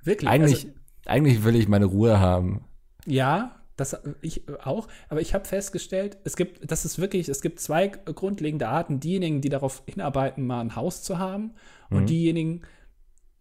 [0.05, 0.31] wirklich.
[0.31, 2.64] Eigentlich, Also, eigentlich will ich meine Ruhe haben.
[3.07, 4.89] ja, das ich auch.
[5.09, 9.01] Aber ich habe festgestellt, es gibt, das ist wirklich, es gibt zwei grundlegende Arten.
[9.01, 11.55] Diejenigen, die darauf hinarbeiten, mal ein Haus zu haben,
[11.91, 12.62] und diejenigen,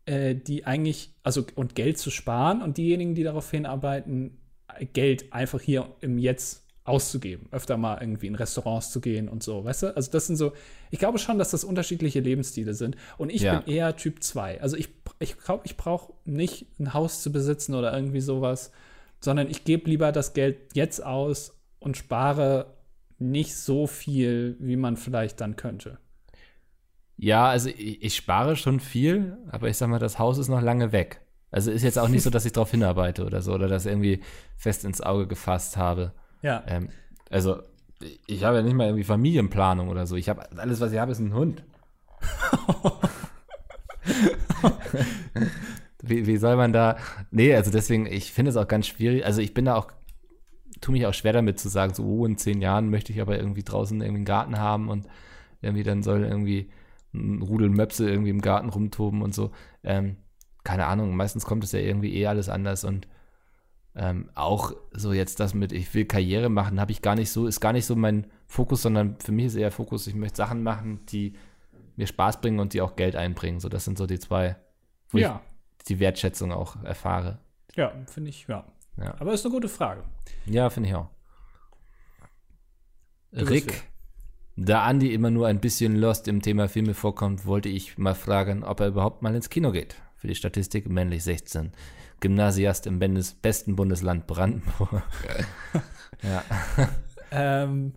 [0.05, 4.37] äh, die eigentlich, also und Geld zu sparen, und diejenigen, die darauf hinarbeiten,
[4.93, 9.65] Geld einfach hier im Jetzt auszugeben, öfter mal irgendwie in Restaurants zu gehen und so,
[9.65, 9.95] weißt du?
[9.97, 10.53] Also das sind so,
[10.89, 13.59] ich glaube schon, dass das unterschiedliche Lebensstile sind und ich Ja.
[13.59, 14.61] bin eher Typ 2.
[14.61, 18.71] Also ich ich glaube, ich brauche nicht ein Haus zu besitzen oder irgendwie sowas,
[19.19, 22.77] sondern ich gebe lieber das Geld jetzt aus und spare
[23.19, 25.97] nicht so viel, wie man vielleicht dann könnte.
[27.17, 30.61] Ja, also ich, ich spare schon viel, aber ich sag mal, das Haus ist noch
[30.61, 31.21] lange weg.
[31.49, 34.21] Also ist jetzt auch nicht so, dass ich darauf hinarbeite oder so oder das irgendwie
[34.55, 36.13] fest ins Auge gefasst habe.
[36.41, 36.63] Ja.
[36.67, 36.89] Ähm,
[37.29, 37.61] also
[38.27, 40.15] ich habe ja nicht mal irgendwie Familienplanung oder so.
[40.15, 41.63] Ich habe alles, was ich habe, ist ein Hund.
[46.09, 46.97] wie, wie soll man da?
[47.31, 49.25] Nee, also deswegen, ich finde es auch ganz schwierig.
[49.25, 49.91] Also ich bin da auch,
[50.81, 53.37] tue mich auch schwer damit zu sagen, so oh, in zehn Jahren möchte ich aber
[53.37, 55.07] irgendwie draußen irgendwie einen Garten haben und
[55.61, 56.69] irgendwie dann soll irgendwie
[57.13, 59.51] ein Rudel Möpse irgendwie im Garten rumtoben und so.
[59.83, 60.17] Ähm,
[60.63, 63.07] keine Ahnung, meistens kommt es ja irgendwie eh alles anders und
[63.95, 67.47] ähm, auch so jetzt das mit, ich will Karriere machen, habe ich gar nicht so,
[67.47, 70.61] ist gar nicht so mein Fokus, sondern für mich ist eher Fokus, ich möchte Sachen
[70.61, 71.33] machen, die
[71.95, 73.59] mir Spaß bringen und die auch Geld einbringen.
[73.59, 74.55] So, das sind so die zwei,
[75.09, 75.41] wo Ja.
[75.41, 75.56] ich
[75.89, 77.39] die Wertschätzung auch erfahre.
[77.75, 78.65] Ja, finde ich, ja.
[78.97, 79.15] Ja.
[79.19, 80.03] Aber ist eine gute Frage.
[80.45, 81.09] Ja, finde ich auch.
[83.33, 83.83] Rick,
[84.55, 88.63] da Andi immer nur ein bisschen lost im Thema Filme vorkommt, wollte ich mal fragen,
[88.63, 89.95] ob er überhaupt mal ins Kino geht.
[90.15, 91.73] Für die Statistik männlich 16.
[92.19, 95.03] Gymnasiast im besten Bundesland Brandenburg.
[96.23, 96.43] ja.
[97.29, 97.93] Ähm,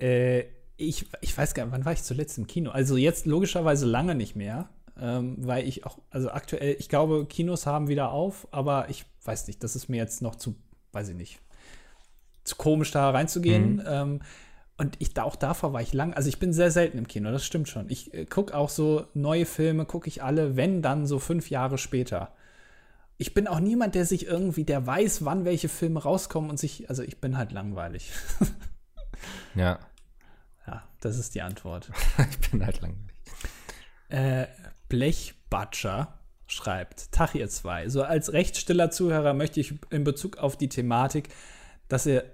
[0.00, 0.44] äh,
[0.76, 2.70] ich, ich weiß gar nicht, wann war ich zuletzt im Kino?
[2.70, 4.70] Also jetzt logischerweise lange nicht mehr,
[5.04, 9.46] ähm, weil ich auch, also aktuell, ich glaube, Kinos haben wieder auf, aber ich weiß
[9.46, 10.56] nicht, das ist mir jetzt noch zu,
[10.92, 11.40] weiß ich nicht,
[12.44, 13.82] zu komisch da reinzugehen.
[13.86, 14.20] Ähm,
[14.78, 17.30] und ich, da- auch davor war ich lang, also ich bin sehr selten im Kino,
[17.30, 17.90] das stimmt schon.
[17.90, 21.78] Ich äh, gucke auch so neue Filme, gucke ich alle, wenn dann so fünf Jahre
[21.78, 22.32] später.
[23.18, 26.88] Ich bin auch niemand, der sich irgendwie, der weiß, wann welche Filme rauskommen und sich,
[26.90, 28.10] also ich bin halt langweilig.
[29.54, 29.78] ja,
[30.66, 31.90] Ja, das ist die Antwort.
[32.30, 33.14] ich bin halt langweilig.
[34.08, 34.46] Äh,
[34.88, 37.88] Blechbatscher schreibt, Tag ihr zwei.
[37.88, 41.28] So als recht stiller Zuhörer möchte ich in Bezug auf die Thematik,
[41.88, 42.24] dass ihr,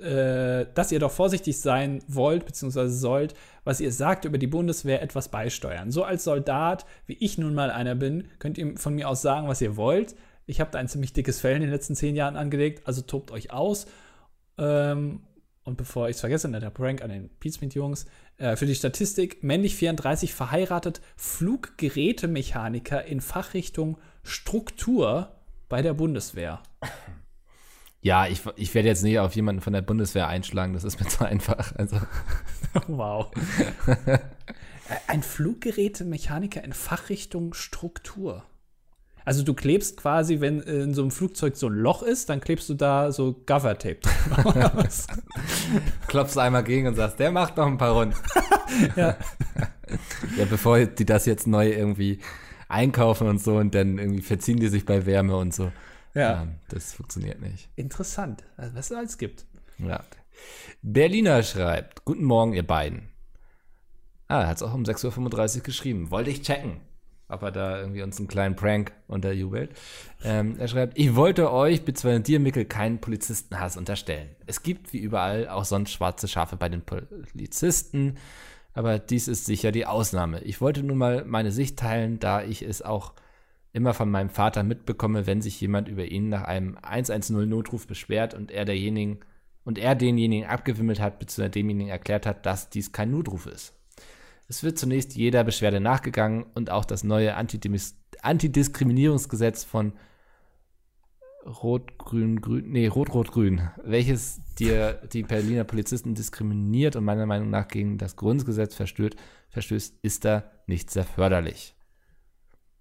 [0.00, 3.34] äh, dass ihr doch vorsichtig sein wollt, beziehungsweise sollt,
[3.64, 5.90] was ihr sagt über die Bundeswehr etwas beisteuern.
[5.90, 9.48] So als Soldat, wie ich nun mal einer bin, könnt ihr von mir aus sagen,
[9.48, 10.14] was ihr wollt.
[10.46, 13.30] Ich habe da ein ziemlich dickes Fell in den letzten zehn Jahren angelegt, also tobt
[13.30, 13.86] euch aus.
[14.58, 15.22] Ähm,
[15.70, 18.06] und bevor ich es vergesse, netter Prank an den Pizmeet-Jungs.
[18.38, 25.32] Äh, für die Statistik, männlich 34, verheiratet, Fluggerätemechaniker in Fachrichtung Struktur
[25.68, 26.60] bei der Bundeswehr.
[28.02, 31.06] Ja, ich, ich werde jetzt nicht auf jemanden von der Bundeswehr einschlagen, das ist mir
[31.08, 31.74] zu einfach.
[31.76, 32.00] Also,
[32.88, 33.30] wow.
[35.06, 38.44] Ein Fluggerätemechaniker in Fachrichtung Struktur.
[39.24, 42.68] Also du klebst quasi, wenn in so einem Flugzeug so ein Loch ist, dann klebst
[42.68, 45.06] du da so Cover-Tape drauf.
[46.08, 48.16] Klopfst einmal gegen und sagst, der macht noch ein paar Runden.
[48.96, 49.16] ja.
[50.36, 52.20] ja, bevor die das jetzt neu irgendwie
[52.68, 55.72] einkaufen und so und dann irgendwie verziehen die sich bei Wärme und so.
[56.14, 56.42] Ja.
[56.42, 57.68] Ähm, das funktioniert nicht.
[57.76, 59.46] Interessant, also, was es alles gibt.
[59.78, 60.00] Ja.
[60.82, 63.08] Berliner schreibt, guten Morgen, ihr beiden.
[64.28, 66.10] Ah, er hat es auch um 6.35 Uhr geschrieben.
[66.10, 66.80] Wollte ich checken,
[67.30, 69.70] ob er da irgendwie uns einen kleinen Prank unterjubelt.
[70.24, 74.28] Ähm, er schreibt, ich wollte euch, beziehungsweise dir, Mickel, keinen Polizistenhass unterstellen.
[74.46, 78.16] Es gibt wie überall auch sonst schwarze Schafe bei den Polizisten,
[78.72, 80.40] aber dies ist sicher die Ausnahme.
[80.42, 83.14] Ich wollte nur mal meine Sicht teilen, da ich es auch
[83.72, 88.34] immer von meinem Vater mitbekomme, wenn sich jemand über ihn nach einem 110 Notruf beschwert
[88.34, 89.20] und er derjenigen
[89.64, 91.48] und er denjenigen abgewimmelt hat, bzw.
[91.48, 93.74] demjenigen erklärt hat, dass dies kein Notruf ist.
[94.50, 99.92] Es wird zunächst jeder Beschwerde nachgegangen und auch das neue Antidiskriminierungsgesetz von
[101.46, 108.16] Rot-Grün-Grün, nee, Rot-Rot-Grün, welches dir die Berliner Polizisten diskriminiert und meiner Meinung nach gegen das
[108.16, 109.14] Grundgesetz verstößt,
[109.50, 111.76] verstößt ist da nicht sehr förderlich.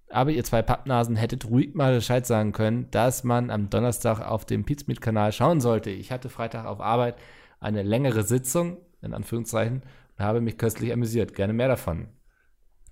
[0.09, 4.43] Aber ihr zwei Pappnasen hättet ruhig mal Bescheid sagen können, dass man am Donnerstag auf
[4.43, 5.91] dem Pizmeet-Kanal schauen sollte.
[5.91, 7.17] Ich hatte Freitag auf Arbeit
[7.59, 9.83] eine längere Sitzung, in Anführungszeichen,
[10.25, 11.33] habe mich köstlich amüsiert.
[11.33, 12.09] Gerne mehr davon.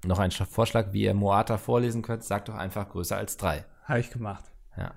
[0.06, 3.66] Noch ein Vorschlag, wie ihr Moata vorlesen könnt, sagt doch einfach größer als drei.
[3.84, 4.46] Habe ich gemacht.
[4.78, 4.94] Ja.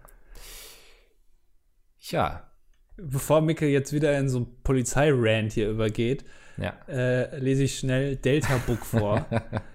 [2.01, 2.51] Ja.
[2.97, 6.25] Bevor Mickel jetzt wieder in so ein Polizeirand hier übergeht,
[6.59, 6.75] ja.
[6.87, 9.27] äh, lese ich schnell Delta Book vor.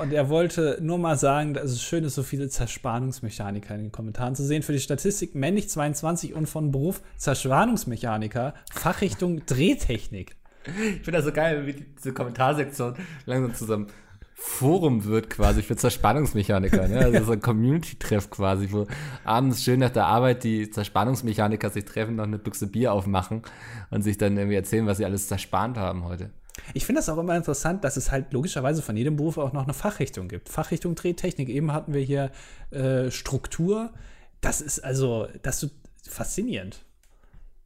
[0.00, 3.92] Und er wollte nur mal sagen, dass es schön ist, so viele Zerspannungsmechaniker in den
[3.92, 4.62] Kommentaren zu sehen.
[4.62, 10.36] Für die Statistik männlich 22 und von Beruf Zerspannungsmechaniker, Fachrichtung Drehtechnik.
[10.66, 12.94] Ich finde das so geil, wie diese Kommentarsektion
[13.26, 13.86] langsam zusammen
[14.38, 16.86] Forum wird quasi für Zerspannungsmechaniker.
[16.88, 16.98] Ne?
[16.98, 18.86] Also so ein Community-Treff quasi, wo
[19.24, 23.42] abends schön nach der Arbeit die Zerspannungsmechaniker sich treffen, noch eine Büchse Bier aufmachen
[23.90, 26.30] und sich dann irgendwie erzählen, was sie alles zerspannt haben heute.
[26.74, 29.64] Ich finde das auch immer interessant, dass es halt logischerweise von jedem Beruf auch noch
[29.64, 30.50] eine Fachrichtung gibt.
[30.50, 31.48] Fachrichtung Drehtechnik.
[31.48, 32.30] Eben hatten wir hier
[32.70, 33.90] äh, Struktur.
[34.42, 35.72] Das ist also, das ist
[36.08, 36.84] faszinierend.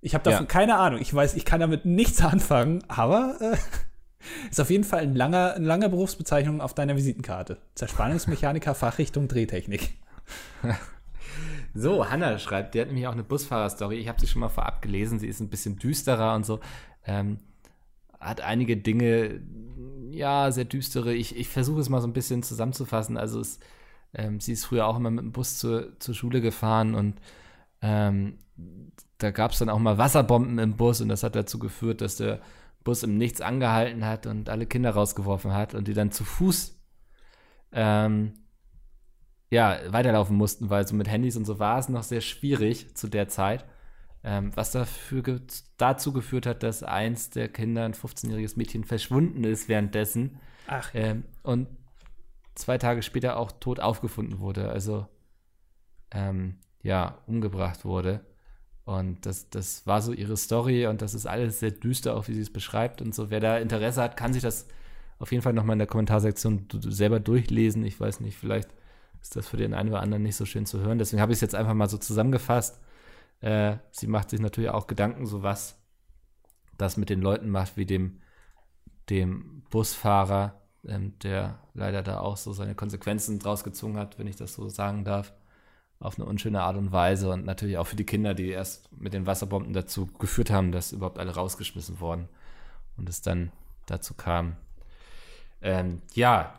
[0.01, 0.47] Ich habe davon ja.
[0.47, 1.01] keine Ahnung.
[1.01, 3.57] Ich weiß, ich kann damit nichts anfangen, aber äh,
[4.51, 7.59] ist auf jeden Fall ein langer, eine lange Berufsbezeichnung auf deiner Visitenkarte.
[7.75, 9.95] Zerspannungsmechaniker, Fachrichtung Drehtechnik.
[11.75, 13.97] So, Hanna schreibt, die hat nämlich auch eine Busfahrerstory.
[13.97, 15.19] Ich habe sie schon mal vorab gelesen.
[15.19, 16.61] Sie ist ein bisschen düsterer und so.
[17.05, 17.39] Ähm,
[18.19, 19.41] hat einige Dinge,
[20.11, 21.15] ja, sehr düstere.
[21.15, 23.17] Ich, ich versuche es mal so ein bisschen zusammenzufassen.
[23.17, 23.61] Also es,
[24.15, 27.21] ähm, sie ist früher auch immer mit dem Bus zur, zur Schule gefahren und
[27.83, 28.39] ähm,
[29.23, 32.17] da gab es dann auch mal Wasserbomben im Bus und das hat dazu geführt, dass
[32.17, 32.41] der
[32.85, 36.79] Bus im Nichts angehalten hat und alle Kinder rausgeworfen hat und die dann zu Fuß
[37.73, 38.35] ähm,
[39.51, 43.09] ja, weiterlaufen mussten, weil so mit Handys und so war es noch sehr schwierig zu
[43.09, 43.65] der Zeit.
[44.23, 45.41] Ähm, was dafür ge
[45.79, 50.39] dazu geführt hat, dass eins der Kinder, ein 15-jähriges Mädchen, verschwunden ist währenddessen.
[50.67, 50.91] Ach.
[50.93, 51.69] Ähm, und
[52.55, 54.69] zwei Tage später auch tot aufgefunden wurde.
[54.69, 55.07] Also,
[56.11, 58.21] ähm, ja, umgebracht wurde.
[58.85, 62.35] Und das, das war so ihre Story und das ist alles sehr düster, auch wie
[62.35, 63.31] sie es beschreibt und so.
[63.31, 64.67] Wer da Interesse hat, kann sich das
[65.19, 67.85] auf jeden Fall nochmal in der Kommentarsektion selber durchlesen.
[67.85, 68.71] Ich weiß nicht, vielleicht
[69.21, 70.99] ist das für den einen oder anderen nicht so schön zu hören.
[70.99, 72.81] Deswegen habe ich es jetzt einfach mal so zusammengefasst.
[73.41, 75.77] Äh, sie macht sich natürlich auch Gedanken, so was
[76.79, 78.21] das mit den Leuten macht, wie dem,
[79.11, 84.37] dem Busfahrer, ähm, der leider da auch so seine Konsequenzen draus gezogen hat, wenn ich
[84.37, 85.35] das so sagen darf,
[86.01, 89.13] auf eine unschöne Art und Weise und natürlich auch für die Kinder, die erst mit
[89.13, 92.29] den Wasserbomben dazu geführt haben, dass überhaupt alle rausgeschmissen wurden
[92.97, 93.53] und es dann
[93.87, 94.57] dazu kam.
[95.63, 96.55] Ähm, ja,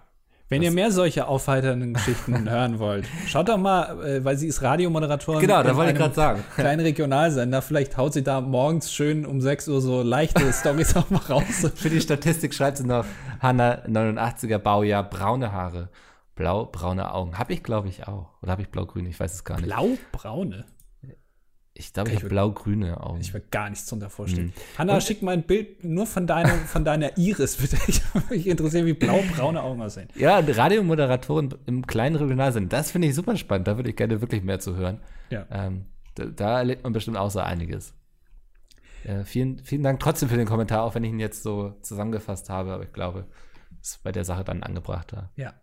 [0.51, 4.61] wenn ihr mehr solche aufheiternden Geschichten hören wollt, schaut doch mal, äh, weil sie ist
[4.61, 5.39] Radiomoderatorin.
[5.39, 6.43] Genau, da wollte ich gerade sagen.
[6.55, 7.61] Kleinen Regionalsender.
[7.61, 11.71] Vielleicht haut sie da morgens schön um 6 Uhr so leichte Storys auch mal raus.
[11.73, 13.05] Für die Statistik schreibt sie noch
[13.39, 15.87] Hanna, 89er Baujahr, braune Haare,
[16.41, 17.37] blau-braune Augen.
[17.37, 18.29] Habe ich, glaube ich, auch.
[18.41, 19.05] Oder habe ich blau-grün?
[19.05, 19.65] Ich weiß es gar nicht.
[19.65, 20.65] Blau-braune?
[21.73, 23.21] Ich glaube, ich habe blau-grüne Augen.
[23.21, 24.47] Ich will gar nichts drunter vorstellen.
[24.47, 24.77] Mhm.
[24.77, 27.77] Hanna, Und, schick mal ein Bild nur von deiner, von deiner Iris, bitte.
[27.87, 30.09] Ich mich interessieren, wie blau-braune Augen aussehen.
[30.15, 32.69] Ja, Radiomoderatorin im kleinen Regionalsender.
[32.77, 33.67] Das finde ich super spannend.
[33.67, 34.99] Da würde ich gerne wirklich mehr zu hören.
[35.29, 35.45] Ja.
[35.49, 35.85] Ähm,
[36.15, 37.93] da, da, erlebt man bestimmt auch so einiges.
[39.05, 42.49] Äh, vielen, vielen Dank trotzdem für den Kommentar, auch wenn ich ihn jetzt so zusammengefasst
[42.49, 42.73] habe.
[42.73, 43.27] Aber ich glaube,
[43.81, 45.13] es ist bei der Sache dann angebracht.
[45.13, 45.29] Ja.
[45.37, 45.53] ja.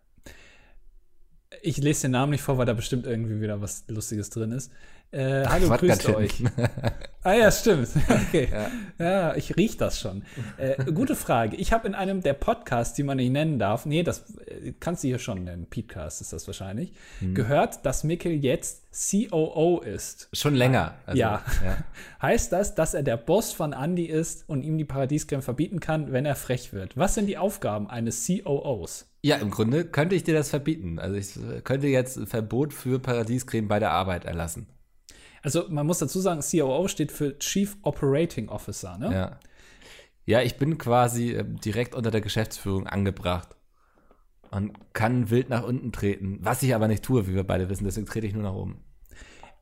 [1.61, 4.71] Ich lese den Namen nicht vor, weil da bestimmt irgendwie wieder was Lustiges drin ist.
[5.11, 6.43] Äh, hallo, grüßt euch.
[7.23, 7.89] ah ja, stimmt.
[8.29, 8.47] Okay.
[8.51, 8.69] Ja,
[8.99, 10.23] ja ich riech das schon.
[10.57, 11.55] Äh, gute Frage.
[11.55, 15.03] Ich habe in einem der Podcasts, die man nicht nennen darf, nee, das äh, kannst
[15.03, 17.33] du hier schon nennen, Podcast ist das wahrscheinlich, hm.
[17.33, 20.29] gehört, dass Mikkel jetzt COO ist.
[20.33, 20.93] Schon länger.
[21.07, 21.41] Also, ja.
[21.65, 21.77] ja.
[22.21, 26.11] heißt das, dass er der Boss von Andy ist und ihm die Paradiescreme verbieten kann,
[26.11, 26.97] wenn er frech wird?
[26.97, 29.07] Was sind die Aufgaben eines COOs?
[29.23, 30.99] Ja, im Grunde könnte ich dir das verbieten.
[30.99, 34.67] Also ich könnte jetzt ein Verbot für Paradiescreme bei der Arbeit erlassen.
[35.41, 39.13] Also man muss dazu sagen, COO steht für Chief Operating Officer, ne?
[39.13, 39.39] Ja.
[40.25, 43.55] Ja, ich bin quasi äh, direkt unter der Geschäftsführung angebracht
[44.51, 47.85] und kann wild nach unten treten, was ich aber nicht tue, wie wir beide wissen,
[47.85, 48.83] deswegen trete ich nur nach oben.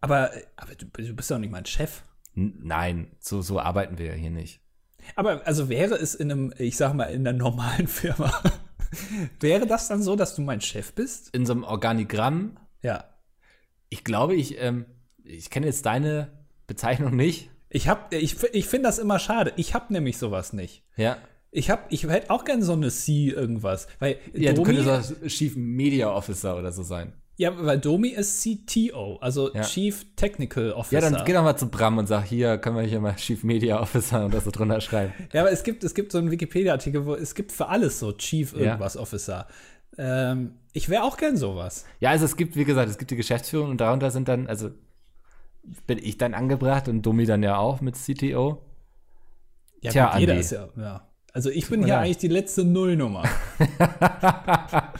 [0.01, 2.03] Aber, aber du, du bist doch nicht mein Chef.
[2.35, 4.61] N nein, so, so arbeiten wir ja hier nicht.
[5.15, 8.31] Aber also wäre es in einem, ich sag mal, in einer normalen Firma,
[9.39, 11.33] wäre das dann so, dass du mein Chef bist?
[11.33, 12.57] In so einem Organigramm?
[12.81, 13.05] Ja.
[13.89, 14.85] Ich glaube, ich, ähm,
[15.27, 16.29] ich kenne jetzt deine
[16.67, 17.49] Bezeichnung nicht.
[17.69, 19.53] Ich hab, ich, ich finde das immer schade.
[19.57, 20.83] Ich habe nämlich sowas nicht.
[20.95, 21.17] Ja.
[21.51, 25.19] Ich hab, ich hätte auch gerne so eine C irgendwas, weil ja, Domi, du könntest
[25.19, 27.13] so Chief Media Officer oder so sein.
[27.37, 29.61] Ja, weil Domi ist CTO, also ja.
[29.61, 31.01] Chief Technical Officer.
[31.01, 33.43] Ja, dann geh doch mal zu Bram und sag, hier können wir hier mal Chief
[33.43, 35.13] Media Officer und das so drunter schreiben.
[35.33, 38.11] Ja, aber es gibt, es gibt so einen Wikipedia-Artikel, wo es gibt für alles so
[38.13, 39.01] Chief irgendwas ja.
[39.01, 39.47] Officer.
[39.99, 41.85] Ähm, ich wäre auch gern sowas.
[41.99, 44.71] Ja, also es gibt, wie gesagt, es gibt die Geschäftsführung und darunter sind dann, also
[45.85, 48.61] bin ich dann angebracht und Domi dann ja auch mit CTO.
[49.81, 50.41] Ja, Tja, gut, jeder Andi.
[50.41, 51.07] ist ja, ja.
[51.33, 51.99] Also ich bin hier ja.
[51.99, 53.23] eigentlich die letzte Nullnummer.
[54.69, 54.93] ja.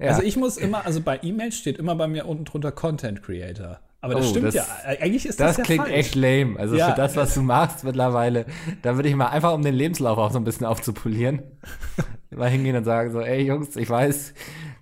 [0.00, 3.78] Also ich muss immer, also bei E-Mails steht immer bei mir unten drunter Content Creator.
[4.00, 4.66] Aber das oh, stimmt das, ja.
[4.84, 5.96] Eigentlich ist das, das ja klingt falsch.
[5.96, 6.58] echt lame.
[6.58, 6.90] Also ja.
[6.90, 8.46] für das, was du machst mittlerweile,
[8.82, 11.42] da würde ich mal einfach, um den Lebenslauf auch so ein bisschen aufzupolieren,
[12.30, 14.34] mal hingehen und sagen so, ey Jungs, ich weiß,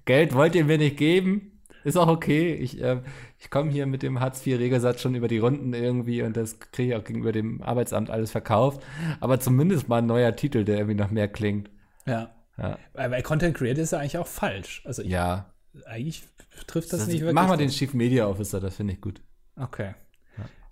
[0.05, 2.55] Geld wollt ihr mir nicht geben, ist auch okay.
[2.55, 3.01] Ich, äh,
[3.39, 7.01] ich komme hier mit dem Hartz-IV-Regelsatz schon über die Runden irgendwie und das kriege ich
[7.01, 8.83] auch gegenüber dem Arbeitsamt alles verkauft.
[9.21, 11.71] Aber zumindest mal ein neuer Titel, der irgendwie noch mehr klingt.
[12.07, 12.35] Ja.
[12.57, 12.79] ja.
[12.95, 14.83] Bei Content Creator ist ja eigentlich auch falsch.
[14.85, 15.53] Also ich, ja.
[15.85, 16.25] Eigentlich
[16.67, 17.35] trifft das, das nicht wirklich.
[17.35, 19.21] Mach mal den Chief Media Officer, das finde ich gut.
[19.57, 19.95] Okay.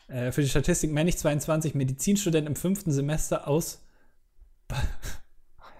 [0.08, 0.14] Ja.
[0.14, 3.82] Äh, für die Statistik Männlich 22, Medizinstudent im fünften Semester aus.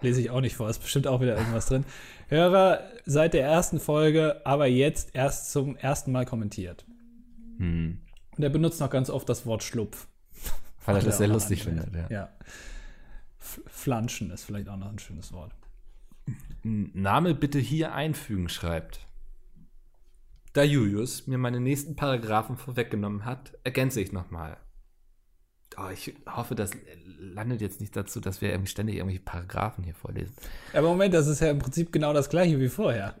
[0.01, 1.85] Lese ich auch nicht vor, ist bestimmt auch wieder irgendwas drin.
[2.27, 6.85] Hörer seit der ersten Folge, aber jetzt erst zum ersten Mal kommentiert.
[7.57, 7.99] Hm.
[8.35, 10.07] Und er benutzt noch ganz oft das Wort Schlupf.
[10.85, 12.07] Weil er das sehr lustig findet, ja.
[12.09, 12.29] ja.
[13.39, 15.53] Flanschen ist vielleicht auch noch ein schönes Wort.
[16.63, 19.07] Name bitte hier einfügen, schreibt.
[20.53, 24.57] Da Julius mir meine nächsten Paragraphen vorweggenommen hat, ergänze ich nochmal.
[25.77, 26.71] Oh, ich hoffe, das
[27.19, 30.33] landet jetzt nicht dazu, dass wir ständig irgendwelche Paragraphen hier vorlesen.
[30.73, 33.15] Aber Moment, das ist ja im Prinzip genau das gleiche wie vorher.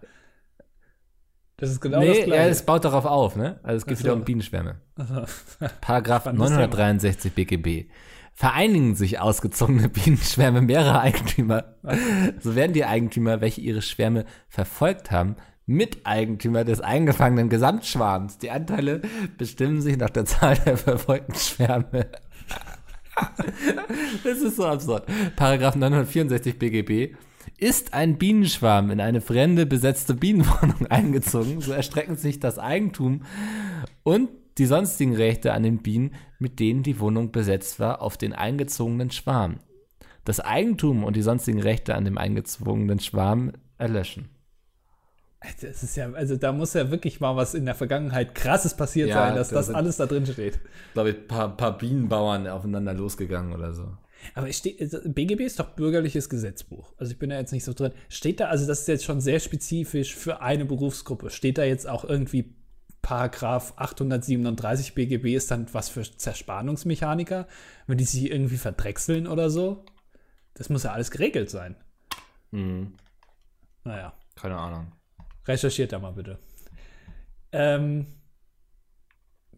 [1.57, 2.43] Das ist genau nee, das gleiche.
[2.43, 3.59] Ja, es baut darauf auf, ne?
[3.63, 4.03] Also es geht so.
[4.03, 4.77] wieder um Bienenschwärme.
[5.81, 7.89] Paragraph 963 BGB.
[8.33, 11.75] Vereinigen sich ausgezogene Bienenschwärme mehrerer Eigentümer.
[12.41, 18.37] so werden die Eigentümer, welche ihre Schwärme verfolgt haben, Miteigentümer des eingefangenen Gesamtschwarms.
[18.37, 19.01] Die Anteile
[19.37, 22.07] bestimmen sich nach der Zahl der verfolgten Schwärme.
[24.23, 25.05] das ist so absurd.
[25.35, 27.15] Paragraph 964 BGB.
[27.57, 33.21] Ist ein Bienenschwarm in eine fremde besetzte Bienenwohnung eingezogen, so erstrecken sich das Eigentum
[34.03, 38.33] und die sonstigen Rechte an den Bienen, mit denen die Wohnung besetzt war, auf den
[38.33, 39.59] eingezogenen Schwarm.
[40.23, 44.29] Das Eigentum und die sonstigen Rechte an dem eingezogenen Schwarm erlöschen.
[45.61, 49.09] Das ist ja, also da muss ja wirklich mal was in der Vergangenheit krasses passiert
[49.09, 50.59] ja, sein, dass da das alles da drin steht.
[50.93, 53.95] Glaube ich, ein paar, paar Bienenbauern aufeinander losgegangen oder so.
[54.33, 56.93] Aber steht, also BGB ist doch bürgerliches Gesetzbuch.
[56.97, 57.91] Also ich bin da jetzt nicht so drin.
[58.09, 61.29] Steht da, also das ist jetzt schon sehr spezifisch für eine Berufsgruppe.
[61.29, 62.55] Steht da jetzt auch irgendwie
[63.05, 67.47] Paragraph 837 BGB ist dann was für Zerspannungsmechaniker,
[67.85, 69.85] wenn die sich irgendwie verdrechseln oder so?
[70.55, 71.75] Das muss ja alles geregelt sein.
[72.49, 72.93] Mhm.
[73.83, 74.13] Naja.
[74.35, 74.91] Keine Ahnung.
[75.47, 76.39] Recherchiert da mal bitte.
[77.51, 78.07] Ähm,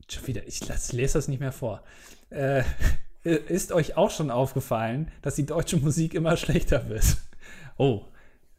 [0.09, 0.61] schon wieder, ich
[0.91, 1.83] lese das nicht mehr vor.
[2.29, 2.63] Äh,
[3.23, 7.17] ist euch auch schon aufgefallen, dass die deutsche Musik immer schlechter wird?
[7.77, 8.05] Oh,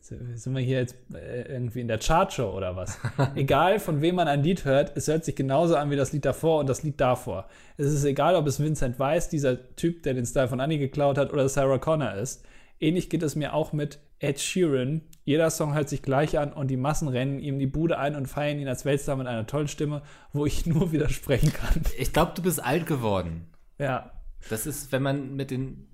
[0.01, 2.99] sind wir hier jetzt äh, irgendwie in der Chartshow oder was?
[3.35, 6.25] egal, von wem man ein Lied hört, es hört sich genauso an wie das Lied
[6.25, 7.49] davor und das Lied davor.
[7.77, 11.19] Es ist egal, ob es Vincent Weiss, dieser Typ, der den Style von Annie geklaut
[11.19, 12.45] hat, oder Sarah Connor ist.
[12.81, 15.03] Ähnlich geht es mir auch mit Ed Sheeran.
[15.29, 18.29] Jeder Song hört sich gleich an und die Massen rennen ihm die Bude ein und
[18.29, 20.01] feiern ihn als Weltstar mit einer tollen Stimme,
[20.33, 21.83] wo ich nur widersprechen kann.
[21.99, 23.45] Ich glaube, du bist alt geworden.
[23.77, 24.11] Ja.
[24.49, 25.89] Das ist, wenn man mit den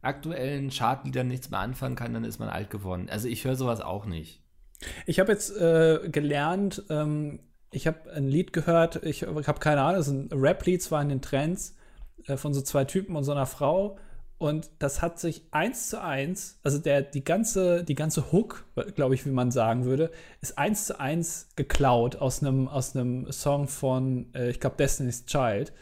[0.00, 3.08] aktuellen Chartliedern nichts mehr anfangen kann, dann ist man alt geworden.
[3.10, 4.42] Also ich höre sowas auch nicht.
[5.04, 7.40] Ich habe jetzt äh, gelernt, ähm,
[7.70, 11.10] ich habe ein Lied gehört, ich habe keine Ahnung, es ist ein Rap-Lied, zwar in
[11.10, 11.76] den Trends
[12.24, 13.98] äh, von so zwei Typen und so einer Frau.
[14.38, 19.16] Und das hat sich eins zu eins, also der, die ganze, die ganze Hook, glaube
[19.16, 22.94] ich, wie man sagen würde, ist eins zu eins geklaut aus einem aus
[23.30, 25.72] Song von, äh, ich glaube, Destiny's Child.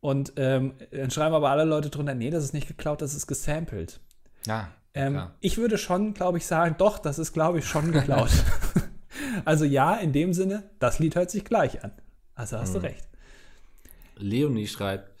[0.00, 3.26] Und ähm, dann schreiben aber alle Leute drunter, nee, das ist nicht geklaut, das ist
[3.26, 4.00] gesampelt.
[4.46, 4.68] Ja.
[4.94, 8.30] Ähm, ich würde schon, glaube ich, sagen, doch, das ist, glaube ich, schon geklaut.
[9.44, 11.92] also ja, in dem Sinne, das Lied hört sich gleich an.
[12.34, 12.74] Also hast mhm.
[12.74, 13.08] du recht.
[14.16, 15.13] Leonie schreibt,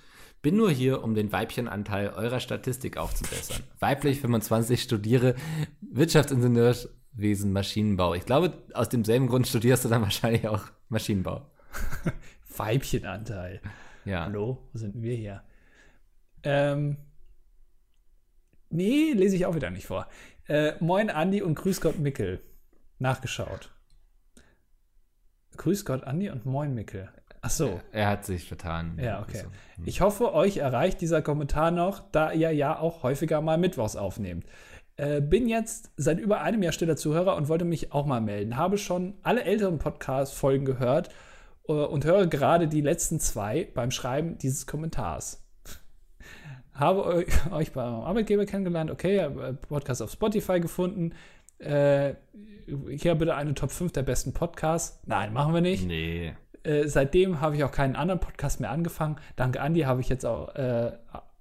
[0.44, 3.62] bin nur hier, um den Weibchenanteil eurer Statistik aufzubessern.
[3.78, 5.36] Weiblich 25 studiere
[5.80, 8.12] Wirtschaftsingenieurwesen Maschinenbau.
[8.12, 11.50] Ich glaube, aus demselben Grund studierst du dann wahrscheinlich auch Maschinenbau.
[12.56, 13.62] Weibchenanteil.
[14.04, 14.26] Ja.
[14.26, 15.42] Hallo, wo sind wir hier?
[16.42, 16.98] Ähm,
[18.68, 20.06] nee, lese ich auch wieder nicht vor.
[20.46, 22.42] Äh, Moin Andi und Grüß Gott Mickel.
[22.98, 23.70] Nachgeschaut.
[25.56, 27.08] Grüß Gott Andi und Moin Mickel.
[27.44, 27.80] Ach so.
[27.92, 28.98] Er hat sich vertan.
[28.98, 29.36] Ja, okay.
[29.36, 29.44] So.
[29.44, 29.84] Hm.
[29.84, 34.46] Ich hoffe, euch erreicht dieser Kommentar noch, da ihr ja auch häufiger mal Mittwochs aufnehmt.
[34.96, 38.56] Äh, bin jetzt seit über einem Jahr stiller Zuhörer und wollte mich auch mal melden.
[38.56, 41.10] Habe schon alle älteren Podcast-Folgen gehört
[41.68, 45.44] äh, und höre gerade die letzten zwei beim Schreiben dieses Kommentars.
[46.72, 51.12] Habe euch, euch beim Arbeitgeber kennengelernt, okay, äh, Podcast auf Spotify gefunden.
[51.58, 52.14] Äh,
[52.96, 54.98] hier bitte eine Top 5 der besten Podcasts.
[55.04, 55.86] Nein, machen wir nicht.
[55.86, 56.32] Nee.
[56.64, 59.16] Äh, seitdem habe ich auch keinen anderen Podcast mehr angefangen.
[59.36, 60.92] Dank Andi habe ich jetzt auch, äh,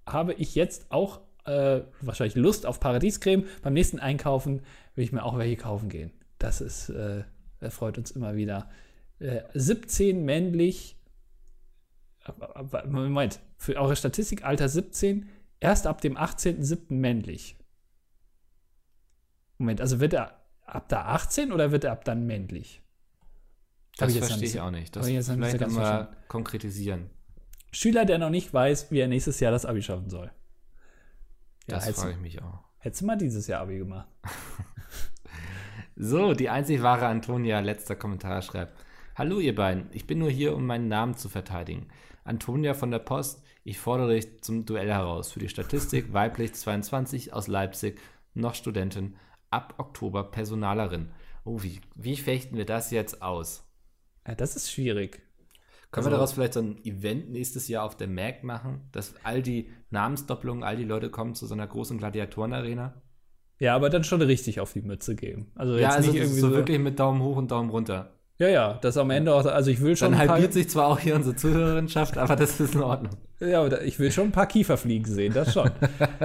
[0.06, 3.46] habe ich jetzt auch äh, wahrscheinlich Lust auf Paradiescreme.
[3.62, 4.62] Beim nächsten Einkaufen
[4.96, 6.12] will ich mir auch welche kaufen gehen.
[6.38, 7.24] Das ist, äh,
[7.70, 8.70] freut uns immer wieder.
[9.54, 10.98] 17 äh, männlich.
[12.86, 15.30] Moment, für eure Statistik Alter 17,
[15.60, 16.94] erst ab dem 18.07.
[16.94, 17.58] männlich.
[19.58, 22.83] Moment, also wird er ab da 18 oder wird er ab dann männlich?
[23.98, 24.96] Das verstehe ich auch nicht.
[24.96, 27.10] Das jetzt vielleicht ganz mal konkretisieren.
[27.72, 30.32] Schüler, der noch nicht weiß, wie er nächstes Jahr das Abi schaffen soll.
[31.68, 32.60] Ja, das frage ich mich auch.
[32.78, 34.08] Hättest du mal dieses Jahr Abi gemacht.
[35.96, 38.84] so, die einzig wahre Antonia, letzter Kommentar, schreibt:
[39.16, 39.88] Hallo, ihr beiden.
[39.92, 41.88] Ich bin nur hier, um meinen Namen zu verteidigen.
[42.24, 45.32] Antonia von der Post, ich fordere dich zum Duell heraus.
[45.32, 48.00] Für die Statistik weiblich 22 aus Leipzig,
[48.34, 49.16] noch Studentin,
[49.50, 51.12] ab Oktober Personalerin.
[51.46, 53.64] Oh, wie, wie fechten wir das jetzt aus?
[54.28, 55.22] Ja, das ist schwierig.
[55.92, 59.14] Können also, wir daraus vielleicht so ein Event nächstes Jahr auf der Mac machen, dass
[59.24, 62.96] all die Namensdoppelungen, all die Leute kommen zu so einer großen Gladiatorenarena?
[63.60, 65.52] Ja, aber dann schon richtig auf die Mütze geben.
[65.56, 68.14] Also ja, also nicht irgendwie so, so wirklich mit Daumen hoch und Daumen runter.
[68.40, 70.12] Ja, ja, das am Ende auch, also ich will schon.
[70.12, 73.14] Dann halbiert sich zwar auch hier unsere Zuhörerinschaft, aber das ist in Ordnung.
[73.40, 75.70] Ja, aber ich will schon ein paar Kieferfliegen sehen, das schon.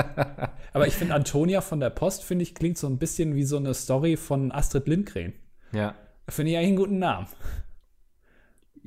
[0.72, 3.58] aber ich finde Antonia von der Post, finde ich, klingt so ein bisschen wie so
[3.58, 5.34] eine Story von Astrid Lindgren.
[5.72, 5.94] Ja.
[6.28, 7.26] Finde ich eigentlich einen guten Namen.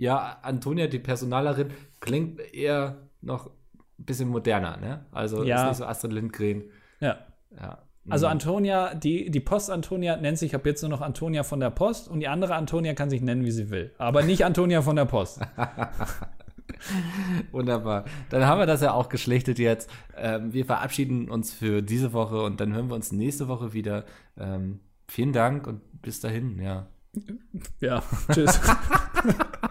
[0.01, 1.69] Ja, Antonia, die Personalerin,
[1.99, 3.51] klingt eher noch
[3.99, 5.05] ein bisschen moderner, ne?
[5.11, 5.61] Also ja.
[5.61, 6.63] ist nicht so Astrid Lindgren.
[6.99, 7.19] Ja.
[7.55, 7.83] Ja.
[8.09, 8.31] Also mhm.
[8.31, 12.19] Antonia, die, die Post-Antonia nennt sich ab jetzt nur noch Antonia von der Post und
[12.19, 13.91] die andere Antonia kann sich nennen, wie sie will.
[13.99, 15.39] Aber nicht Antonia von der Post.
[17.51, 18.05] Wunderbar.
[18.31, 19.87] Dann haben wir das ja auch geschlechtet jetzt.
[20.17, 24.05] Ähm, wir verabschieden uns für diese Woche und dann hören wir uns nächste Woche wieder.
[24.35, 26.87] Ähm, vielen Dank und bis dahin, ja.
[27.81, 28.01] Ja,
[28.33, 28.59] tschüss.